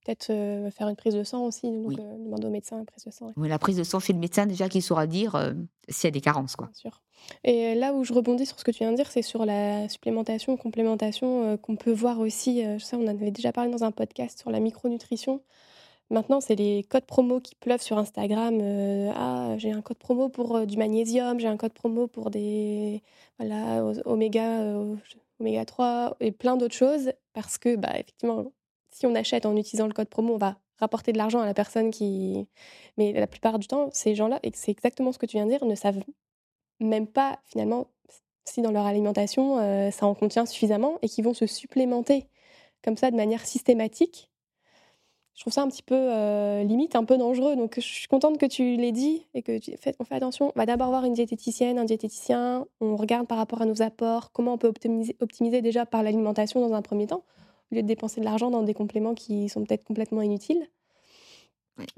Peut-être 0.05 0.31
euh, 0.31 0.69
faire 0.69 0.89
une 0.89 0.97
prise 0.97 1.13
de 1.13 1.23
sang 1.23 1.45
aussi, 1.45 1.71
donc 1.71 1.97
euh, 1.97 2.17
demander 2.17 2.47
au 2.47 2.49
médecin 2.49 2.77
une 2.77 2.85
prise 2.85 3.05
de 3.05 3.11
sang. 3.11 3.31
Oui, 3.37 3.47
la 3.47 3.57
prise 3.57 3.77
de 3.77 3.83
sang 3.83 3.99
chez 3.99 4.11
le 4.11 4.19
médecin 4.19 4.45
déjà 4.45 4.67
qui 4.67 4.81
saura 4.81 5.07
dire 5.07 5.35
euh, 5.35 5.53
s'il 5.87 6.07
y 6.07 6.09
a 6.09 6.11
des 6.11 6.21
carences. 6.21 6.57
Quoi. 6.57 6.67
Bien 6.67 6.73
sûr. 6.73 7.02
Et 7.43 7.75
là 7.75 7.93
où 7.93 8.03
je 8.03 8.13
rebondis 8.13 8.45
sur 8.45 8.59
ce 8.59 8.63
que 8.63 8.71
tu 8.71 8.79
viens 8.79 8.91
de 8.91 8.97
dire, 8.97 9.11
c'est 9.11 9.21
sur 9.21 9.45
la 9.45 9.87
supplémentation, 9.89 10.57
complémentation 10.57 11.57
qu'on 11.57 11.75
peut 11.75 11.91
voir 11.91 12.19
aussi. 12.19 12.63
ça, 12.79 12.97
on 12.97 13.03
en 13.03 13.07
avait 13.07 13.31
déjà 13.31 13.51
parlé 13.51 13.71
dans 13.71 13.83
un 13.83 13.91
podcast 13.91 14.39
sur 14.39 14.51
la 14.51 14.59
micronutrition. 14.59 15.41
Maintenant, 16.09 16.41
c'est 16.41 16.55
les 16.55 16.83
codes 16.83 17.05
promo 17.05 17.39
qui 17.39 17.55
pleuvent 17.55 17.81
sur 17.81 17.97
Instagram. 17.97 18.59
ah, 19.15 19.55
j'ai 19.57 19.71
un 19.71 19.81
code 19.81 19.97
promo 19.97 20.29
pour 20.29 20.65
du 20.67 20.77
magnésium, 20.77 21.39
j'ai 21.39 21.47
un 21.47 21.57
code 21.57 21.73
promo 21.73 22.07
pour 22.07 22.29
des 22.29 23.01
voilà, 23.39 23.83
oméga, 24.05 24.75
oméga 25.39 25.65
3 25.65 26.17
et 26.19 26.31
plein 26.31 26.57
d'autres 26.57 26.75
choses 26.75 27.13
parce 27.33 27.57
que 27.57 27.75
bah 27.75 27.91
effectivement 27.93 28.45
si 28.93 29.05
on 29.05 29.15
achète 29.15 29.45
en 29.45 29.55
utilisant 29.57 29.87
le 29.87 29.93
code 29.93 30.09
promo, 30.09 30.35
on 30.35 30.37
va 30.37 30.57
rapporter 30.79 31.11
de 31.11 31.17
l'argent 31.17 31.39
à 31.39 31.45
la 31.45 31.53
personne 31.53 31.91
qui. 31.91 32.47
Mais 32.97 33.13
la 33.13 33.27
plupart 33.27 33.59
du 33.59 33.67
temps, 33.67 33.89
ces 33.91 34.15
gens-là, 34.15 34.39
et 34.43 34.51
c'est 34.53 34.71
exactement 34.71 35.11
ce 35.11 35.17
que 35.17 35.25
tu 35.25 35.37
viens 35.37 35.45
de 35.45 35.51
dire, 35.51 35.65
ne 35.65 35.75
savent 35.75 36.03
même 36.83 37.07
pas 37.07 37.39
finalement 37.45 37.87
si 38.45 38.61
dans 38.61 38.71
leur 38.71 38.85
alimentation 38.85 39.57
euh, 39.59 39.91
ça 39.91 40.05
en 40.05 40.15
contient 40.15 40.45
suffisamment 40.45 40.99
et 41.01 41.09
qui 41.09 41.21
vont 41.21 41.33
se 41.33 41.45
supplémenter 41.45 42.27
comme 42.83 42.97
ça 42.97 43.11
de 43.11 43.15
manière 43.15 43.45
systématique. 43.45 44.29
Je 45.35 45.41
trouve 45.41 45.53
ça 45.53 45.63
un 45.63 45.67
petit 45.67 45.81
peu 45.81 45.95
euh, 45.95 46.63
limite, 46.63 46.95
un 46.95 47.05
peu 47.05 47.17
dangereux. 47.17 47.55
Donc 47.55 47.75
je 47.75 47.81
suis 47.81 48.07
contente 48.07 48.37
que 48.37 48.45
tu 48.45 48.75
l'aies 48.75 48.91
dit 48.91 49.25
et 49.33 49.41
que 49.41 49.59
on 49.99 50.03
fait 50.03 50.15
attention. 50.15 50.51
On 50.55 50.59
va 50.59 50.65
d'abord 50.67 50.89
voir 50.89 51.05
une 51.05 51.13
diététicienne, 51.13 51.79
un 51.79 51.85
diététicien. 51.85 52.67
On 52.81 52.95
regarde 52.95 53.27
par 53.27 53.39
rapport 53.39 53.61
à 53.61 53.65
nos 53.65 53.81
apports, 53.81 54.31
comment 54.31 54.53
on 54.53 54.57
peut 54.57 54.71
optimiser 55.19 55.61
déjà 55.61 55.85
par 55.87 56.03
l'alimentation 56.03 56.61
dans 56.67 56.75
un 56.75 56.83
premier 56.83 57.07
temps 57.07 57.23
au 57.71 57.75
lieu 57.75 57.81
de 57.81 57.87
dépenser 57.87 58.19
de 58.19 58.25
l'argent 58.25 58.51
dans 58.51 58.61
des 58.61 58.75
compléments 58.75 59.15
qui 59.15 59.49
sont 59.49 59.63
peut-être 59.63 59.83
complètement 59.83 60.21
inutiles. 60.21 60.67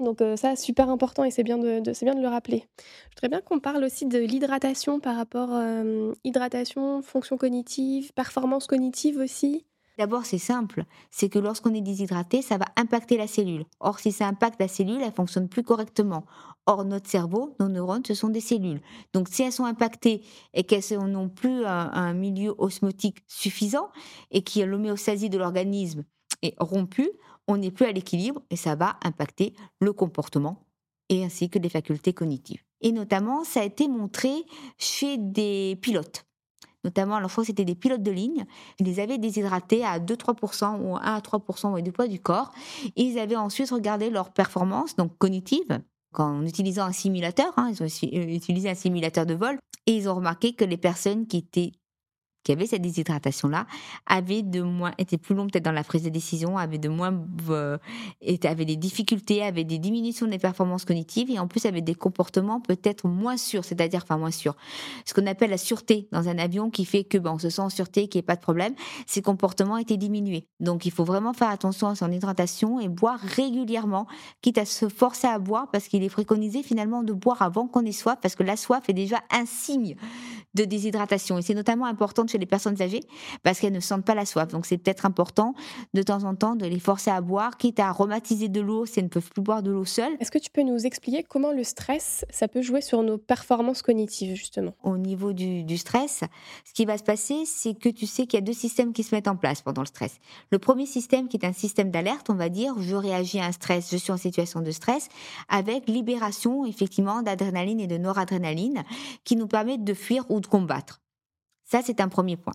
Donc 0.00 0.20
euh, 0.20 0.36
ça, 0.36 0.56
super 0.56 0.88
important 0.88 1.24
et 1.24 1.30
c'est 1.30 1.42
bien 1.42 1.58
de, 1.58 1.80
bien 1.80 2.14
de 2.14 2.22
le 2.22 2.28
rappeler. 2.28 2.64
Je 2.78 3.16
voudrais 3.16 3.28
bien 3.28 3.40
qu'on 3.40 3.60
parle 3.60 3.84
aussi 3.84 4.06
de 4.06 4.18
l'hydratation 4.18 5.00
par 5.00 5.16
rapport 5.16 5.52
à 5.52 5.62
euh, 5.62 6.14
hydratation, 6.24 7.02
fonction 7.02 7.36
cognitive, 7.36 8.12
performance 8.14 8.66
cognitive 8.66 9.18
aussi. 9.18 9.66
D'abord, 9.98 10.26
c'est 10.26 10.38
simple, 10.38 10.84
c'est 11.10 11.30
que 11.30 11.38
lorsqu'on 11.38 11.72
est 11.72 11.80
déshydraté, 11.80 12.42
ça 12.42 12.58
va 12.58 12.66
impacter 12.76 13.16
la 13.16 13.26
cellule. 13.26 13.64
Or, 13.80 13.98
si 13.98 14.12
ça 14.12 14.26
impacte 14.26 14.60
la 14.60 14.68
cellule, 14.68 15.00
elle 15.02 15.12
fonctionne 15.12 15.48
plus 15.48 15.62
correctement. 15.62 16.26
Or, 16.66 16.84
notre 16.84 17.08
cerveau, 17.08 17.54
nos 17.60 17.68
neurones, 17.68 18.04
ce 18.04 18.12
sont 18.12 18.28
des 18.28 18.42
cellules. 18.42 18.82
Donc, 19.14 19.28
si 19.30 19.42
elles 19.42 19.52
sont 19.52 19.64
impactées 19.64 20.22
et 20.52 20.64
qu'elles 20.64 20.98
n'ont 20.98 21.30
plus 21.30 21.64
un, 21.64 22.12
milieu 22.12 22.54
osmotique 22.58 23.24
suffisant 23.26 23.88
et 24.30 24.42
que 24.42 24.60
l'homéostasie 24.60 25.30
de 25.30 25.38
l'organisme 25.38 26.04
est 26.42 26.54
rompue, 26.58 27.10
on 27.48 27.56
n'est 27.56 27.70
plus 27.70 27.86
à 27.86 27.92
l'équilibre 27.92 28.42
et 28.50 28.56
ça 28.56 28.74
va 28.74 28.98
impacter 29.04 29.54
le 29.80 29.92
comportement 29.92 30.64
et 31.08 31.24
ainsi 31.24 31.48
que 31.48 31.58
les 31.58 31.68
facultés 31.68 32.12
cognitives. 32.12 32.62
Et 32.80 32.92
notamment, 32.92 33.44
ça 33.44 33.60
a 33.60 33.64
été 33.64 33.88
montré 33.88 34.30
chez 34.78 35.16
des 35.18 35.78
pilotes 35.80 36.26
notamment, 36.86 37.16
alors 37.16 37.28
je 37.28 37.34
crois 37.34 37.42
que 37.42 37.48
c'était 37.48 37.64
des 37.64 37.74
pilotes 37.74 38.02
de 38.02 38.12
ligne, 38.12 38.46
ils 38.78 38.86
les 38.86 39.00
avaient 39.00 39.18
déshydratés 39.18 39.84
à 39.84 39.98
2-3% 39.98 40.80
ou 40.80 40.96
1 40.96 41.00
à 41.00 41.18
3% 41.18 41.82
du 41.82 41.92
poids 41.92 42.06
du 42.06 42.20
corps. 42.20 42.52
Ils 42.94 43.18
avaient 43.18 43.36
ensuite 43.36 43.70
regardé 43.70 44.08
leur 44.08 44.30
performance, 44.32 44.96
donc 44.96 45.18
cognitive, 45.18 45.80
en 46.14 46.46
utilisant 46.46 46.84
un 46.84 46.92
simulateur, 46.92 47.52
hein, 47.56 47.70
ils 47.70 47.82
ont 47.82 47.86
euh, 47.86 48.34
utilisé 48.34 48.70
un 48.70 48.74
simulateur 48.74 49.26
de 49.26 49.34
vol, 49.34 49.58
et 49.86 49.96
ils 49.96 50.08
ont 50.08 50.14
remarqué 50.14 50.54
que 50.54 50.64
les 50.64 50.78
personnes 50.78 51.26
qui 51.26 51.38
étaient 51.38 51.72
qui 52.46 52.52
avaient 52.52 52.66
cette 52.66 52.82
déshydratation-là 52.82 53.66
avaient 54.06 54.42
de 54.42 54.62
moins, 54.62 54.92
étaient 54.98 55.18
plus 55.18 55.34
longs 55.34 55.48
peut-être 55.48 55.64
dans 55.64 55.72
la 55.72 55.82
prise 55.82 56.04
de 56.04 56.10
décision, 56.10 56.56
avaient 56.56 56.78
de 56.78 56.88
moins, 56.88 57.12
euh, 57.50 57.76
des 58.22 58.76
difficultés, 58.76 59.42
avaient 59.42 59.64
des 59.64 59.78
diminutions 59.78 60.28
des 60.28 60.38
performances 60.38 60.84
cognitives 60.84 61.28
et 61.28 61.40
en 61.40 61.48
plus 61.48 61.66
avaient 61.66 61.82
des 61.82 61.96
comportements 61.96 62.60
peut-être 62.60 63.08
moins 63.08 63.36
sûrs, 63.36 63.64
c'est-à-dire 63.64 64.02
enfin 64.04 64.16
moins 64.16 64.30
sûrs. 64.30 64.54
Ce 65.06 65.12
qu'on 65.12 65.26
appelle 65.26 65.50
la 65.50 65.58
sûreté 65.58 66.06
dans 66.12 66.28
un 66.28 66.38
avion 66.38 66.70
qui 66.70 66.84
fait 66.84 67.02
que 67.02 67.18
ben, 67.18 67.32
on 67.32 67.38
se 67.40 67.50
sent 67.50 67.62
en 67.62 67.68
sûreté, 67.68 68.06
qu'il 68.06 68.20
n'y 68.20 68.20
ait 68.20 68.26
pas 68.26 68.36
de 68.36 68.40
problème, 68.40 68.74
ces 69.06 69.22
comportements 69.22 69.76
étaient 69.76 69.96
diminués. 69.96 70.46
Donc 70.60 70.86
il 70.86 70.92
faut 70.92 71.04
vraiment 71.04 71.32
faire 71.32 71.50
attention 71.50 71.88
à 71.88 71.96
son 71.96 72.12
hydratation 72.12 72.78
et 72.78 72.88
boire 72.88 73.18
régulièrement, 73.18 74.06
quitte 74.40 74.58
à 74.58 74.64
se 74.66 74.88
forcer 74.88 75.26
à 75.26 75.40
boire 75.40 75.68
parce 75.72 75.88
qu'il 75.88 76.04
est 76.04 76.10
préconisé 76.10 76.62
finalement 76.62 77.02
de 77.02 77.12
boire 77.12 77.42
avant 77.42 77.66
qu'on 77.66 77.84
ait 77.84 77.90
soif 77.90 78.18
parce 78.22 78.36
que 78.36 78.44
la 78.44 78.56
soif 78.56 78.84
est 78.88 78.92
déjà 78.92 79.20
un 79.32 79.46
signe 79.46 79.96
de 80.54 80.64
déshydratation 80.64 81.38
et 81.38 81.42
c'est 81.42 81.54
notamment 81.54 81.86
important 81.86 82.22
de 82.22 82.30
les 82.36 82.46
personnes 82.46 82.80
âgées 82.82 83.00
parce 83.42 83.60
qu'elles 83.60 83.72
ne 83.72 83.80
sentent 83.80 84.04
pas 84.04 84.14
la 84.14 84.26
soif. 84.26 84.48
Donc 84.48 84.66
c'est 84.66 84.78
peut-être 84.78 85.06
important 85.06 85.54
de 85.94 86.02
temps 86.02 86.24
en 86.24 86.34
temps 86.34 86.56
de 86.56 86.66
les 86.66 86.78
forcer 86.78 87.10
à 87.10 87.20
boire, 87.20 87.56
quitte 87.56 87.80
à 87.80 87.88
aromatiser 87.88 88.48
de 88.48 88.60
l'eau 88.60 88.86
si 88.86 88.98
elles 88.98 89.06
ne 89.06 89.10
peuvent 89.10 89.30
plus 89.30 89.42
boire 89.42 89.62
de 89.62 89.70
l'eau 89.70 89.84
seule. 89.84 90.12
Est-ce 90.20 90.30
que 90.30 90.38
tu 90.38 90.50
peux 90.50 90.62
nous 90.62 90.86
expliquer 90.86 91.22
comment 91.22 91.52
le 91.52 91.64
stress, 91.64 92.24
ça 92.30 92.48
peut 92.48 92.62
jouer 92.62 92.80
sur 92.80 93.02
nos 93.02 93.18
performances 93.18 93.82
cognitives 93.82 94.34
justement? 94.36 94.72
Au 94.82 94.96
niveau 94.96 95.32
du, 95.32 95.64
du 95.64 95.78
stress, 95.78 96.22
ce 96.64 96.72
qui 96.72 96.84
va 96.84 96.98
se 96.98 97.04
passer, 97.04 97.44
c'est 97.46 97.78
que 97.78 97.88
tu 97.88 98.06
sais 98.06 98.26
qu'il 98.26 98.38
y 98.38 98.42
a 98.42 98.44
deux 98.44 98.52
systèmes 98.52 98.92
qui 98.92 99.02
se 99.02 99.14
mettent 99.14 99.28
en 99.28 99.36
place 99.36 99.62
pendant 99.62 99.82
le 99.82 99.86
stress. 99.86 100.18
Le 100.50 100.58
premier 100.58 100.86
système 100.86 101.28
qui 101.28 101.36
est 101.36 101.46
un 101.46 101.52
système 101.52 101.90
d'alerte, 101.90 102.30
on 102.30 102.34
va 102.34 102.48
dire, 102.48 102.74
je 102.80 102.94
réagis 102.94 103.40
à 103.40 103.46
un 103.46 103.52
stress, 103.52 103.90
je 103.90 103.96
suis 103.96 104.12
en 104.12 104.16
situation 104.16 104.60
de 104.60 104.70
stress, 104.70 105.08
avec 105.48 105.88
libération 105.88 106.64
effectivement 106.66 107.22
d'adrénaline 107.22 107.80
et 107.80 107.86
de 107.86 107.98
noradrénaline 107.98 108.82
qui 109.24 109.36
nous 109.36 109.46
permettent 109.46 109.84
de 109.84 109.94
fuir 109.94 110.24
ou 110.30 110.40
de 110.40 110.46
combattre. 110.46 111.00
Ça, 111.66 111.82
c'est 111.84 112.00
un 112.00 112.08
premier 112.08 112.36
point. 112.36 112.54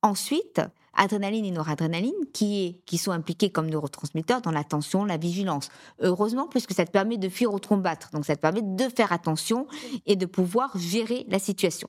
Ensuite, 0.00 0.60
adrénaline 0.94 1.44
et 1.44 1.50
noradrénaline, 1.50 2.12
qui, 2.32 2.82
sont 2.96 3.12
impliqués 3.12 3.50
comme 3.50 3.68
neurotransmetteurs 3.68 4.42
dans 4.42 4.50
l'attention, 4.50 5.04
la 5.04 5.16
vigilance. 5.16 5.68
Heureusement, 6.00 6.46
puisque 6.48 6.72
ça 6.72 6.84
te 6.84 6.90
permet 6.90 7.18
de 7.18 7.28
fuir 7.28 7.52
ou 7.52 7.60
de 7.60 7.66
combattre. 7.66 8.10
Donc, 8.12 8.24
ça 8.24 8.36
te 8.36 8.40
permet 8.40 8.62
de 8.62 8.88
faire 8.88 9.12
attention 9.12 9.66
et 10.06 10.16
de 10.16 10.26
pouvoir 10.26 10.76
gérer 10.76 11.26
la 11.28 11.38
situation. 11.38 11.88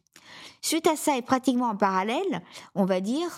Suite 0.62 0.88
à 0.88 0.96
ça, 0.96 1.18
et 1.18 1.22
pratiquement 1.22 1.70
en 1.70 1.76
parallèle, 1.76 2.42
on 2.76 2.86
va 2.86 3.02
dire, 3.02 3.30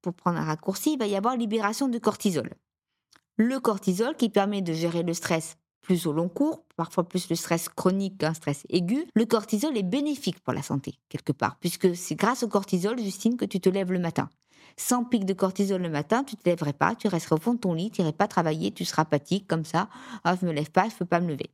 pour 0.00 0.14
prendre 0.14 0.38
un 0.38 0.44
raccourci, 0.44 0.94
il 0.94 0.98
va 0.98 1.06
y 1.06 1.16
avoir 1.16 1.36
libération 1.36 1.88
de 1.88 1.98
cortisol. 1.98 2.50
Le 3.36 3.60
cortisol 3.60 4.16
qui 4.16 4.28
permet 4.28 4.62
de 4.62 4.72
gérer 4.72 5.02
le 5.02 5.14
stress 5.14 5.56
plus 5.82 6.06
au 6.06 6.12
long 6.12 6.28
cours, 6.28 6.64
parfois 6.76 7.08
plus 7.08 7.28
le 7.28 7.36
stress 7.36 7.68
chronique 7.68 8.18
qu'un 8.18 8.34
stress 8.34 8.64
aigu, 8.68 9.04
le 9.14 9.26
cortisol 9.26 9.76
est 9.76 9.82
bénéfique 9.82 10.40
pour 10.40 10.52
la 10.52 10.62
santé, 10.62 10.94
quelque 11.08 11.32
part, 11.32 11.56
puisque 11.60 11.94
c'est 11.94 12.14
grâce 12.14 12.42
au 12.42 12.48
cortisol, 12.48 12.98
Justine, 12.98 13.36
que 13.36 13.44
tu 13.44 13.60
te 13.60 13.68
lèves 13.68 13.92
le 13.92 13.98
matin. 13.98 14.30
Sans 14.76 15.04
pic 15.04 15.24
de 15.24 15.34
cortisol 15.34 15.82
le 15.82 15.90
matin, 15.90 16.24
tu 16.24 16.36
ne 16.36 16.40
te 16.40 16.48
lèverais 16.48 16.72
pas, 16.72 16.94
tu 16.94 17.08
resterais 17.08 17.36
au 17.36 17.40
fond 17.40 17.54
de 17.54 17.58
ton 17.58 17.74
lit, 17.74 17.90
tu 17.90 18.00
n'irais 18.00 18.12
pas 18.12 18.28
travailler, 18.28 18.70
tu 18.70 18.84
seras 18.84 19.02
apathique 19.02 19.46
comme 19.46 19.64
ça. 19.64 19.88
Ah, 20.24 20.36
je 20.40 20.46
me 20.46 20.52
lève 20.52 20.70
pas, 20.70 20.88
je 20.88 20.94
ne 20.94 20.98
peux 21.00 21.04
pas 21.04 21.20
me 21.20 21.28
lever. 21.28 21.50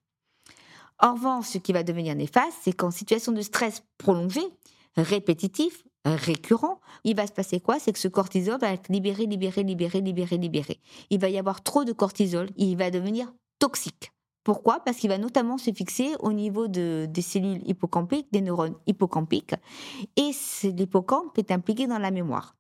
En 1.01 1.15
revanche, 1.15 1.47
ce 1.47 1.59
qui 1.59 1.73
va 1.73 1.83
devenir 1.83 2.15
néfaste, 2.15 2.59
c'est 2.63 2.73
qu'en 2.73 2.91
situation 2.91 3.33
de 3.33 3.41
stress 3.41 3.83
prolongé, 3.99 4.41
répétitif, 4.97 5.85
récurrent, 6.05 6.81
il 7.05 7.17
va 7.17 7.27
se 7.27 7.33
passer 7.33 7.61
quoi? 7.61 7.79
C'est 7.79 7.93
que 7.93 7.99
ce 7.99 8.09
cortisol 8.09 8.59
va 8.61 8.73
être 8.73 8.89
libéré, 8.91 9.27
libéré, 9.27 9.63
libéré, 9.63 10.01
libéré, 10.01 10.37
libéré. 10.37 10.81
Il 11.11 11.21
va 11.21 11.29
y 11.29 11.39
avoir 11.39 11.63
trop 11.63 11.85
de 11.85 11.93
cortisol, 11.93 12.49
il 12.57 12.77
va 12.77 12.91
devenir 12.91 13.33
toxique. 13.59 14.13
Pourquoi? 14.45 14.81
Parce 14.81 14.97
qu'il 14.99 15.11
va 15.11 15.19
notamment 15.19 15.59
se 15.59 15.73
fixer 15.73 16.15
au 16.21 16.33
niveau 16.33 16.69
de, 16.69 17.07
des 17.09 17.23
cellules 17.23 17.61
hippocampiques, 17.69 18.29
des 18.33 18.41
neurones 18.41 18.77
hippocampiques, 18.87 19.55
et 20.17 20.31
l'hippocampe 20.65 21.37
est 21.39 21.51
impliqué 21.51 21.87
dans 21.87 21.99
la 21.99 22.11
mémoire. 22.11 22.55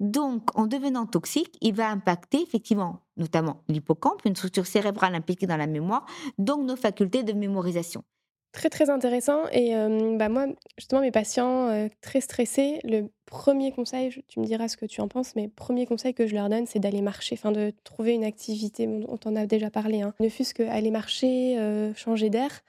Donc, 0.00 0.58
en 0.58 0.66
devenant 0.66 1.06
toxique, 1.06 1.56
il 1.60 1.74
va 1.74 1.88
impacter 1.88 2.42
effectivement, 2.42 3.00
notamment 3.16 3.62
l'hippocampe, 3.68 4.24
une 4.24 4.34
structure 4.34 4.66
cérébrale 4.66 5.14
impliquée 5.14 5.46
dans 5.46 5.56
la 5.56 5.66
mémoire, 5.66 6.06
donc 6.38 6.66
nos 6.66 6.76
facultés 6.76 7.22
de 7.22 7.32
mémorisation. 7.32 8.02
Très 8.52 8.68
très 8.68 8.90
intéressant. 8.90 9.48
Et 9.50 9.74
bah 10.18 10.28
moi, 10.28 10.46
justement, 10.78 11.00
mes 11.00 11.10
patients 11.10 11.88
très 12.02 12.20
stressés, 12.20 12.80
le 12.84 13.08
premier 13.24 13.72
conseil, 13.72 14.10
tu 14.28 14.40
me 14.40 14.44
diras 14.44 14.68
ce 14.68 14.76
que 14.76 14.84
tu 14.84 15.00
en 15.00 15.08
penses, 15.08 15.34
mais 15.36 15.48
premier 15.48 15.86
conseil 15.86 16.12
que 16.12 16.26
je 16.26 16.34
leur 16.34 16.50
donne, 16.50 16.66
c'est 16.66 16.78
d'aller 16.78 17.00
marcher, 17.00 17.34
enfin 17.34 17.50
de 17.50 17.72
trouver 17.82 18.12
une 18.12 18.24
activité, 18.24 18.86
on 19.08 19.16
t'en 19.16 19.36
a 19.36 19.46
déjà 19.46 19.70
parlé, 19.70 20.02
hein. 20.02 20.12
ne 20.20 20.28
fût-ce 20.28 20.52
qu'aller 20.52 20.90
marcher, 20.90 21.56
changer 21.96 22.28
d'air. 22.28 22.60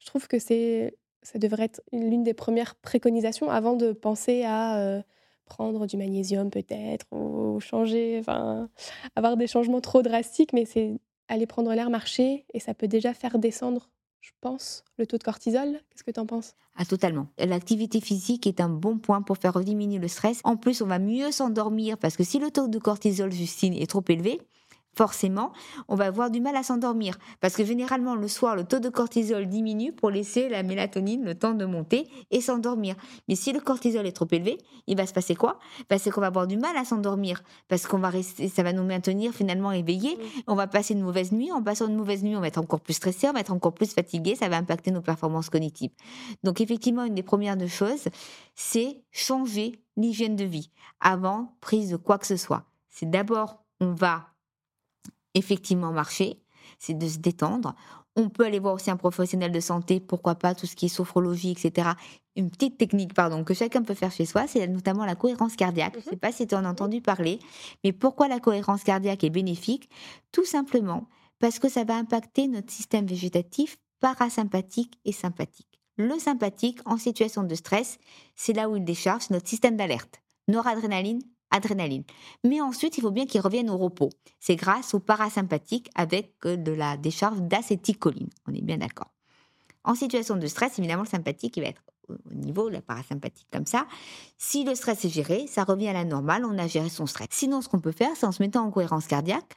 Je 0.00 0.06
trouve 0.06 0.26
que 0.26 0.40
c'est, 0.40 0.96
ça 1.22 1.38
devrait 1.38 1.66
être 1.66 1.80
l'une 1.92 2.24
des 2.24 2.34
premières 2.34 2.74
préconisations 2.74 3.50
avant 3.50 3.76
de 3.76 3.92
penser 3.92 4.42
à 4.44 5.02
prendre 5.44 5.86
du 5.86 5.96
magnésium 5.96 6.50
peut-être, 6.50 7.06
ou 7.12 7.60
changer, 7.60 8.18
enfin 8.18 8.68
avoir 9.14 9.36
des 9.36 9.46
changements 9.46 9.80
trop 9.80 10.02
drastiques, 10.02 10.52
mais 10.52 10.64
c'est 10.64 10.98
aller 11.28 11.46
prendre 11.46 11.72
l'air, 11.72 11.88
marcher, 11.88 12.46
et 12.52 12.58
ça 12.58 12.74
peut 12.74 12.88
déjà 12.88 13.14
faire 13.14 13.38
descendre 13.38 13.90
je 14.20 14.30
pense, 14.40 14.84
le 14.98 15.06
taux 15.06 15.18
de 15.18 15.22
cortisol. 15.22 15.80
Qu'est-ce 15.90 16.04
que 16.04 16.10
tu 16.10 16.20
en 16.20 16.26
penses? 16.26 16.54
Ah, 16.76 16.84
totalement. 16.84 17.28
L'activité 17.38 18.00
physique 18.00 18.46
est 18.46 18.60
un 18.60 18.68
bon 18.68 18.98
point 18.98 19.22
pour 19.22 19.38
faire 19.38 19.58
diminuer 19.60 19.98
le 19.98 20.08
stress. 20.08 20.40
En 20.44 20.56
plus, 20.56 20.82
on 20.82 20.86
va 20.86 20.98
mieux 20.98 21.30
s'endormir 21.30 21.98
parce 21.98 22.16
que 22.16 22.24
si 22.24 22.38
le 22.38 22.50
taux 22.50 22.68
de 22.68 22.78
cortisol, 22.78 23.32
Justine, 23.32 23.74
est 23.74 23.88
trop 23.88 24.04
élevé, 24.08 24.40
forcément, 24.94 25.52
on 25.88 25.94
va 25.94 26.06
avoir 26.06 26.30
du 26.30 26.40
mal 26.40 26.56
à 26.56 26.62
s'endormir. 26.62 27.18
Parce 27.40 27.54
que 27.54 27.64
généralement, 27.64 28.14
le 28.14 28.28
soir, 28.28 28.56
le 28.56 28.64
taux 28.64 28.80
de 28.80 28.88
cortisol 28.88 29.46
diminue 29.46 29.92
pour 29.92 30.10
laisser 30.10 30.48
la 30.48 30.62
mélatonine 30.62 31.24
le 31.24 31.34
temps 31.34 31.54
de 31.54 31.64
monter 31.64 32.08
et 32.30 32.40
s'endormir. 32.40 32.96
Mais 33.28 33.34
si 33.34 33.52
le 33.52 33.60
cortisol 33.60 34.06
est 34.06 34.12
trop 34.12 34.26
élevé, 34.30 34.58
il 34.86 34.96
va 34.96 35.06
se 35.06 35.12
passer 35.12 35.34
quoi? 35.34 35.58
Bah, 35.88 35.98
C'est 35.98 36.10
qu'on 36.10 36.20
va 36.20 36.28
avoir 36.28 36.46
du 36.46 36.56
mal 36.56 36.76
à 36.76 36.84
s'endormir. 36.84 37.42
Parce 37.68 37.86
qu'on 37.86 37.98
va 37.98 38.10
rester, 38.10 38.48
ça 38.48 38.62
va 38.62 38.72
nous 38.72 38.84
maintenir 38.84 39.32
finalement 39.32 39.72
éveillés. 39.72 40.18
On 40.46 40.54
va 40.54 40.66
passer 40.66 40.94
une 40.94 41.02
mauvaise 41.02 41.32
nuit. 41.32 41.52
En 41.52 41.62
passant 41.62 41.88
une 41.88 41.96
mauvaise 41.96 42.22
nuit, 42.22 42.36
on 42.36 42.40
va 42.40 42.48
être 42.48 42.58
encore 42.58 42.80
plus 42.80 42.94
stressé, 42.94 43.28
on 43.28 43.32
va 43.32 43.40
être 43.40 43.52
encore 43.52 43.74
plus 43.74 43.92
fatigué. 43.92 44.34
Ça 44.34 44.48
va 44.48 44.56
impacter 44.56 44.90
nos 44.90 45.02
performances 45.02 45.50
cognitives. 45.50 45.90
Donc, 46.42 46.60
effectivement, 46.60 47.04
une 47.04 47.14
des 47.14 47.22
premières 47.22 47.56
choses, 47.68 48.08
c'est 48.54 49.02
changer 49.10 49.82
l'hygiène 49.96 50.36
de 50.36 50.44
vie 50.44 50.70
avant 51.00 51.56
prise 51.60 51.90
de 51.90 51.96
quoi 51.96 52.18
que 52.18 52.26
ce 52.26 52.36
soit. 52.36 52.64
C'est 52.88 53.08
d'abord, 53.08 53.64
on 53.80 53.92
va 53.92 54.29
effectivement 55.34 55.92
marcher, 55.92 56.40
c'est 56.78 56.96
de 56.96 57.08
se 57.08 57.18
détendre. 57.18 57.74
On 58.16 58.28
peut 58.28 58.44
aller 58.44 58.58
voir 58.58 58.74
aussi 58.74 58.90
un 58.90 58.96
professionnel 58.96 59.52
de 59.52 59.60
santé, 59.60 60.00
pourquoi 60.00 60.34
pas 60.34 60.54
tout 60.54 60.66
ce 60.66 60.74
qui 60.74 60.86
est 60.86 60.88
sophrologie, 60.88 61.52
etc. 61.52 61.90
Une 62.36 62.50
petite 62.50 62.76
technique, 62.76 63.14
pardon, 63.14 63.44
que 63.44 63.54
chacun 63.54 63.82
peut 63.82 63.94
faire 63.94 64.10
chez 64.10 64.26
soi, 64.26 64.46
c'est 64.46 64.66
notamment 64.66 65.04
la 65.04 65.14
cohérence 65.14 65.56
cardiaque. 65.56 65.94
Je 65.94 65.98
ne 65.98 66.04
mhm. 66.04 66.10
sais 66.10 66.16
pas 66.16 66.32
si 66.32 66.46
tu 66.46 66.54
en 66.54 66.64
as 66.64 66.70
entendu 66.70 67.00
parler, 67.00 67.38
mais 67.84 67.92
pourquoi 67.92 68.28
la 68.28 68.40
cohérence 68.40 68.82
cardiaque 68.82 69.24
est 69.24 69.30
bénéfique? 69.30 69.88
Tout 70.32 70.44
simplement 70.44 71.06
parce 71.38 71.58
que 71.58 71.68
ça 71.68 71.84
va 71.84 71.96
impacter 71.96 72.48
notre 72.48 72.70
système 72.70 73.06
végétatif 73.06 73.76
parasympathique 74.00 74.98
et 75.04 75.12
sympathique. 75.12 75.80
Le 75.96 76.18
sympathique, 76.18 76.80
en 76.86 76.96
situation 76.96 77.42
de 77.42 77.54
stress, 77.54 77.98
c'est 78.34 78.52
là 78.52 78.68
où 78.68 78.76
il 78.76 78.84
décharge 78.84 79.30
notre 79.30 79.48
système 79.48 79.76
d'alerte. 79.76 80.22
Noradrénaline, 80.48 81.20
adrénaline. 81.50 82.04
Mais 82.44 82.60
ensuite, 82.60 82.98
il 82.98 83.02
faut 83.02 83.10
bien 83.10 83.26
qu'ils 83.26 83.40
reviennent 83.40 83.70
au 83.70 83.78
repos. 83.78 84.10
C'est 84.38 84.56
grâce 84.56 84.94
au 84.94 85.00
parasympathique 85.00 85.90
avec 85.94 86.34
euh, 86.46 86.56
de 86.56 86.72
la 86.72 86.96
décharge 86.96 87.40
d'acétylcholine. 87.40 88.30
On 88.46 88.54
est 88.54 88.62
bien 88.62 88.78
d'accord. 88.78 89.10
En 89.84 89.94
situation 89.94 90.36
de 90.36 90.46
stress, 90.46 90.78
évidemment, 90.78 91.02
le 91.02 91.08
sympathique 91.08 91.56
il 91.56 91.62
va 91.62 91.68
être 91.68 91.82
au 92.08 92.34
niveau 92.34 92.68
de 92.68 92.74
la 92.74 92.82
parasympathique 92.82 93.46
comme 93.52 93.66
ça. 93.66 93.86
Si 94.36 94.64
le 94.64 94.74
stress 94.74 95.04
est 95.04 95.10
géré, 95.10 95.46
ça 95.46 95.64
revient 95.64 95.88
à 95.88 95.92
la 95.92 96.04
normale, 96.04 96.44
on 96.44 96.58
a 96.58 96.66
géré 96.66 96.88
son 96.88 97.06
stress. 97.06 97.28
Sinon, 97.30 97.62
ce 97.62 97.68
qu'on 97.68 97.80
peut 97.80 97.92
faire, 97.92 98.10
c'est 98.16 98.26
en 98.26 98.32
se 98.32 98.42
mettant 98.42 98.64
en 98.64 98.70
cohérence 98.70 99.06
cardiaque, 99.06 99.56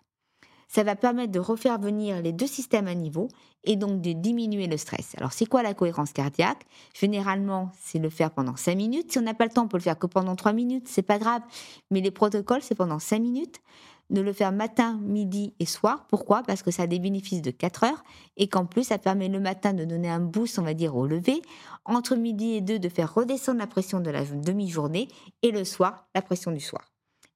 ça 0.67 0.83
va 0.83 0.95
permettre 0.95 1.31
de 1.31 1.39
refaire 1.39 1.79
venir 1.79 2.21
les 2.21 2.31
deux 2.31 2.47
systèmes 2.47 2.87
à 2.87 2.95
niveau 2.95 3.27
et 3.63 3.75
donc 3.75 4.01
de 4.01 4.11
diminuer 4.11 4.67
le 4.67 4.77
stress. 4.77 5.15
Alors, 5.17 5.33
c'est 5.33 5.45
quoi 5.45 5.63
la 5.63 5.73
cohérence 5.73 6.11
cardiaque? 6.11 6.65
Généralement, 6.93 7.71
c'est 7.79 7.99
le 7.99 8.09
faire 8.09 8.31
pendant 8.31 8.55
5 8.55 8.75
minutes. 8.75 9.11
Si 9.11 9.19
on 9.19 9.21
n'a 9.21 9.33
pas 9.33 9.45
le 9.45 9.51
temps, 9.51 9.63
on 9.63 9.67
peut 9.67 9.77
le 9.77 9.83
faire 9.83 9.97
que 9.97 10.07
pendant 10.07 10.35
3 10.35 10.53
minutes, 10.53 10.87
c'est 10.87 11.01
pas 11.01 11.19
grave. 11.19 11.41
Mais 11.91 12.01
les 12.01 12.11
protocoles, 12.11 12.61
c'est 12.61 12.75
pendant 12.75 12.99
5 12.99 13.19
minutes. 13.19 13.61
De 14.09 14.19
le 14.19 14.33
faire 14.33 14.51
matin, 14.51 14.99
midi 15.01 15.53
et 15.59 15.65
soir. 15.65 16.05
Pourquoi? 16.09 16.43
Parce 16.43 16.61
que 16.61 16.71
ça 16.71 16.83
a 16.83 16.87
des 16.87 16.99
bénéfices 16.99 17.41
de 17.41 17.51
4 17.51 17.85
heures 17.85 18.03
et 18.35 18.47
qu'en 18.47 18.65
plus, 18.65 18.83
ça 18.83 18.97
permet 18.97 19.29
le 19.29 19.39
matin 19.39 19.73
de 19.73 19.85
donner 19.85 20.09
un 20.09 20.19
boost, 20.19 20.59
on 20.59 20.63
va 20.63 20.73
dire, 20.73 20.95
au 20.95 21.07
lever. 21.07 21.41
Entre 21.85 22.15
midi 22.15 22.51
et 22.51 22.61
2, 22.61 22.79
de 22.79 22.89
faire 22.89 23.13
redescendre 23.13 23.59
la 23.59 23.65
pression 23.65 24.01
de 24.01 24.11
la 24.11 24.25
demi-journée 24.25 25.07
et 25.41 25.51
le 25.51 25.63
soir, 25.63 26.05
la 26.13 26.21
pression 26.21 26.51
du 26.51 26.59
soir. 26.59 26.83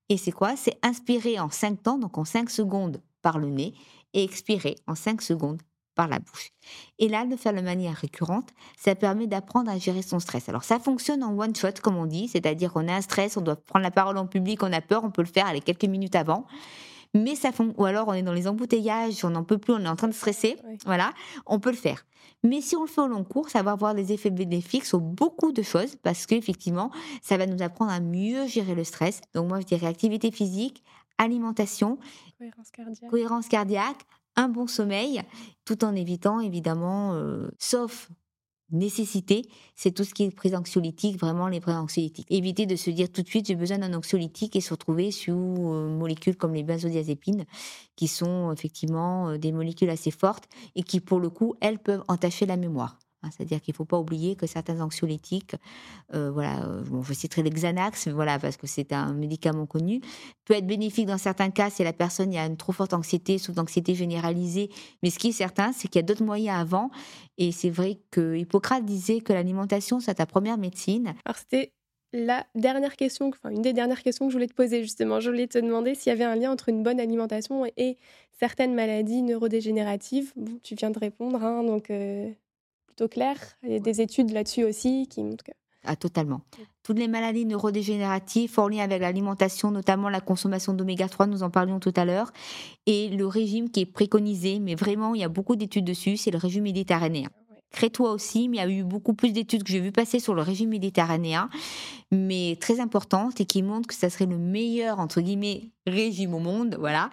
Et 0.09 0.17
c'est 0.17 0.34
quoi? 0.34 0.55
C'est 0.57 0.78
inspirer 0.84 1.39
en 1.39 1.49
5 1.49 1.82
temps, 1.84 1.97
donc 1.97 2.17
en 2.17 2.25
5 2.25 2.49
secondes 2.49 3.01
par 3.28 3.39
le 3.39 3.49
nez 3.49 3.73
et 4.13 4.23
expirer 4.23 4.75
en 4.88 4.95
5 4.95 5.21
secondes 5.21 5.61
par 5.95 6.07
la 6.07 6.19
bouche. 6.19 6.51
Et 6.97 7.09
là, 7.09 7.25
de 7.25 7.36
faire 7.36 7.53
de 7.53 7.59
manière 7.59 7.93
récurrente, 7.93 8.51
ça 8.78 8.95
permet 8.95 9.28
d'apprendre 9.28 9.69
à 9.69 9.78
gérer 9.78 10.01
son 10.01 10.19
stress. 10.19 10.47
Alors 10.47 10.63
ça 10.63 10.80
fonctionne 10.80 11.25
en 11.25 11.38
one 11.38 11.53
shot, 11.53 11.82
comme 11.84 11.97
on 11.97 12.05
dit, 12.05 12.30
c'est-à-dire 12.30 12.71
qu'on 12.71 12.88
a 12.88 12.93
un 12.93 13.01
stress, 13.01 13.36
on 13.36 13.41
doit 13.41 13.57
prendre 13.57 13.84
la 13.84 13.91
parole 13.91 14.17
en 14.17 14.28
public, 14.28 14.63
on 14.63 14.71
a 14.71 14.80
peur, 14.80 15.03
on 15.03 15.11
peut 15.11 15.23
le 15.23 15.28
faire 15.28 15.45
aller 15.45 15.59
quelques 15.59 15.84
minutes 15.84 16.15
avant. 16.15 16.45
Mais 17.13 17.36
ça 17.36 17.51
font, 17.51 17.73
ou 17.78 17.84
alors 17.84 18.07
on 18.07 18.13
est 18.13 18.21
dans 18.21 18.32
les 18.32 18.47
embouteillages, 18.47 19.25
on 19.25 19.32
n'en 19.32 19.43
peut 19.43 19.57
plus, 19.57 19.73
on 19.73 19.84
est 19.84 19.89
en 19.89 19.97
train 19.97 20.07
de 20.07 20.13
stresser, 20.13 20.55
voilà, 20.86 21.11
on 21.45 21.59
peut 21.59 21.71
le 21.71 21.75
faire. 21.75 22.05
Mais 22.45 22.61
si 22.61 22.78
on 22.78 22.84
le 22.84 22.88
fait 22.88 23.01
au 23.01 23.07
long 23.07 23.25
cours, 23.25 23.49
ça 23.49 23.61
va 23.61 23.71
avoir 23.71 23.93
des 23.93 24.13
effets 24.13 24.30
bénéfiques 24.30 24.86
sur 24.86 25.01
beaucoup 25.01 25.51
de 25.51 25.63
choses 25.63 25.97
parce 26.01 26.25
qu'effectivement, 26.28 26.91
ça 27.21 27.36
va 27.36 27.45
nous 27.45 27.61
apprendre 27.61 27.91
à 27.91 27.99
mieux 27.99 28.47
gérer 28.47 28.73
le 28.73 28.86
stress. 28.86 29.19
Donc 29.34 29.49
moi, 29.49 29.59
je 29.59 29.65
dirais 29.65 29.88
activité 29.88 30.32
physique, 30.32 30.82
alimentation, 31.17 31.97
cohérence 33.10 33.48
cardiaque, 33.48 34.06
un 34.36 34.50
bon 34.50 34.68
sommeil, 34.68 35.22
tout 35.66 35.84
en 35.84 35.96
évitant 35.96 36.40
évidemment, 36.40 37.14
euh, 37.14 37.50
sauf 37.58 38.10
nécessité, 38.70 39.44
c'est 39.76 39.92
tout 39.92 40.04
ce 40.04 40.14
qui 40.14 40.24
est 40.24 40.32
prise 40.32 40.54
anxiolytique, 40.54 41.20
vraiment 41.20 41.48
les 41.48 41.60
prises 41.60 41.76
anxiolytiques. 41.76 42.28
Éviter 42.30 42.66
de 42.66 42.76
se 42.76 42.90
dire 42.90 43.12
tout 43.12 43.22
de 43.22 43.28
suite 43.28 43.48
j'ai 43.48 43.56
besoin 43.56 43.78
d'un 43.78 43.94
anxiolytique 43.94 44.56
et 44.56 44.62
se 44.62 44.72
retrouver 44.74 45.12
sous 45.12 45.34
euh, 45.34 45.90
molécules 45.90 46.36
comme 46.36 46.54
les 46.54 46.64
benzodiazépines, 46.64 47.46
qui 47.96 48.08
sont 48.08 48.52
effectivement 48.52 49.30
euh, 49.30 49.38
des 49.38 49.52
molécules 49.52 49.90
assez 49.90 50.12
fortes 50.12 50.48
et 50.76 50.84
qui 50.84 51.00
pour 51.00 51.20
le 51.20 51.30
coup, 51.30 51.56
elles 51.62 51.80
peuvent 51.80 52.04
entacher 52.08 52.46
la 52.46 52.58
mémoire. 52.58 53.00
Hein, 53.24 53.30
c'est-à-dire 53.36 53.61
qu'il 53.61 53.72
ne 53.72 53.78
faut 53.78 53.86
pas 53.86 53.97
oublier 53.97 54.36
que 54.36 54.45
certains 54.45 54.80
anxiolytiques, 54.80 55.55
euh, 56.13 56.30
voilà, 56.30 56.63
euh, 56.65 56.84
bon, 56.84 57.01
je 57.01 57.13
citerai 57.13 57.41
le 57.41 57.49
Xanax, 57.49 58.07
voilà, 58.09 58.38
parce 58.38 58.57
que 58.57 58.68
c'est 58.68 58.93
un 58.93 59.13
médicament 59.13 59.65
connu, 59.65 60.01
peut 60.45 60.53
être 60.53 60.68
bénéfique 60.68 61.07
dans 61.07 61.18
certains 61.18 61.49
cas 61.49 61.70
si 61.72 61.84
la 61.84 61.93
personne 61.93 62.36
a 62.36 62.45
une 62.45 62.57
trop 62.57 62.74
forte 62.74 62.93
anxiété, 62.93 63.39
sous 63.39 63.53
d'anxiété 63.53 63.95
généralisée. 63.95 64.70
Mais 65.01 65.09
ce 65.09 65.18
qui 65.18 65.30
est 65.30 65.34
certain, 65.34 65.74
c'est 65.74 65.88
qu'il 65.88 65.99
y 65.99 66.03
a 66.03 66.05
d'autres 66.05 66.24
moyens 66.24 66.59
avant. 66.59 66.91
Et 67.39 67.51
c'est 67.51 67.72
vrai 67.72 67.99
que 68.11 68.36
Hippocrate 68.36 68.86
disait 68.86 69.22
que 69.22 69.34
l'alimentation, 69.34 69.99
c'est 69.99 70.15
ta 70.15 70.26
première 70.28 70.57
médecine. 70.57 71.15
Alors 71.26 71.38
c'était 71.38 71.74
la 72.13 72.45
dernière 72.55 72.95
question, 72.95 73.30
enfin 73.30 73.49
une 73.49 73.61
des 73.61 73.74
dernières 73.74 74.01
questions 74.01 74.28
que 74.28 74.32
je 74.32 74.38
voulais 74.38 74.47
te 74.47 74.53
poser 74.53 74.82
justement. 74.82 75.20
Je 75.20 75.30
voulais 75.30 75.47
te 75.47 75.57
demander 75.57 75.95
s'il 75.95 76.11
y 76.11 76.13
avait 76.13 76.24
un 76.24 76.36
lien 76.36 76.51
entre 76.51 76.70
une 76.70 76.84
bonne 76.84 76.99
alimentation 76.99 77.65
et 77.78 77.97
certaines 78.39 78.74
maladies 78.74 79.24
neurodégénératives. 79.24 80.34
tu 80.63 80.76
viens 80.76 80.91
de 80.91 80.99
répondre, 80.99 81.43
hein, 81.43 81.63
donc 81.63 81.89
euh, 81.89 82.32
clair. 83.06 83.38
Il 83.64 83.72
y 83.72 83.76
a 83.76 83.80
des 83.80 84.02
études 84.02 84.32
là-dessus 84.32 84.64
aussi 84.64 85.08
qui 85.08 85.24
montrent 85.24 85.43
que. 85.43 85.52
Ah, 85.84 85.95
totalement. 85.95 86.41
Toutes 86.84 87.00
les 87.00 87.08
maladies 87.08 87.45
neurodégénératives 87.45 88.60
en 88.60 88.68
lien 88.68 88.84
avec 88.84 89.02
l'alimentation, 89.02 89.72
notamment 89.72 90.10
la 90.10 90.20
consommation 90.20 90.74
d'oméga 90.74 91.08
3, 91.08 91.28
nous 91.28 91.43
en 91.43 91.50
parlions 91.50 91.80
tout 91.80 91.93
à 91.95 92.04
l'heure, 92.04 92.32
et 92.86 93.10
le 93.10 93.26
régime 93.26 93.70
qui 93.70 93.82
est 93.82 93.86
préconisé, 93.86 94.60
mais 94.60 94.76
vraiment, 94.76 95.16
il 95.16 95.22
y 95.22 95.24
a 95.24 95.30
beaucoup 95.30 95.56
d'études 95.56 95.86
dessus, 95.86 96.18
c'est 96.18 96.32
le 96.32 96.39
régime 96.39 96.64
méditerranéen. 96.64 97.30
Crétois 97.72 98.11
aussi, 98.11 98.47
mais 98.47 98.57
il 98.57 98.59
y 98.59 98.63
a 98.63 98.70
eu 98.70 98.84
beaucoup 98.84 99.13
plus 99.13 99.32
d'études 99.32 99.63
que 99.63 99.72
j'ai 99.72 99.82
vu 99.82 99.91
passer 99.91 100.20
sur 100.20 100.34
le 100.34 100.41
régime 100.41 100.70
méditerranéen, 100.70 101.49
mais 102.11 102.57
très 102.61 102.80
importantes 102.80 103.41
et 103.41 103.45
qui 103.45 103.61
montrent 103.61 103.88
que 103.88 103.93
ça 103.93 104.09
serait 104.09 104.26
le 104.26 104.38
meilleur, 104.38 104.99
entre 104.99 105.20
guillemets, 105.20 105.72
régime 105.86 106.34
au 106.34 106.39
monde. 106.39 106.78
Voilà. 106.80 107.09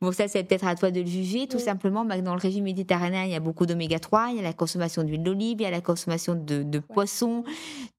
Bon, 0.00 0.10
ça, 0.10 0.26
c'est 0.26 0.42
peut-être 0.44 0.66
à 0.66 0.76
toi 0.76 0.90
de 0.90 1.00
le 1.00 1.06
juger. 1.06 1.46
Tout 1.46 1.58
simplement, 1.58 2.06
bah, 2.06 2.20
dans 2.22 2.34
le 2.34 2.40
régime 2.40 2.64
méditerranéen, 2.64 3.24
il 3.24 3.30
y 3.30 3.34
a 3.34 3.40
beaucoup 3.40 3.66
d'oméga 3.66 3.98
3, 3.98 4.28
il 4.30 4.36
y 4.36 4.40
a 4.40 4.42
la 4.42 4.54
consommation 4.54 5.02
d'huile 5.02 5.22
d'olive, 5.22 5.58
il 5.60 5.64
y 5.64 5.66
a 5.66 5.70
la 5.70 5.82
consommation 5.82 6.34
de, 6.34 6.62
de 6.62 6.78
poissons, 6.78 7.44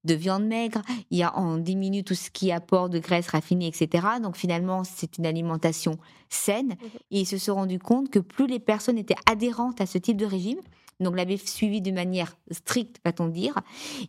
de 0.04 0.14
viande 0.16 0.46
maigre, 0.46 0.82
il 1.12 1.20
y 1.20 1.24
a, 1.24 1.38
on 1.40 1.58
diminue 1.58 2.04
tout 2.04 2.16
ce 2.16 2.32
qui 2.32 2.52
apporte 2.52 2.92
de 2.92 3.00
graisse 3.00 3.28
raffinée, 3.28 3.68
etc. 3.68 4.08
Donc 4.22 4.36
finalement, 4.36 4.84
c'est 4.84 5.20
une 5.20 5.28
alimentation 5.28 6.00
saine. 6.30 6.76
Et 7.12 7.22
ils 7.22 7.28
se 7.28 7.38
sont 7.38 7.56
rendus 7.56 7.80
compte 7.80 8.10
que 8.10 8.20
plus 8.20 8.48
les 8.48 8.60
personnes 8.60 8.98
étaient 8.98 9.16
adhérentes 9.30 9.82
à 9.82 9.86
ce 9.86 9.98
type 9.98 10.18
de 10.18 10.26
régime, 10.26 10.60
donc 11.00 11.16
l'avait 11.16 11.38
suivi 11.38 11.82
de 11.82 11.92
manière 11.92 12.36
stricte, 12.52 12.98
va-t-on 13.06 13.28
dire, 13.28 13.56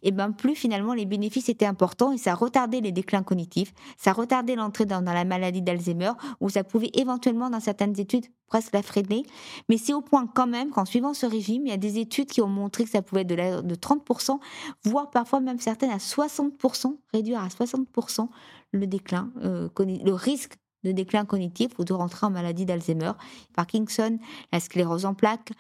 et 0.03 0.11
ben 0.11 0.33
plus 0.33 0.55
finalement 0.55 0.95
les 0.95 1.07
bénéfices 1.07 1.49
étaient 1.49 1.67
importants 1.67 2.13
et 2.13 2.19
ça 2.19 2.35
retardait 2.35 2.81
les 2.81 2.93
déclins 2.93 3.23
cognitifs, 3.23 3.73
ça 3.97 4.13
retardait 4.13 4.57
l'entrée 4.57 4.87
dans, 4.87 5.01
la 5.01 5.25
maladie 5.25 5.63
d'Alzheimer, 5.63 6.13
où 6.41 6.49
ça 6.49 6.65
pouvait 6.65 6.91
éventuellement, 6.95 7.51
dans 7.51 7.61
certaines 7.61 7.99
études, 7.99 8.27
presque 8.47 8.73
la 8.73 8.83
freiner. 8.83 9.25
Mais 9.69 9.77
c'est 9.77 9.93
au 9.93 10.01
point 10.01 10.27
quand 10.27 10.47
même 10.47 10.71
qu'en 10.71 10.85
suivant 10.85 11.15
ce 11.15 11.27
régime, 11.27 11.67
il 11.67 11.71
y 11.71 11.75
a 11.75 11.77
des 11.77 11.99
études 11.99 12.29
qui 12.29 12.41
ont 12.43 12.49
montré 12.49 12.85
que 12.85 12.91
ça 12.91 13.03
pouvait 13.03 13.23
être 13.23 13.29
de, 13.29 13.63
de 13.63 13.75
30%, 13.75 14.39
voire 14.85 15.11
parfois 15.11 15.41
même 15.41 15.61
certaines 15.61 15.91
à 15.91 15.99
60%, 15.99 16.97
réduire 17.13 17.41
à 17.41 17.49
60% 17.49 18.29
le 18.73 18.87
déclin, 18.87 19.31
euh, 19.43 19.69
le 19.79 20.13
risque 20.13 20.55
de 20.85 20.93
déclin 20.93 21.25
cognitif 21.25 21.79
ou 21.79 21.85
de 21.85 21.93
rentrer 21.93 22.27
en 22.27 22.31
maladie 22.31 22.65
d'Alzheimer, 22.65 23.13
Parkinson, 23.55 24.19
la 24.53 24.61
sclérose 24.61 25.05
en 25.05 25.15
plaques, 25.15 25.53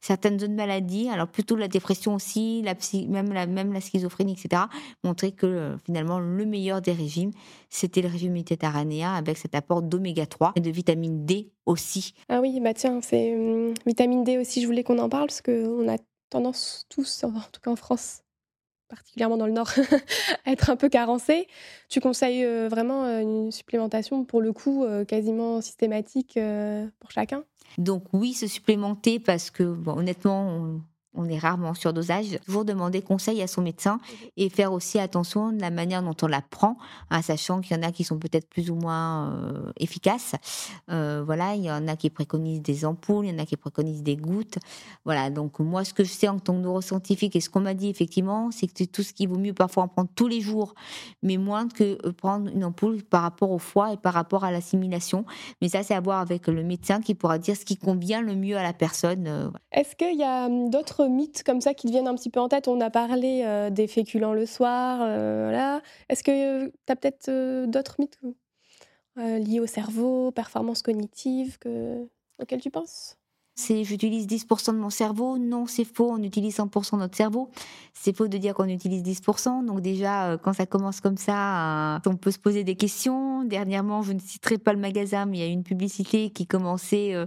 certaines 0.00 0.36
autres 0.36 0.52
maladies, 0.52 1.08
alors 1.08 1.28
plutôt 1.28 1.56
la 1.56 1.68
dépression 1.68 2.14
aussi, 2.14 2.62
la 2.62 2.74
même, 3.08 3.32
la, 3.32 3.46
même 3.46 3.72
la 3.72 3.80
schizophrénie, 3.80 4.32
etc., 4.32 4.62
montraient 5.04 5.32
que 5.32 5.46
euh, 5.46 5.78
finalement 5.78 6.18
le 6.18 6.44
meilleur 6.44 6.80
des 6.80 6.92
régimes, 6.92 7.32
c'était 7.68 8.02
le 8.02 8.08
régime 8.08 8.32
méditerranéen 8.32 9.14
avec 9.14 9.36
cet 9.38 9.54
apport 9.54 9.82
d'oméga 9.82 10.26
3 10.26 10.52
et 10.56 10.60
de 10.60 10.70
vitamine 10.70 11.24
D 11.24 11.50
aussi. 11.66 12.14
Ah 12.28 12.40
oui, 12.40 12.60
bah 12.60 12.74
tiens, 12.74 13.00
c'est 13.02 13.34
hum, 13.34 13.74
vitamine 13.86 14.24
D 14.24 14.38
aussi, 14.38 14.62
je 14.62 14.66
voulais 14.66 14.84
qu'on 14.84 14.98
en 14.98 15.08
parle 15.08 15.26
parce 15.26 15.42
qu'on 15.42 15.88
a 15.88 15.96
tendance 16.30 16.86
tous, 16.88 17.24
en 17.24 17.32
tout 17.52 17.60
cas 17.62 17.70
en 17.70 17.76
France, 17.76 18.22
particulièrement 18.88 19.36
dans 19.36 19.46
le 19.46 19.52
Nord, 19.52 19.70
à 20.44 20.52
être 20.52 20.70
un 20.70 20.76
peu 20.76 20.88
carencé. 20.88 21.46
Tu 21.88 22.00
conseilles 22.00 22.44
euh, 22.44 22.68
vraiment 22.68 23.04
euh, 23.04 23.20
une 23.20 23.50
supplémentation, 23.50 24.24
pour 24.24 24.40
le 24.40 24.52
coup, 24.52 24.86
quasiment 25.06 25.60
systématique 25.60 26.38
pour 27.00 27.10
chacun? 27.10 27.44
Donc 27.76 28.04
oui, 28.12 28.32
se 28.32 28.46
supplémenter 28.46 29.18
parce 29.18 29.50
que 29.50 29.62
honnêtement, 29.86 30.48
on 30.48 30.80
est 31.28 31.38
rarement 31.38 31.74
sur 31.74 31.92
dosage. 31.92 32.38
Toujours 32.44 32.64
demander 32.64 33.02
conseil 33.02 33.42
à 33.42 33.46
son 33.46 33.62
médecin 33.62 33.98
et 34.36 34.48
faire 34.48 34.72
aussi 34.72 34.98
attention 34.98 35.52
de 35.52 35.60
la 35.60 35.70
manière 35.70 36.02
dont 36.02 36.16
on 36.22 36.26
la 36.26 36.40
prend, 36.40 36.76
hein, 37.10 37.22
sachant 37.22 37.60
qu'il 37.60 37.76
y 37.76 37.80
en 37.80 37.82
a 37.82 37.92
qui 37.92 38.04
sont 38.04 38.18
peut-être 38.18 38.48
plus 38.48 38.70
ou 38.70 38.74
moins 38.74 39.32
euh, 39.32 39.72
efficaces. 39.78 40.34
Euh, 40.90 41.22
voilà, 41.24 41.54
il 41.54 41.64
y 41.64 41.70
en 41.70 41.88
a 41.88 41.96
qui 41.96 42.10
préconisent 42.10 42.62
des 42.62 42.84
ampoules, 42.84 43.26
il 43.26 43.32
y 43.32 43.34
en 43.34 43.42
a 43.42 43.46
qui 43.46 43.56
préconisent 43.56 44.02
des 44.02 44.16
gouttes. 44.16 44.58
Voilà, 45.04 45.30
donc 45.30 45.58
moi, 45.58 45.84
ce 45.84 45.92
que 45.92 46.04
je 46.04 46.10
sais 46.10 46.28
en 46.28 46.38
tant 46.38 46.54
que 46.54 46.60
neuroscientifique 46.60 47.36
et 47.36 47.40
ce 47.40 47.50
qu'on 47.50 47.60
m'a 47.60 47.74
dit 47.74 47.88
effectivement, 47.88 48.50
c'est 48.50 48.66
que 48.66 48.84
tout 48.84 49.02
ce 49.02 49.12
qui 49.12 49.26
vaut 49.26 49.38
mieux 49.38 49.54
parfois 49.54 49.84
en 49.84 49.88
prendre 49.88 50.10
tous 50.14 50.28
les 50.28 50.40
jours, 50.40 50.74
mais 51.22 51.36
moins 51.36 51.68
que 51.68 51.98
euh, 52.06 52.12
prendre 52.12 52.50
une 52.50 52.64
ampoule 52.64 53.02
par 53.02 53.22
rapport 53.22 53.50
au 53.50 53.58
foie 53.58 53.92
et 53.92 53.96
par 53.96 54.14
rapport 54.14 54.44
à 54.44 54.50
l'assimilation. 54.50 55.24
Mais 55.60 55.68
ça, 55.68 55.82
c'est 55.82 55.94
à 55.94 56.00
voir 56.00 56.20
avec 56.20 56.46
le 56.46 56.62
médecin 56.62 57.00
qui 57.00 57.14
pourra 57.14 57.38
dire 57.38 57.56
ce 57.56 57.64
qui 57.64 57.76
convient 57.76 58.20
le 58.20 58.34
mieux 58.34 58.56
à 58.56 58.62
la 58.62 58.72
personne. 58.72 59.52
Est-ce 59.72 59.96
qu'il 59.96 60.18
y 60.18 60.24
a 60.24 60.46
hum, 60.46 60.70
mythes 61.06 61.42
comme 61.44 61.60
ça 61.60 61.74
qui 61.74 61.86
te 61.86 61.92
viennent 61.92 62.08
un 62.08 62.14
petit 62.14 62.30
peu 62.30 62.40
en 62.40 62.48
tête 62.48 62.68
On 62.68 62.80
a 62.80 62.90
parlé 62.90 63.42
euh, 63.44 63.70
des 63.70 63.86
féculents 63.86 64.32
le 64.34 64.46
soir. 64.46 65.00
Euh, 65.02 65.78
Est-ce 66.08 66.24
que 66.24 66.66
tu 66.68 66.72
as 66.88 66.96
peut-être 66.96 67.28
euh, 67.28 67.66
d'autres 67.66 67.96
mythes 67.98 68.18
liés 69.16 69.58
au 69.60 69.66
cerveau, 69.66 70.30
performance 70.30 70.80
cognitive, 70.82 71.58
que... 71.58 72.06
auxquels 72.40 72.60
tu 72.60 72.70
penses? 72.70 73.17
C'est 73.58 73.82
j'utilise 73.82 74.28
10% 74.28 74.72
de 74.72 74.78
mon 74.78 74.88
cerveau. 74.88 75.36
Non, 75.36 75.66
c'est 75.66 75.84
faux, 75.84 76.12
on 76.12 76.22
utilise 76.22 76.58
100% 76.58 76.92
de 76.92 77.00
notre 77.00 77.16
cerveau. 77.16 77.50
C'est 77.92 78.16
faux 78.16 78.28
de 78.28 78.38
dire 78.38 78.54
qu'on 78.54 78.68
utilise 78.68 79.02
10%. 79.02 79.64
Donc 79.66 79.80
déjà, 79.80 80.28
euh, 80.28 80.38
quand 80.38 80.52
ça 80.52 80.64
commence 80.64 81.00
comme 81.00 81.16
ça, 81.16 81.96
euh, 81.96 81.98
on 82.06 82.14
peut 82.14 82.30
se 82.30 82.38
poser 82.38 82.62
des 82.62 82.76
questions. 82.76 83.42
Dernièrement, 83.42 84.02
je 84.02 84.12
ne 84.12 84.20
citerai 84.20 84.58
pas 84.58 84.72
le 84.72 84.78
magasin, 84.78 85.26
mais 85.26 85.38
il 85.38 85.40
y 85.40 85.44
a 85.44 85.48
une 85.48 85.64
publicité 85.64 86.30
qui 86.30 86.46
commençait, 86.46 87.14
euh, 87.14 87.26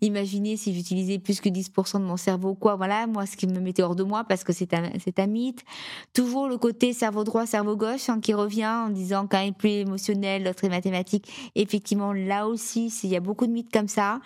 imaginer 0.00 0.56
si 0.56 0.74
j'utilisais 0.74 1.20
plus 1.20 1.40
que 1.40 1.48
10% 1.48 2.00
de 2.00 2.04
mon 2.04 2.16
cerveau, 2.16 2.56
quoi. 2.56 2.74
Voilà, 2.74 3.06
moi, 3.06 3.24
ce 3.24 3.36
qui 3.36 3.46
me 3.46 3.60
mettait 3.60 3.84
hors 3.84 3.94
de 3.94 4.02
moi 4.02 4.24
parce 4.24 4.42
que 4.42 4.52
c'est 4.52 4.74
un, 4.74 4.82
un 4.82 5.26
mythe. 5.28 5.64
Toujours 6.12 6.48
le 6.48 6.58
côté 6.58 6.92
cerveau 6.92 7.22
droit, 7.22 7.46
cerveau 7.46 7.76
gauche 7.76 8.08
hein, 8.08 8.18
qui 8.20 8.34
revient 8.34 8.66
en 8.66 8.90
disant 8.90 9.28
qu'un 9.28 9.42
est 9.42 9.52
plus 9.52 9.70
émotionnel, 9.70 10.42
l'autre 10.42 10.64
est 10.64 10.70
mathématique. 10.70 11.52
Effectivement, 11.54 12.12
là 12.12 12.48
aussi, 12.48 12.92
il 13.04 13.10
y 13.10 13.16
a 13.16 13.20
beaucoup 13.20 13.46
de 13.46 13.52
mythes 13.52 13.72
comme 13.72 13.88
ça 13.88 14.18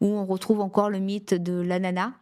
où 0.00 0.06
on 0.06 0.24
retrouve 0.26 0.60
encore 0.60 0.90
le 0.90 0.97
mythe 0.98 1.34
de 1.34 1.60
l'ananas. 1.60 2.12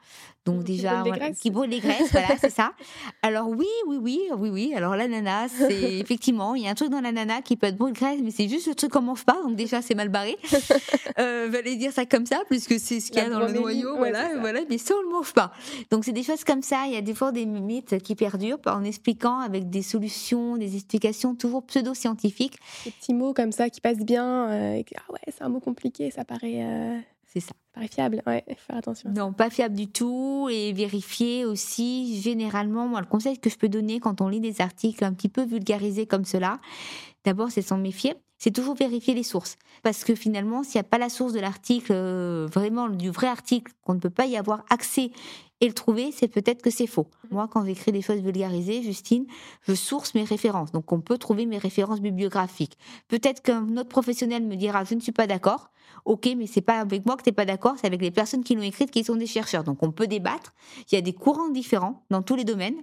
Donc 0.47 0.63
déjà, 0.63 1.03
qui 1.41 1.51
brûle 1.51 1.71
les 1.71 1.81
graisses, 1.81 2.13
voilà, 2.13 2.29
c'est 2.41 2.51
ça. 2.51 2.73
Alors 3.21 3.49
oui, 3.49 3.67
oui, 3.89 3.99
oui, 4.01 4.21
oui, 4.39 4.49
oui. 4.49 4.73
Alors 4.77 4.95
l'ananas, 4.95 5.49
c'est 5.49 5.99
effectivement, 5.99 6.55
il 6.55 6.63
y 6.63 6.69
a 6.69 6.71
un 6.71 6.75
truc 6.75 6.89
dans 6.89 7.01
l'ananas 7.01 7.43
qui 7.43 7.57
peut 7.57 7.67
être 7.67 7.77
brûle 7.77 7.93
graisse, 7.93 8.21
mais 8.23 8.31
c'est 8.31 8.49
juste 8.49 8.69
le 8.69 8.77
truc 8.77 8.93
qu'on 8.93 9.03
mange 9.03 9.25
pas. 9.25 9.43
Donc 9.43 9.57
déjà, 9.57 9.83
c'est 9.83 9.97
mal 9.97 10.09
barré. 10.09 10.37
euh, 11.19 11.63
dire 11.77 11.93
ça 11.93 12.07
comme 12.07 12.27
ça, 12.27 12.43
puisque 12.49 12.79
c'est 12.79 13.01
ce 13.01 13.11
qu'il 13.11 13.21
y 13.21 13.27
a 13.27 13.29
dans 13.29 13.41
le 13.41 13.53
noyau, 13.53 13.97
voilà, 13.97 14.39
voilà. 14.39 14.61
Mais 14.71 14.79
ça, 14.79 14.95
on 14.97 15.03
le 15.03 15.13
mange 15.13 15.33
pas. 15.33 15.51
Donc 15.91 16.05
c'est 16.05 16.13
des 16.13 16.23
choses 16.23 16.45
comme 16.45 16.63
ça. 16.63 16.85
Il 16.87 16.93
y 16.93 16.97
a 16.97 17.03
des 17.03 17.15
fois 17.15 17.33
des 17.33 17.45
mythes 17.45 17.99
qui 17.99 18.15
perdurent 18.15 18.61
en 18.67 18.85
expliquant 18.85 19.41
avec 19.41 19.69
des 19.69 19.83
solutions, 19.83 20.57
des 20.57 20.77
explications 20.77 21.35
toujours 21.35 21.65
pseudo-scientifiques. 21.67 22.59
Des 22.85 22.93
petits 22.93 23.15
mots 23.15 23.35
comme 23.35 23.51
ça 23.51 23.69
qui 23.69 23.81
passent 23.81 23.99
bien. 23.99 24.49
Euh, 24.51 24.83
ah 24.97 25.13
ouais, 25.13 25.19
c'est 25.27 25.43
un 25.43 25.49
mot 25.49 25.61
compliqué, 25.61 26.13
ça 26.13 26.25
paraît. 26.25 26.63
Euh, 26.63 26.99
c'est 27.37 27.49
ça. 27.49 27.53
Pas 27.75 27.87
fiable, 27.87 28.23
ouais, 28.27 28.45
faire 28.57 28.77
attention. 28.77 29.11
Non, 29.11 29.35
pas 29.35 29.51
fiable 29.51 29.75
du 29.75 29.89
tout. 29.89 30.49
Et 30.51 30.73
vérifier 30.73 31.45
aussi, 31.45 32.19
généralement, 32.23 32.89
moi, 32.89 33.01
le 33.01 33.07
conseil 33.07 33.39
que 33.39 33.51
je 33.51 33.59
peux 33.59 33.69
donner 33.69 34.01
quand 34.01 34.23
on 34.23 34.29
lit 34.29 34.41
des 34.41 34.63
articles 34.63 35.05
un 35.05 35.13
petit 35.13 35.29
peu 35.29 35.45
vulgarisés 35.45 36.07
comme 36.07 36.25
cela, 36.25 36.61
d'abord, 37.25 37.51
c'est 37.51 37.61
s'en 37.61 37.77
méfier. 37.77 38.15
C'est 38.39 38.51
toujours 38.51 38.75
vérifier 38.75 39.15
les 39.15 39.23
sources. 39.23 39.57
Parce 39.83 40.05
que 40.05 40.15
finalement, 40.15 40.63
s'il 40.63 40.79
n'y 40.79 40.87
a 40.87 40.89
pas 40.89 40.99
la 40.99 41.11
source 41.11 41.35
de 41.35 41.41
l'article, 41.41 41.93
euh, 41.95 42.47
vraiment 42.51 42.89
du 42.89 43.11
vrai 43.11 43.27
article, 43.27 43.73
qu'on 43.83 43.95
ne 43.95 44.01
peut 44.01 44.11
pas 44.11 44.27
y 44.27 44.37
avoir 44.37 44.65
accès 44.71 45.11
et 45.61 45.69
le 45.69 45.75
trouver, 45.75 46.13
c'est 46.13 46.29
peut-être 46.29 46.61
que 46.61 46.71
c'est 46.71 46.87
faux. 46.87 47.09
Moi, 47.31 47.49
quand 47.51 47.65
j'écris 47.65 47.93
des 47.93 48.03
choses 48.03 48.21
vulgarisées, 48.21 48.83
Justine, 48.83 49.27
je 49.63 49.75
source 49.75 50.15
mes 50.15 50.25
références. 50.25 50.71
Donc, 50.73 50.93
on 50.93 51.01
peut 51.01 51.17
trouver 51.17 51.47
mes 51.47 51.57
références 51.57 52.01
bibliographiques. 52.01 52.77
Peut-être 53.09 53.43
qu'un 53.43 53.77
autre 53.77 53.89
professionnel 53.89 54.45
me 54.45 54.57
dira, 54.57 54.85
je 54.85 54.95
ne 54.95 55.01
suis 55.01 55.13
pas 55.13 55.27
d'accord. 55.27 55.71
Ok, 56.07 56.29
mais 56.37 56.47
c'est 56.47 56.61
pas 56.61 56.79
avec 56.79 57.05
moi 57.05 57.17
que 57.17 57.25
tu 57.25 57.31
n'es 57.31 57.35
pas 57.35 57.45
d'accord, 57.45 57.75
c'est 57.81 57.87
avec 57.89 58.01
les 58.01 58.13
personnes 58.13 58.45
qui 58.45 58.55
l'ont 58.55 58.63
écrite 58.63 58.93
qui 58.93 59.03
sont 59.03 59.17
des 59.17 59.27
chercheurs. 59.27 59.65
Donc, 59.65 59.83
on 59.83 59.91
peut 59.91 60.07
débattre. 60.07 60.55
Il 60.91 60.95
y 60.95 60.99
a 60.99 61.01
des 61.01 61.13
courants 61.13 61.49
différents 61.49 62.05
dans 62.11 62.23
tous 62.23 62.37
les 62.37 62.45
domaines. 62.45 62.77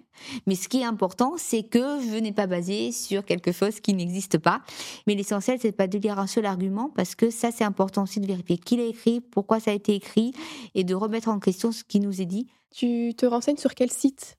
Mais 0.46 0.56
ce 0.56 0.68
qui 0.68 0.82
est 0.82 0.86
important, 0.86 1.36
c'est 1.38 1.64
que 1.64 2.02
je 2.02 2.18
n'ai 2.18 2.34
pas 2.34 2.48
basé 2.48 2.92
sur 2.92 3.24
quelque 3.24 3.54
chose 3.54 3.80
qui 3.80 3.94
n'existe 3.94 4.38
pas. 4.38 4.62
Mais 5.08 5.16
l'essentiel, 5.16 5.58
c'est 5.62 5.72
pas 5.72 5.88
de 5.88 5.98
lire 5.98 6.20
un 6.20 6.28
seul 6.28 6.46
argument 6.46 6.92
parce 6.94 7.16
que 7.16 7.30
ça, 7.30 7.50
c'est 7.52 7.64
important 7.64 8.04
aussi 8.04 8.20
de 8.20 8.28
vérifier 8.28 8.58
qui 8.58 8.76
l'a 8.76 8.84
écrit, 8.84 9.22
pourquoi 9.22 9.62
ça 9.62 9.72
a 9.72 9.74
été 9.74 9.96
écrit 9.96 10.34
et 10.76 10.84
de 10.84 10.94
remettre 10.94 11.30
en 11.30 11.40
question 11.40 11.72
ce 11.72 11.86
qui 11.86 12.02
nous 12.02 12.22
est 12.22 12.26
dit 12.26 12.48
tu 12.74 13.14
te 13.16 13.26
renseignes 13.26 13.58
sur 13.58 13.76
quel 13.76 13.92
site, 13.92 14.38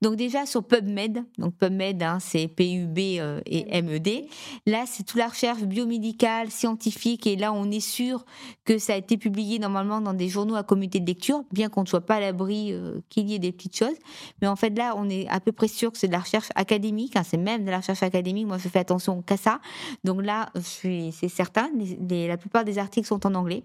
donc 0.00 0.14
déjà 0.14 0.46
sur 0.46 0.62
PubMed, 0.62 1.24
donc 1.38 1.56
PubMed 1.56 2.02
hein, 2.02 2.18
c'est 2.20 2.46
PUB 2.46 2.98
euh, 2.98 3.40
et 3.46 3.82
MED. 3.82 4.26
Là 4.64 4.84
c'est 4.86 5.02
toute 5.02 5.18
la 5.18 5.26
recherche 5.26 5.62
biomédicale, 5.62 6.50
scientifique 6.50 7.26
et 7.26 7.34
là 7.34 7.52
on 7.52 7.70
est 7.70 7.80
sûr 7.80 8.24
que 8.64 8.78
ça 8.78 8.92
a 8.92 8.96
été 8.96 9.16
publié 9.16 9.58
normalement 9.58 10.00
dans 10.00 10.14
des 10.14 10.28
journaux 10.28 10.54
à 10.54 10.62
comité 10.62 11.00
de 11.00 11.06
lecture, 11.06 11.42
bien 11.50 11.68
qu'on 11.68 11.82
ne 11.82 11.86
soit 11.86 12.06
pas 12.06 12.16
à 12.16 12.20
l'abri 12.20 12.72
euh, 12.72 13.00
qu'il 13.08 13.28
y 13.28 13.34
ait 13.34 13.40
des 13.40 13.50
petites 13.50 13.76
choses. 13.76 13.96
Mais 14.40 14.46
en 14.46 14.56
fait 14.56 14.76
là 14.78 14.94
on 14.96 15.08
est 15.10 15.26
à 15.28 15.40
peu 15.40 15.50
près 15.50 15.68
sûr 15.68 15.90
que 15.90 15.98
c'est 15.98 16.08
de 16.08 16.12
la 16.12 16.20
recherche 16.20 16.48
académique, 16.54 17.16
hein, 17.16 17.24
c'est 17.24 17.36
même 17.36 17.64
de 17.64 17.70
la 17.70 17.78
recherche 17.78 18.04
académique. 18.04 18.46
Moi 18.46 18.58
je 18.58 18.68
fais 18.68 18.78
attention 18.78 19.22
qu'à 19.22 19.36
ça. 19.36 19.60
Donc 20.04 20.22
là 20.22 20.50
c'est 20.60 21.10
certain, 21.28 21.70
la 22.08 22.36
plupart 22.36 22.64
des 22.64 22.78
articles 22.78 23.08
sont 23.08 23.26
en 23.26 23.34
anglais. 23.34 23.64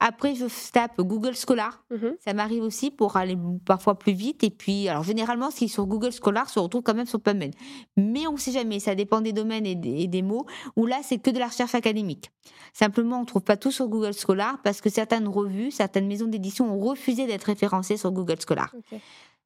Après, 0.00 0.34
je 0.34 0.46
tape 0.72 1.00
Google 1.00 1.34
Scholar. 1.34 1.84
Mhm. 1.90 2.16
Ça 2.24 2.34
m'arrive 2.34 2.62
aussi 2.62 2.90
pour 2.90 3.16
aller 3.16 3.36
parfois 3.64 3.98
plus 3.98 4.12
vite. 4.12 4.44
Et 4.44 4.50
puis, 4.50 4.88
alors 4.88 5.02
généralement, 5.02 5.50
ce 5.50 5.56
qui 5.56 5.64
est 5.64 5.68
sur 5.68 5.86
Google 5.86 6.12
Scholar 6.12 6.48
se 6.48 6.58
retrouve 6.58 6.82
quand 6.82 6.94
même 6.94 7.06
sur 7.06 7.20
PubMed. 7.20 7.54
Mais 7.96 8.26
on 8.26 8.32
ne 8.32 8.38
sait 8.38 8.52
jamais. 8.52 8.80
Ça 8.80 8.94
dépend 8.94 9.20
des 9.20 9.32
domaines 9.32 9.66
et 9.66 9.74
des, 9.74 10.22
mots. 10.22 10.46
Où 10.76 10.86
là, 10.86 11.00
c'est 11.02 11.18
que 11.18 11.30
de 11.30 11.38
la 11.38 11.46
recherche 11.46 11.74
académique. 11.74 12.30
Simplement, 12.72 13.18
on 13.18 13.22
ne 13.22 13.26
trouve 13.26 13.42
pas 13.42 13.56
tout 13.56 13.70
sur 13.70 13.88
Google 13.88 14.14
Scholar 14.14 14.58
parce 14.62 14.80
que 14.80 14.90
certaines 14.90 15.28
revues, 15.28 15.70
certaines 15.70 16.06
maisons 16.06 16.26
d'édition 16.26 16.72
ont 16.72 16.80
refusé 16.80 17.26
d'être 17.26 17.44
référencées 17.44 17.96
sur 17.96 18.10
Google 18.10 18.36
Scholar. 18.46 18.74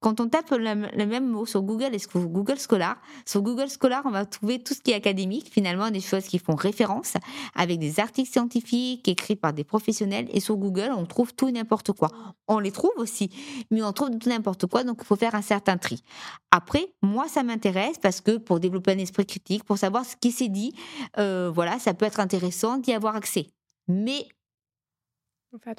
Quand 0.00 0.20
on 0.20 0.28
tape 0.28 0.50
le, 0.50 1.06
même 1.06 1.28
mot 1.28 1.44
sur 1.44 1.62
Google 1.62 1.94
et 1.94 1.98
sur 1.98 2.26
Google 2.28 2.58
Scholar, 2.58 3.00
sur 3.26 3.42
Google 3.42 3.68
Scholar, 3.68 4.02
on 4.04 4.10
va 4.10 4.24
trouver 4.26 4.62
tout 4.62 4.74
ce 4.74 4.80
qui 4.80 4.92
est 4.92 4.94
académique, 4.94 5.50
finalement, 5.50 5.90
des 5.90 6.00
choses 6.00 6.24
qui 6.24 6.38
font 6.38 6.54
référence 6.54 7.14
avec 7.54 7.78
des 7.78 7.98
articles 7.98 8.30
scientifiques 8.30 9.08
écrits 9.08 9.36
par 9.36 9.52
des 9.52 9.64
professionnels. 9.64 10.28
Et 10.32 10.40
sur 10.40 10.56
Google, 10.56 10.92
on 10.96 11.04
trouve 11.04 11.34
tout 11.34 11.50
n'importe 11.50 11.92
quoi. 11.92 12.10
On 12.46 12.60
les 12.60 12.70
trouve 12.70 12.92
aussi, 12.96 13.30
mais 13.70 13.82
on 13.82 13.92
trouve 13.92 14.10
tout 14.18 14.28
n'importe 14.28 14.66
quoi, 14.66 14.84
donc 14.84 14.98
il 15.00 15.04
faut 15.04 15.16
faire 15.16 15.34
un 15.34 15.42
certain 15.42 15.76
tri. 15.76 16.02
Après, 16.50 16.94
moi, 17.02 17.26
ça 17.28 17.42
m'intéresse 17.42 17.98
parce 18.00 18.20
que 18.20 18.36
pour 18.36 18.60
développer 18.60 18.92
un 18.92 18.98
esprit 18.98 19.26
critique, 19.26 19.64
pour 19.64 19.78
savoir 19.78 20.04
ce 20.04 20.16
qui 20.16 20.30
s'est 20.30 20.48
dit, 20.48 20.74
euh, 21.18 21.50
voilà, 21.52 21.78
ça 21.78 21.92
peut 21.94 22.06
être 22.06 22.20
intéressant 22.20 22.78
d'y 22.78 22.92
avoir 22.92 23.16
accès. 23.16 23.48
Mais 23.88 24.28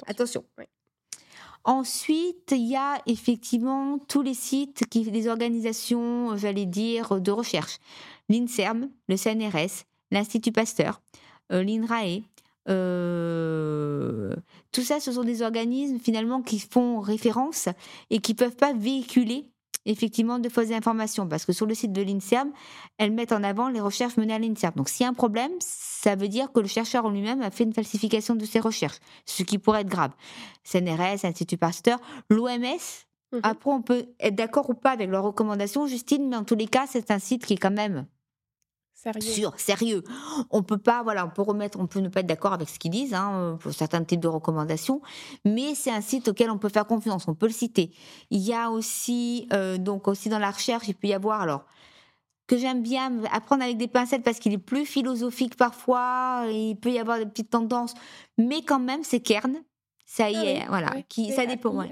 attention. 0.06 0.44
Ensuite, 1.64 2.52
il 2.52 2.66
y 2.66 2.76
a 2.76 3.02
effectivement 3.06 3.98
tous 4.08 4.22
les 4.22 4.34
sites, 4.34 4.84
qui, 4.88 5.10
des 5.10 5.28
organisations, 5.28 6.36
j'allais 6.36 6.66
dire, 6.66 7.20
de 7.20 7.30
recherche. 7.30 7.78
L'INSERM, 8.28 8.88
le 9.08 9.16
CNRS, 9.16 9.84
l'Institut 10.10 10.52
Pasteur, 10.52 11.02
euh, 11.52 11.62
l'INRAE. 11.62 12.22
Euh, 12.68 14.34
tout 14.72 14.82
ça, 14.82 15.00
ce 15.00 15.12
sont 15.12 15.24
des 15.24 15.42
organismes 15.42 15.98
finalement 15.98 16.40
qui 16.40 16.60
font 16.60 17.00
référence 17.00 17.68
et 18.10 18.20
qui 18.20 18.32
ne 18.32 18.38
peuvent 18.38 18.56
pas 18.56 18.72
véhiculer 18.72 19.49
effectivement 19.86 20.38
de 20.38 20.48
fausses 20.48 20.72
informations 20.72 21.26
parce 21.28 21.44
que 21.44 21.52
sur 21.52 21.66
le 21.66 21.74
site 21.74 21.92
de 21.92 22.02
l'INSERM, 22.02 22.52
elles 22.98 23.12
mettent 23.12 23.32
en 23.32 23.42
avant 23.42 23.68
les 23.68 23.80
recherches 23.80 24.16
menées 24.16 24.34
à 24.34 24.38
l'INSERM. 24.38 24.74
Donc 24.76 24.88
s'il 24.88 25.04
y 25.04 25.06
a 25.06 25.10
un 25.10 25.14
problème, 25.14 25.52
ça 25.60 26.14
veut 26.14 26.28
dire 26.28 26.52
que 26.52 26.60
le 26.60 26.66
chercheur 26.66 27.04
en 27.04 27.10
lui-même 27.10 27.42
a 27.42 27.50
fait 27.50 27.64
une 27.64 27.72
falsification 27.72 28.34
de 28.34 28.44
ses 28.44 28.60
recherches, 28.60 28.98
ce 29.26 29.42
qui 29.42 29.58
pourrait 29.58 29.82
être 29.82 29.88
grave. 29.88 30.12
CNRS, 30.64 31.24
Institut 31.24 31.56
Pasteur, 31.56 31.98
l'OMS, 32.28 32.60
mmh 33.32 33.38
après 33.44 33.70
on 33.70 33.80
peut 33.80 34.06
être 34.18 34.34
d'accord 34.34 34.68
ou 34.70 34.74
pas 34.74 34.90
avec 34.90 35.08
leurs 35.08 35.22
recommandations, 35.22 35.86
Justine, 35.86 36.28
mais 36.28 36.36
en 36.36 36.44
tous 36.44 36.56
les 36.56 36.66
cas, 36.66 36.86
c'est 36.88 37.12
un 37.12 37.20
site 37.20 37.46
qui 37.46 37.54
est 37.54 37.58
quand 37.58 37.70
même 37.70 38.06
Sérieux. 39.02 39.32
Sûr, 39.32 39.58
sérieux. 39.58 40.04
On 40.50 40.62
peut 40.62 40.76
pas, 40.76 41.02
voilà, 41.02 41.24
on 41.24 41.30
peut 41.30 41.40
remettre, 41.40 41.80
on 41.80 41.86
peut 41.86 42.00
ne 42.00 42.10
pas 42.10 42.20
être 42.20 42.26
d'accord 42.26 42.52
avec 42.52 42.68
ce 42.68 42.78
qu'ils 42.78 42.90
disent 42.90 43.14
hein, 43.14 43.56
pour 43.58 43.72
certains 43.72 44.04
types 44.04 44.20
de 44.20 44.28
recommandations, 44.28 45.00
mais 45.46 45.74
c'est 45.74 45.90
un 45.90 46.02
site 46.02 46.28
auquel 46.28 46.50
on 46.50 46.58
peut 46.58 46.68
faire 46.68 46.86
confiance, 46.86 47.26
on 47.26 47.34
peut 47.34 47.46
le 47.46 47.52
citer. 47.52 47.94
Il 48.28 48.40
y 48.40 48.52
a 48.52 48.70
aussi, 48.70 49.48
euh, 49.54 49.78
donc 49.78 50.06
aussi 50.06 50.28
dans 50.28 50.38
la 50.38 50.50
recherche, 50.50 50.86
il 50.88 50.94
peut 50.94 51.08
y 51.08 51.14
avoir 51.14 51.40
alors 51.40 51.64
que 52.46 52.58
j'aime 52.58 52.82
bien 52.82 53.24
apprendre 53.32 53.62
avec 53.62 53.78
des 53.78 53.88
pincettes 53.88 54.22
parce 54.22 54.38
qu'il 54.38 54.52
est 54.52 54.58
plus 54.58 54.84
philosophique 54.84 55.56
parfois, 55.56 56.44
il 56.50 56.76
peut 56.76 56.90
y 56.90 56.98
avoir 56.98 57.16
des 57.16 57.26
petites 57.26 57.48
tendances, 57.48 57.94
mais 58.36 58.60
quand 58.60 58.80
même 58.80 59.02
c'est 59.02 59.20
Kern, 59.20 59.62
ça 60.04 60.30
y 60.30 60.36
ah 60.36 60.44
est, 60.44 60.66
voilà, 60.68 60.90
qui, 61.08 61.32
ça 61.32 61.46
dépend. 61.46 61.86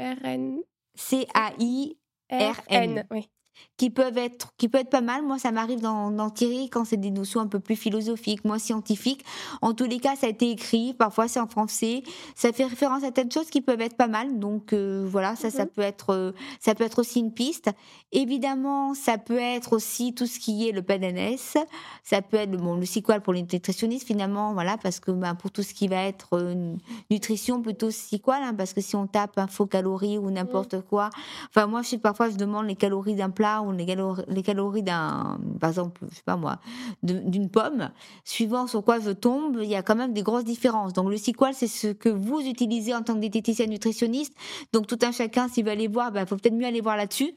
C 0.95 1.27
A 1.33 1.53
I 1.59 1.97
R 2.31 2.61
N. 2.69 3.07
Oui 3.11 3.31
qui 3.79 3.91
peuvent 3.91 4.19
être 4.19 4.49
qui 4.59 4.69
peut 4.69 4.79
être 4.79 4.91
pas 4.91 5.01
mal. 5.01 5.23
Moi, 5.23 5.39
ça 5.39 5.53
m'arrive 5.53 5.81
d'en 5.81 6.31
tirer 6.31 6.69
quand 6.71 6.85
c'est 6.85 6.97
des 6.97 7.11
notions 7.11 7.41
un 7.41 7.47
peu 7.47 7.61
plus 7.61 7.77
philosophiques, 7.77 8.45
moins 8.45 8.59
scientifiques. 8.59 9.25
En 9.63 9.73
tous 9.73 9.85
les 9.85 10.01
cas, 10.01 10.17
ça 10.17 10.27
a 10.27 10.31
été 10.31 10.51
écrit. 10.51 10.95
Parfois, 10.95 11.29
c'est 11.29 11.41
en 11.41 11.47
français. 11.47 12.03
Ça 12.35 12.53
fait 12.53 12.65
référence 12.65 13.05
à 13.05 13.13
telles 13.13 13.31
choses 13.33 13.51
qui 13.51 13.61
peuvent 13.61 13.81
être 13.81 13.97
pas 13.97 14.09
mal. 14.09 14.39
Donc 14.41 14.73
euh, 14.73 15.07
voilà, 15.09 15.37
ça, 15.37 15.51
ça 15.51 15.65
mhm. 15.65 15.71
peut 15.71 15.83
être 15.83 16.11
euh, 16.11 16.33
ça 16.61 16.75
peut 16.75 16.85
être 16.85 16.99
aussi 16.99 17.21
une 17.21 17.33
piste. 17.33 17.71
Évidemment, 18.11 18.95
ça 18.95 19.17
peut 19.17 19.39
être 19.39 19.75
aussi 19.75 20.13
tout 20.13 20.27
ce 20.27 20.41
qui 20.41 20.69
est 20.69 20.73
le 20.73 20.83
PNNS. 20.83 21.65
Ça 22.03 22.21
peut 22.21 22.37
être 22.37 22.51
bon, 22.51 22.75
le 22.75 22.85
SQL 22.85 23.21
pour 23.21 23.33
les 23.33 23.43
nutritionnistes 23.43 24.07
finalement, 24.07 24.55
voilà, 24.55 24.77
parce 24.77 24.99
que 24.99 25.13
ben, 25.13 25.35
pour 25.35 25.51
tout 25.51 25.63
ce 25.63 25.73
qui 25.75 25.87
va 25.87 26.03
être 26.03 26.35
euh, 26.35 26.75
nutrition, 27.11 27.63
plutôt 27.63 27.91
SQL, 27.91 28.43
hein, 28.43 28.55
parce 28.57 28.73
que 28.73 28.81
si 28.81 28.97
on 28.97 29.07
tape 29.07 29.39
info 29.39 29.67
calories 29.67 30.19
ou 30.19 30.31
n'importe 30.31 30.75
mhm. 30.75 30.83
quoi. 30.83 31.11
Enfin, 31.51 31.67
moi, 31.67 31.83
je 31.83 31.91
sais 31.91 31.99
parfois, 31.99 32.29
je 32.31 32.37
demande 32.37 32.67
les 32.67 32.77
calories 32.77 33.15
d'un 33.15 33.31
plat 33.31 33.48
ou 33.67 33.73
les 33.73 33.87
calories, 33.87 34.23
les 34.29 34.43
calories 34.43 34.83
d'un, 34.83 35.39
par 35.61 35.71
exemple, 35.71 36.01
je 36.11 36.17
sais 36.17 36.23
pas 36.25 36.37
moi, 36.37 36.59
d'une 37.03 37.49
pomme, 37.49 37.91
suivant 38.25 38.67
sur 38.67 38.85
quoi 38.85 39.01
je 39.01 39.11
tombe, 39.11 39.59
il 39.63 39.69
y 39.69 39.75
a 39.75 39.83
quand 39.83 39.97
même 39.97 40.13
des 40.13 40.23
grosses 40.23 40.45
différences. 40.45 40.93
Donc 40.93 41.11
le 41.11 41.17
SQL, 41.17 41.55
c'est 41.55 41.67
ce 41.67 41.89
que 41.89 42.09
vous 42.09 42.41
utilisez 42.41 42.95
en 42.95 43.03
tant 43.03 43.15
que 43.15 43.21
diététicien 43.21 43.67
nutritionniste. 43.67 44.35
Donc 44.73 44.87
tout 44.87 44.99
un 45.03 45.13
chacun, 45.13 45.49
s'il 45.49 45.65
veut 45.65 45.71
aller 45.71 45.89
voir, 45.89 46.09
il 46.09 46.15
bah, 46.15 46.27
faut 46.27 46.37
peut-être 46.37 46.55
mieux 46.55 46.67
aller 46.67 46.81
voir 46.81 46.97
là-dessus. 46.97 47.35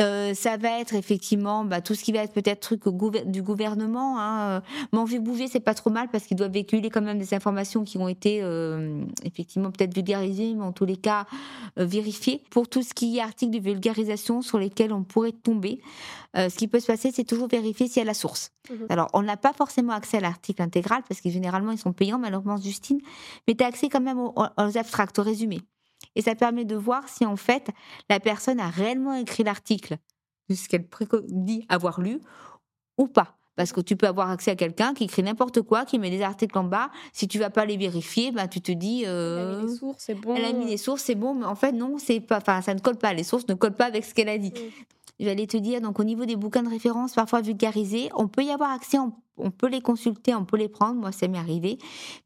Euh, 0.00 0.34
ça 0.34 0.56
va 0.56 0.80
être 0.80 0.94
effectivement 0.94 1.64
bah, 1.64 1.80
tout 1.80 1.94
ce 1.94 2.02
qui 2.02 2.12
va 2.12 2.20
être 2.20 2.32
peut-être 2.32 2.60
truc 2.60 2.82
du 3.26 3.42
gouvernement. 3.42 4.18
Hein. 4.18 4.62
Manger, 4.92 5.18
bouger, 5.18 5.48
c'est 5.48 5.60
pas 5.60 5.74
trop 5.74 5.90
mal 5.90 6.08
parce 6.10 6.24
qu'il 6.24 6.36
doit 6.36 6.48
véhiculer 6.48 6.90
quand 6.90 7.02
même 7.02 7.18
des 7.18 7.34
informations 7.34 7.84
qui 7.84 7.98
ont 7.98 8.08
été 8.08 8.40
euh, 8.42 9.04
effectivement 9.24 9.70
peut-être 9.70 9.94
vulgarisées, 9.94 10.54
mais 10.54 10.64
en 10.64 10.72
tous 10.72 10.84
les 10.84 10.96
cas 10.96 11.26
euh, 11.78 11.84
vérifiées. 11.84 12.42
Pour 12.50 12.68
tout 12.68 12.82
ce 12.82 12.94
qui 12.94 13.18
est 13.18 13.20
articles 13.20 13.52
de 13.52 13.62
vulgarisation 13.62 14.42
sur 14.42 14.58
lesquels 14.58 14.92
on 14.92 15.02
pourrait 15.02 15.32
tomber, 15.32 15.51
ce 16.34 16.56
qui 16.56 16.68
peut 16.68 16.80
se 16.80 16.86
passer, 16.86 17.10
c'est 17.12 17.24
toujours 17.24 17.48
vérifier 17.48 17.88
s'il 17.88 17.98
y 17.98 18.02
a 18.02 18.04
la 18.04 18.14
source. 18.14 18.52
Mhm. 18.70 18.86
Alors, 18.88 19.08
on 19.12 19.22
n'a 19.22 19.36
pas 19.36 19.52
forcément 19.52 19.92
accès 19.92 20.18
à 20.18 20.20
l'article 20.20 20.62
intégral 20.62 21.02
parce 21.08 21.20
que 21.20 21.30
généralement 21.30 21.72
ils 21.72 21.78
sont 21.78 21.92
payants, 21.92 22.18
malheureusement, 22.18 22.56
Justine, 22.56 23.00
mais 23.46 23.54
tu 23.54 23.64
as 23.64 23.66
accès 23.66 23.88
quand 23.88 24.00
même 24.00 24.18
aux, 24.18 24.34
aux 24.36 24.78
abstracts, 24.78 25.18
aux 25.18 25.22
résumés. 25.22 25.60
Et 26.14 26.22
ça 26.22 26.34
permet 26.34 26.64
de 26.64 26.76
voir 26.76 27.08
si 27.08 27.24
en 27.24 27.36
fait 27.36 27.70
la 28.08 28.20
personne 28.20 28.60
a 28.60 28.68
réellement 28.68 29.14
écrit 29.14 29.44
l'article 29.44 29.98
de 30.48 30.54
ce 30.54 30.68
qu'elle 30.68 30.86
dit 31.28 31.64
avoir 31.68 32.00
lu 32.00 32.20
ou 32.98 33.08
pas. 33.08 33.38
Parce 33.54 33.72
que 33.72 33.82
tu 33.82 33.96
peux 33.96 34.06
avoir 34.06 34.30
accès 34.30 34.50
à 34.50 34.56
quelqu'un 34.56 34.94
qui 34.94 35.04
écrit 35.04 35.22
n'importe 35.22 35.60
quoi, 35.60 35.84
qui 35.84 35.98
met 35.98 36.08
des 36.08 36.22
articles 36.22 36.56
en 36.56 36.64
bas. 36.64 36.90
Si 37.12 37.28
tu 37.28 37.38
vas 37.38 37.50
pas 37.50 37.66
les 37.66 37.76
vérifier, 37.76 38.32
bah, 38.32 38.48
tu 38.48 38.62
te 38.62 38.72
dis. 38.72 39.04
Euh, 39.06 39.50
elle 39.50 39.54
a 39.54 39.62
mis 39.62 39.66
les 39.66 39.76
sources, 39.76 39.96
c'est 39.98 40.14
bon. 40.14 40.34
Elle 40.34 40.44
a 40.44 40.52
mis 40.52 40.66
les 40.66 40.76
sources, 40.78 41.02
c'est 41.02 41.14
bon, 41.14 41.34
mais 41.34 41.44
en 41.44 41.54
fait, 41.54 41.72
non, 41.72 41.98
c'est 41.98 42.20
pas. 42.20 42.38
Enfin, 42.38 42.62
ça 42.62 42.72
ne 42.72 42.80
colle 42.80 42.96
pas. 42.96 43.12
Les 43.12 43.24
sources 43.24 43.46
ne 43.48 43.54
collent 43.54 43.74
pas 43.74 43.84
avec 43.84 44.06
ce 44.06 44.14
qu'elle 44.14 44.30
a 44.30 44.38
dit. 44.38 44.52
Mm. 44.52 44.82
J'allais 45.20 45.46
te 45.46 45.56
dire, 45.56 45.80
donc 45.80 46.00
au 46.00 46.04
niveau 46.04 46.24
des 46.24 46.36
bouquins 46.36 46.62
de 46.62 46.68
référence, 46.68 47.14
parfois 47.14 47.40
vulgarisés, 47.40 48.10
on 48.14 48.28
peut 48.28 48.42
y 48.42 48.50
avoir 48.50 48.70
accès, 48.70 48.98
on, 49.36 49.50
peut 49.50 49.68
les 49.68 49.80
consulter, 49.80 50.34
on 50.34 50.44
peut 50.44 50.56
les 50.56 50.68
prendre, 50.68 51.00
moi 51.00 51.12
ça 51.12 51.28
m'est 51.28 51.38
arrivé, 51.38 51.78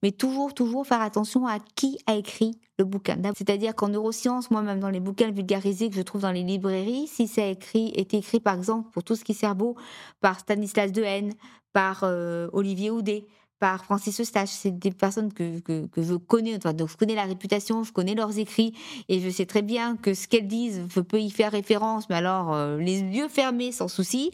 mais 0.03 0.13
toujours, 0.13 0.55
toujours 0.55 0.87
faire 0.87 1.03
attention 1.03 1.47
à 1.47 1.59
qui 1.75 1.99
a 2.07 2.15
écrit 2.15 2.59
le 2.79 2.85
bouquin. 2.85 3.17
C'est-à-dire 3.37 3.75
qu'en 3.75 3.89
neurosciences, 3.89 4.51
moi-même 4.51 4.81
dans 4.81 4.91
les 4.91 5.01
bouquins 5.01 5.31
vulgarisés 5.31 5.91
que 5.91 5.97
je 5.97 6.03
trouve 6.03 6.23
dans 6.23 6.33
les 6.33 6.43
librairies, 6.43 7.07
si 7.07 7.27
ça 7.27 7.43
a 7.43 7.47
écrit, 7.47 7.93
est 7.95 8.15
écrit 8.15 8.41
par 8.41 8.55
exemple 8.55 8.91
pour 8.93 9.03
tout 9.05 9.17
ce 9.17 9.25
qui 9.25 9.33
est 9.33 9.37
cerveau 9.37 9.77
par 10.21 10.41
Stanislas 10.41 10.93
Dehaene, 10.93 11.33
par 11.73 12.01
euh, 12.05 12.49
Olivier 12.53 12.91
Houdet, 12.91 13.27
par 13.59 13.85
Francis 13.85 14.21
Eustache. 14.21 14.51
C'est 14.51 14.79
des 14.79 14.91
personnes 14.91 15.33
que, 15.33 15.61
que, 15.61 16.03
je 16.03 16.15
connais, 16.15 16.59
donc 16.59 16.89
je 16.89 16.97
connais 16.97 17.15
la 17.15 17.25
réputation, 17.25 17.85
je 17.85 17.93
connais 17.93 18.15
leurs 18.15 18.39
écrits, 18.39 18.75
et 19.09 19.21
je 19.21 19.31
sais 19.31 19.47
très 19.47 19.63
bien 19.63 19.97
que 19.97 20.15
ce 20.15 20.29
qu'elles 20.29 20.47
disent, 20.47 20.83
je 20.95 21.01
peux 21.01 21.21
y 21.21 21.31
faire 21.31 21.53
référence, 21.53 22.09
mais 22.09 22.17
alors 22.17 22.53
euh, 22.53 22.79
les 22.79 23.01
yeux 23.01 23.29
fermés 23.29 23.73
sans 23.73 23.89
souci. 23.89 24.31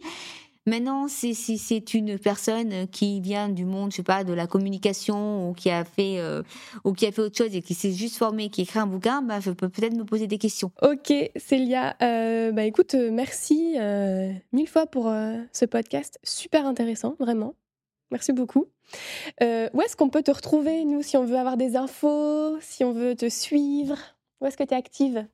Maintenant, 0.65 1.09
si 1.09 1.35
c'est 1.35 1.93
une 1.93 2.21
personne 2.21 2.87
qui 2.87 3.21
vient 3.21 3.49
du 3.49 3.65
monde, 3.65 3.91
je 3.91 3.97
sais 3.97 4.03
pas, 4.05 4.23
de 4.23 4.33
la 4.33 4.47
communication 4.47 5.51
ou 5.51 5.55
qui 5.55 5.71
a 5.71 5.85
fait 5.85 6.21
euh, 6.21 6.45
ou 6.85 6.93
qui 6.93 7.05
a 7.05 7.11
fait 7.11 7.21
autre 7.21 7.37
chose 7.37 7.53
et 7.57 7.63
qui 7.63 7.75
s'est 7.75 7.91
juste 7.91 8.17
formé, 8.17 8.49
qui 8.49 8.63
écrit 8.63 8.79
un 8.79 8.87
bouquin, 8.87 9.23
bah, 9.23 9.41
je 9.41 9.51
peux 9.51 9.69
peut-être 9.69 9.97
me 9.97 10.05
poser 10.05 10.29
des 10.29 10.39
questions. 10.39 10.71
Ok, 10.81 11.13
Célia, 11.35 11.97
euh, 12.01 12.53
bah 12.53 12.63
écoute, 12.63 12.95
merci 12.95 13.77
mille 14.53 14.69
fois 14.69 14.87
pour 14.87 15.13
ce 15.53 15.65
podcast, 15.65 16.21
super 16.23 16.65
intéressant, 16.65 17.17
vraiment. 17.19 17.57
Merci 18.13 18.33
beaucoup. 18.35 18.67
Euh, 19.43 19.69
où 19.73 19.81
est-ce 19.81 19.97
qu'on 19.97 20.11
peut 20.11 20.23
te 20.23 20.31
retrouver, 20.31 20.85
nous, 20.85 21.03
si 21.03 21.17
on 21.17 21.25
veut 21.25 21.39
avoir 21.39 21.57
des 21.57 21.77
infos, 21.77 22.61
si 22.61 22.85
on 22.85 22.93
veut 22.93 23.17
te 23.17 23.29
suivre? 23.29 23.97
Où 24.41 24.47
est-ce 24.47 24.59
que 24.59 24.65
tu 24.65 24.75
es 24.75 24.77
active? 24.77 25.27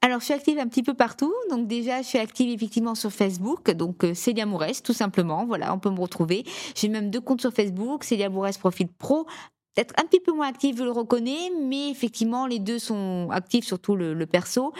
Alors, 0.00 0.20
je 0.20 0.24
suis 0.24 0.34
active 0.34 0.58
un 0.58 0.66
petit 0.66 0.82
peu 0.82 0.94
partout. 0.94 1.32
Donc, 1.50 1.66
déjà, 1.66 2.00
je 2.00 2.06
suis 2.06 2.18
active 2.18 2.48
effectivement 2.48 2.94
sur 2.94 3.12
Facebook. 3.12 3.70
Donc, 3.72 4.02
euh, 4.02 4.14
Célia 4.14 4.46
Mourès, 4.46 4.82
tout 4.82 4.94
simplement. 4.94 5.44
Voilà, 5.44 5.74
on 5.74 5.78
peut 5.78 5.90
me 5.90 6.00
retrouver. 6.00 6.44
J'ai 6.74 6.88
même 6.88 7.10
deux 7.10 7.20
comptes 7.20 7.42
sur 7.42 7.52
Facebook. 7.52 8.02
Célia 8.02 8.30
Mourès 8.30 8.56
Profil 8.56 8.88
Pro, 8.88 9.26
peut-être 9.74 9.94
un 9.98 10.04
petit 10.04 10.20
peu 10.20 10.32
moins 10.32 10.48
actif, 10.48 10.76
je 10.76 10.82
le 10.82 10.90
reconnais, 10.90 11.50
mais 11.62 11.90
effectivement, 11.90 12.46
les 12.46 12.58
deux 12.58 12.78
sont 12.78 13.28
actifs, 13.30 13.64
surtout 13.64 13.96
le, 13.96 14.26
perso. 14.26 14.72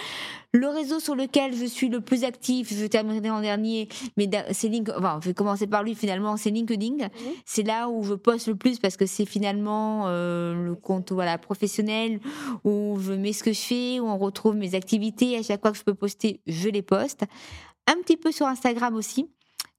Le 0.52 0.68
réseau 0.68 0.98
sur 0.98 1.14
lequel 1.14 1.54
je 1.54 1.64
suis 1.64 1.88
le 1.88 2.00
plus 2.00 2.24
actif, 2.24 2.72
je 2.72 2.86
terminerai 2.86 3.30
en 3.30 3.40
dernier, 3.40 3.88
mais 4.16 4.28
c'est 4.52 4.68
LinkedIn, 4.68 4.98
enfin, 4.98 5.20
je 5.22 5.28
vais 5.28 5.34
commencer 5.34 5.66
par 5.66 5.82
lui 5.82 5.94
finalement, 5.94 6.36
c'est 6.36 6.50
LinkedIn. 6.50 7.08
C'est 7.44 7.62
là 7.62 7.88
où 7.88 8.02
je 8.02 8.14
poste 8.14 8.48
le 8.48 8.56
plus 8.56 8.78
parce 8.78 8.96
que 8.96 9.06
c'est 9.06 9.26
finalement 9.26 10.04
euh, 10.06 10.54
le 10.54 10.74
compte 10.74 11.12
voilà 11.12 11.38
professionnel 11.38 12.20
où 12.64 12.98
je 13.00 13.12
mets 13.12 13.32
ce 13.32 13.44
que 13.44 13.52
je 13.52 13.60
fais, 13.60 14.00
où 14.00 14.06
on 14.06 14.18
retrouve 14.18 14.56
mes 14.56 14.74
activités. 14.74 15.36
À 15.36 15.42
chaque 15.42 15.60
fois 15.60 15.70
que 15.70 15.78
je 15.78 15.84
peux 15.84 15.94
poster, 15.94 16.40
je 16.46 16.68
les 16.68 16.82
poste. 16.82 17.24
Un 17.86 17.96
petit 18.02 18.16
peu 18.16 18.32
sur 18.32 18.46
Instagram 18.46 18.94
aussi. 18.94 19.28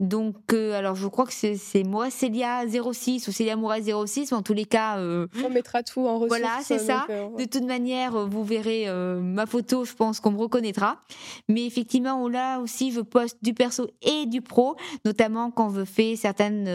Donc, 0.01 0.35
euh, 0.51 0.73
alors 0.73 0.95
je 0.95 1.07
crois 1.07 1.27
que 1.27 1.31
c'est 1.31 1.83
moi, 1.83 2.09
Célia 2.09 2.63
06 2.67 3.27
ou 3.27 3.31
Célia 3.31 3.55
Moura 3.55 3.77
06, 3.79 4.31
mais 4.31 4.37
en 4.37 4.41
tous 4.41 4.55
les 4.55 4.65
cas. 4.65 4.97
Euh, 4.97 5.27
on 5.45 5.49
mettra 5.49 5.83
tout 5.83 6.07
en 6.07 6.15
ressources. 6.15 6.39
Voilà, 6.39 6.59
c'est 6.63 6.79
ça. 6.79 7.05
Euh, 7.11 7.29
de 7.37 7.45
toute 7.45 7.65
manière, 7.65 8.27
vous 8.27 8.43
verrez 8.43 8.87
ma 9.21 9.45
photo, 9.45 9.85
je 9.85 9.93
pense 9.93 10.19
qu'on 10.19 10.31
me 10.31 10.39
reconnaîtra. 10.39 11.03
Mais 11.47 11.65
effectivement, 11.67 12.27
là 12.27 12.59
aussi, 12.59 12.91
je 12.91 13.01
poste 13.01 13.37
du 13.43 13.53
perso 13.53 13.87
et 14.01 14.25
du 14.25 14.41
pro, 14.41 14.75
notamment 15.05 15.51
quand 15.51 15.69
je 15.69 15.85
fais 15.85 16.15
certaines 16.15 16.67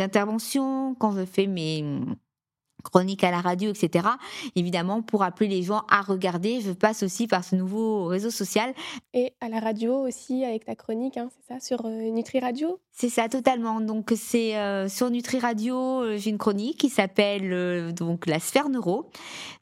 interventions, 0.00 0.94
quand 0.98 1.12
je 1.12 1.26
fais 1.26 1.46
mes 1.46 1.84
chronique 2.80 3.24
à 3.24 3.30
la 3.30 3.40
radio, 3.40 3.70
etc. 3.70 4.08
Évidemment, 4.56 5.02
pour 5.02 5.22
appeler 5.22 5.48
les 5.48 5.62
gens 5.62 5.82
à 5.90 6.02
regarder, 6.02 6.60
je 6.60 6.72
passe 6.72 7.02
aussi 7.02 7.26
par 7.26 7.44
ce 7.44 7.56
nouveau 7.56 8.06
réseau 8.06 8.30
social. 8.30 8.72
Et 9.14 9.32
à 9.40 9.48
la 9.48 9.60
radio 9.60 10.06
aussi, 10.06 10.44
avec 10.44 10.64
ta 10.64 10.74
chronique, 10.74 11.16
hein, 11.16 11.28
c'est 11.30 11.54
ça, 11.54 11.60
sur 11.60 11.84
euh, 11.84 12.10
Nutri 12.10 12.40
Radio? 12.40 12.78
C'est 12.92 13.08
ça, 13.08 13.28
totalement. 13.28 13.80
Donc, 13.80 14.12
c'est 14.16 14.56
euh, 14.56 14.88
sur 14.88 15.10
Nutri 15.10 15.38
Radio, 15.38 15.76
euh, 15.76 16.16
j'ai 16.16 16.30
une 16.30 16.38
chronique 16.38 16.78
qui 16.78 16.88
s'appelle 16.88 17.92
donc 17.94 18.26
La 18.26 18.38
Sphère 18.38 18.68
Neuro. 18.68 19.10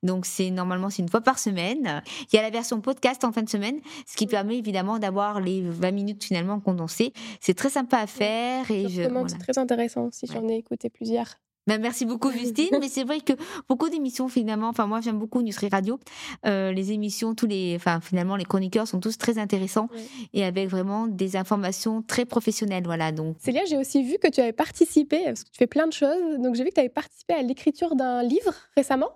Donc, 0.02 0.26
c'est 0.26 0.50
normalement, 0.50 0.90
c'est 0.90 1.02
une 1.02 1.08
fois 1.08 1.20
par 1.20 1.38
semaine. 1.38 2.02
Il 2.32 2.36
y 2.36 2.38
a 2.38 2.42
la 2.42 2.50
version 2.50 2.80
podcast 2.80 3.24
en 3.24 3.32
fin 3.32 3.42
de 3.42 3.48
semaine, 3.48 3.80
ce 4.06 4.16
qui 4.16 4.26
permet 4.26 4.58
évidemment 4.58 4.98
d'avoir 4.98 5.40
les 5.40 5.62
20 5.62 5.90
minutes 5.92 6.24
finalement 6.24 6.60
condensées. 6.60 7.12
C'est 7.40 7.54
très 7.54 7.70
sympa 7.70 7.98
à 7.98 8.06
faire. 8.06 8.70
Et 8.70 8.88
je, 8.88 9.02
C'est 9.28 9.38
très 9.38 9.58
intéressant 9.58 10.08
si 10.12 10.26
j'en 10.26 10.46
ai 10.48 10.56
écouté 10.56 10.90
plusieurs. 10.90 11.38
Ben, 11.68 11.78
merci 11.82 12.06
beaucoup 12.06 12.30
Justine, 12.32 12.78
mais 12.80 12.88
c'est 12.88 13.04
vrai 13.04 13.20
que 13.20 13.34
beaucoup 13.68 13.90
d'émissions 13.90 14.28
finalement, 14.28 14.68
enfin 14.68 14.86
moi 14.86 15.02
j'aime 15.02 15.18
beaucoup 15.18 15.42
Nutri 15.42 15.68
Radio, 15.68 16.00
euh, 16.46 16.72
les 16.72 16.92
émissions, 16.92 17.34
tous 17.34 17.46
les, 17.46 17.74
enfin 17.76 18.00
finalement 18.00 18.36
les 18.36 18.46
chroniqueurs 18.46 18.88
sont 18.88 19.00
tous 19.00 19.18
très 19.18 19.36
intéressants 19.36 19.90
et 20.32 20.46
avec 20.46 20.70
vraiment 20.70 21.06
des 21.06 21.36
informations 21.36 22.00
très 22.00 22.24
professionnelles, 22.24 22.84
voilà 22.86 23.12
donc. 23.12 23.36
Célia, 23.38 23.66
j'ai 23.66 23.76
aussi 23.76 24.02
vu 24.02 24.16
que 24.16 24.28
tu 24.28 24.40
avais 24.40 24.54
participé, 24.54 25.24
parce 25.26 25.44
que 25.44 25.50
tu 25.50 25.58
fais 25.58 25.66
plein 25.66 25.86
de 25.86 25.92
choses, 25.92 26.38
donc 26.38 26.54
j'ai 26.54 26.64
vu 26.64 26.70
que 26.70 26.74
tu 26.76 26.80
avais 26.80 26.88
participé 26.88 27.34
à 27.34 27.42
l'écriture 27.42 27.96
d'un 27.96 28.22
livre 28.22 28.54
récemment. 28.74 29.10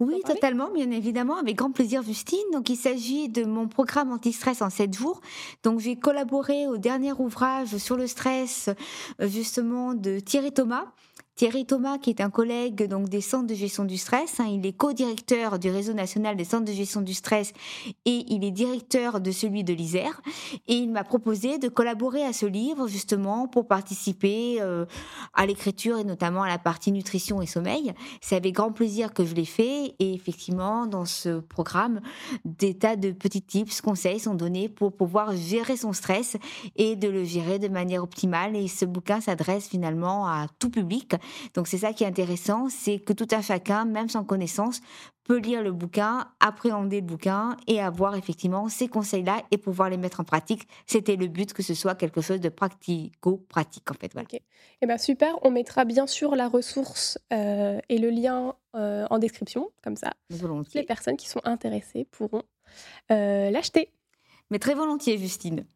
Oui, 0.00 0.20
totalement, 0.26 0.70
bien 0.70 0.90
évidemment, 0.90 1.36
avec 1.36 1.56
grand 1.56 1.72
plaisir, 1.72 2.02
Justine. 2.02 2.38
Donc, 2.52 2.68
il 2.68 2.76
s'agit 2.76 3.28
de 3.28 3.44
mon 3.44 3.66
programme 3.66 4.12
anti-stress 4.12 4.60
en 4.60 4.70
7 4.70 4.94
jours. 4.94 5.20
Donc, 5.62 5.80
j'ai 5.80 5.96
collaboré 5.96 6.66
au 6.66 6.76
dernier 6.76 7.12
ouvrage 7.12 7.76
sur 7.78 7.96
le 7.96 8.06
stress, 8.06 8.68
euh, 9.20 9.28
justement, 9.28 9.94
de 9.94 10.20
Thierry 10.20 10.52
Thomas. 10.52 10.86
Thierry 11.36 11.66
Thomas, 11.66 11.98
qui 11.98 12.08
est 12.08 12.22
un 12.22 12.30
collègue 12.30 12.88
donc 12.88 13.10
des 13.10 13.20
centres 13.20 13.46
de 13.46 13.54
gestion 13.54 13.84
du 13.84 13.98
stress, 13.98 14.40
hein, 14.40 14.46
il 14.50 14.64
est 14.64 14.72
co-directeur 14.72 15.58
du 15.58 15.68
réseau 15.70 15.92
national 15.92 16.34
des 16.34 16.44
centres 16.44 16.64
de 16.64 16.72
gestion 16.72 17.02
du 17.02 17.12
stress 17.12 17.52
et 18.06 18.24
il 18.28 18.42
est 18.42 18.50
directeur 18.50 19.20
de 19.20 19.30
celui 19.30 19.62
de 19.62 19.74
l'Isère. 19.74 20.22
Et 20.66 20.76
il 20.76 20.90
m'a 20.90 21.04
proposé 21.04 21.58
de 21.58 21.68
collaborer 21.68 22.22
à 22.22 22.32
ce 22.32 22.46
livre 22.46 22.88
justement 22.88 23.48
pour 23.48 23.68
participer 23.68 24.62
euh, 24.62 24.86
à 25.34 25.44
l'écriture 25.44 25.98
et 25.98 26.04
notamment 26.04 26.42
à 26.42 26.48
la 26.48 26.56
partie 26.56 26.90
nutrition 26.90 27.42
et 27.42 27.46
sommeil. 27.46 27.92
C'est 28.22 28.36
avec 28.36 28.54
grand 28.54 28.72
plaisir 28.72 29.12
que 29.12 29.26
je 29.26 29.34
l'ai 29.34 29.44
fait 29.44 29.94
et 29.98 30.14
effectivement 30.14 30.86
dans 30.86 31.04
ce 31.04 31.40
programme, 31.40 32.00
des 32.46 32.78
tas 32.78 32.96
de 32.96 33.10
petits 33.10 33.42
tips, 33.42 33.82
conseils 33.82 34.20
sont 34.20 34.36
donnés 34.36 34.70
pour 34.70 34.96
pouvoir 34.96 35.36
gérer 35.36 35.76
son 35.76 35.92
stress 35.92 36.38
et 36.76 36.96
de 36.96 37.08
le 37.08 37.24
gérer 37.24 37.58
de 37.58 37.68
manière 37.68 38.02
optimale. 38.02 38.56
Et 38.56 38.68
ce 38.68 38.86
bouquin 38.86 39.20
s'adresse 39.20 39.68
finalement 39.68 40.26
à 40.26 40.46
tout 40.58 40.70
public 40.70 41.14
donc 41.54 41.68
c'est 41.68 41.78
ça 41.78 41.92
qui 41.92 42.04
est 42.04 42.06
intéressant, 42.06 42.68
c'est 42.68 42.98
que 42.98 43.12
tout 43.12 43.28
un 43.32 43.40
chacun, 43.40 43.84
même 43.84 44.08
sans 44.08 44.24
connaissance, 44.24 44.80
peut 45.24 45.38
lire 45.38 45.62
le 45.62 45.72
bouquin, 45.72 46.28
appréhender 46.40 47.00
le 47.00 47.06
bouquin 47.06 47.56
et 47.66 47.80
avoir 47.80 48.14
effectivement 48.14 48.68
ces 48.68 48.88
conseils-là 48.88 49.42
et 49.50 49.58
pouvoir 49.58 49.90
les 49.90 49.96
mettre 49.96 50.20
en 50.20 50.24
pratique. 50.24 50.68
C'était 50.86 51.16
le 51.16 51.26
but 51.26 51.52
que 51.52 51.62
ce 51.62 51.74
soit 51.74 51.94
quelque 51.94 52.20
chose 52.20 52.40
de 52.40 52.48
pratico-pratique 52.48 53.90
en 53.90 53.94
fait. 53.94 54.12
Voilà. 54.12 54.28
Eh 54.82 54.86
ben 54.86 54.98
super, 54.98 55.36
on 55.42 55.50
mettra 55.50 55.84
bien 55.84 56.06
sûr 56.06 56.36
la 56.36 56.48
ressource 56.48 57.18
euh, 57.32 57.80
et 57.88 57.98
le 57.98 58.10
lien 58.10 58.54
euh, 58.74 59.06
en 59.10 59.18
description, 59.18 59.70
comme 59.82 59.96
ça. 59.96 60.12
Les 60.74 60.82
personnes 60.84 61.16
qui 61.16 61.28
sont 61.28 61.40
intéressées 61.44 62.06
pourront 62.10 62.44
euh, 63.10 63.50
l'acheter. 63.50 63.90
Mais 64.50 64.58
très 64.58 64.74
volontiers, 64.74 65.18
Justine. 65.18 65.66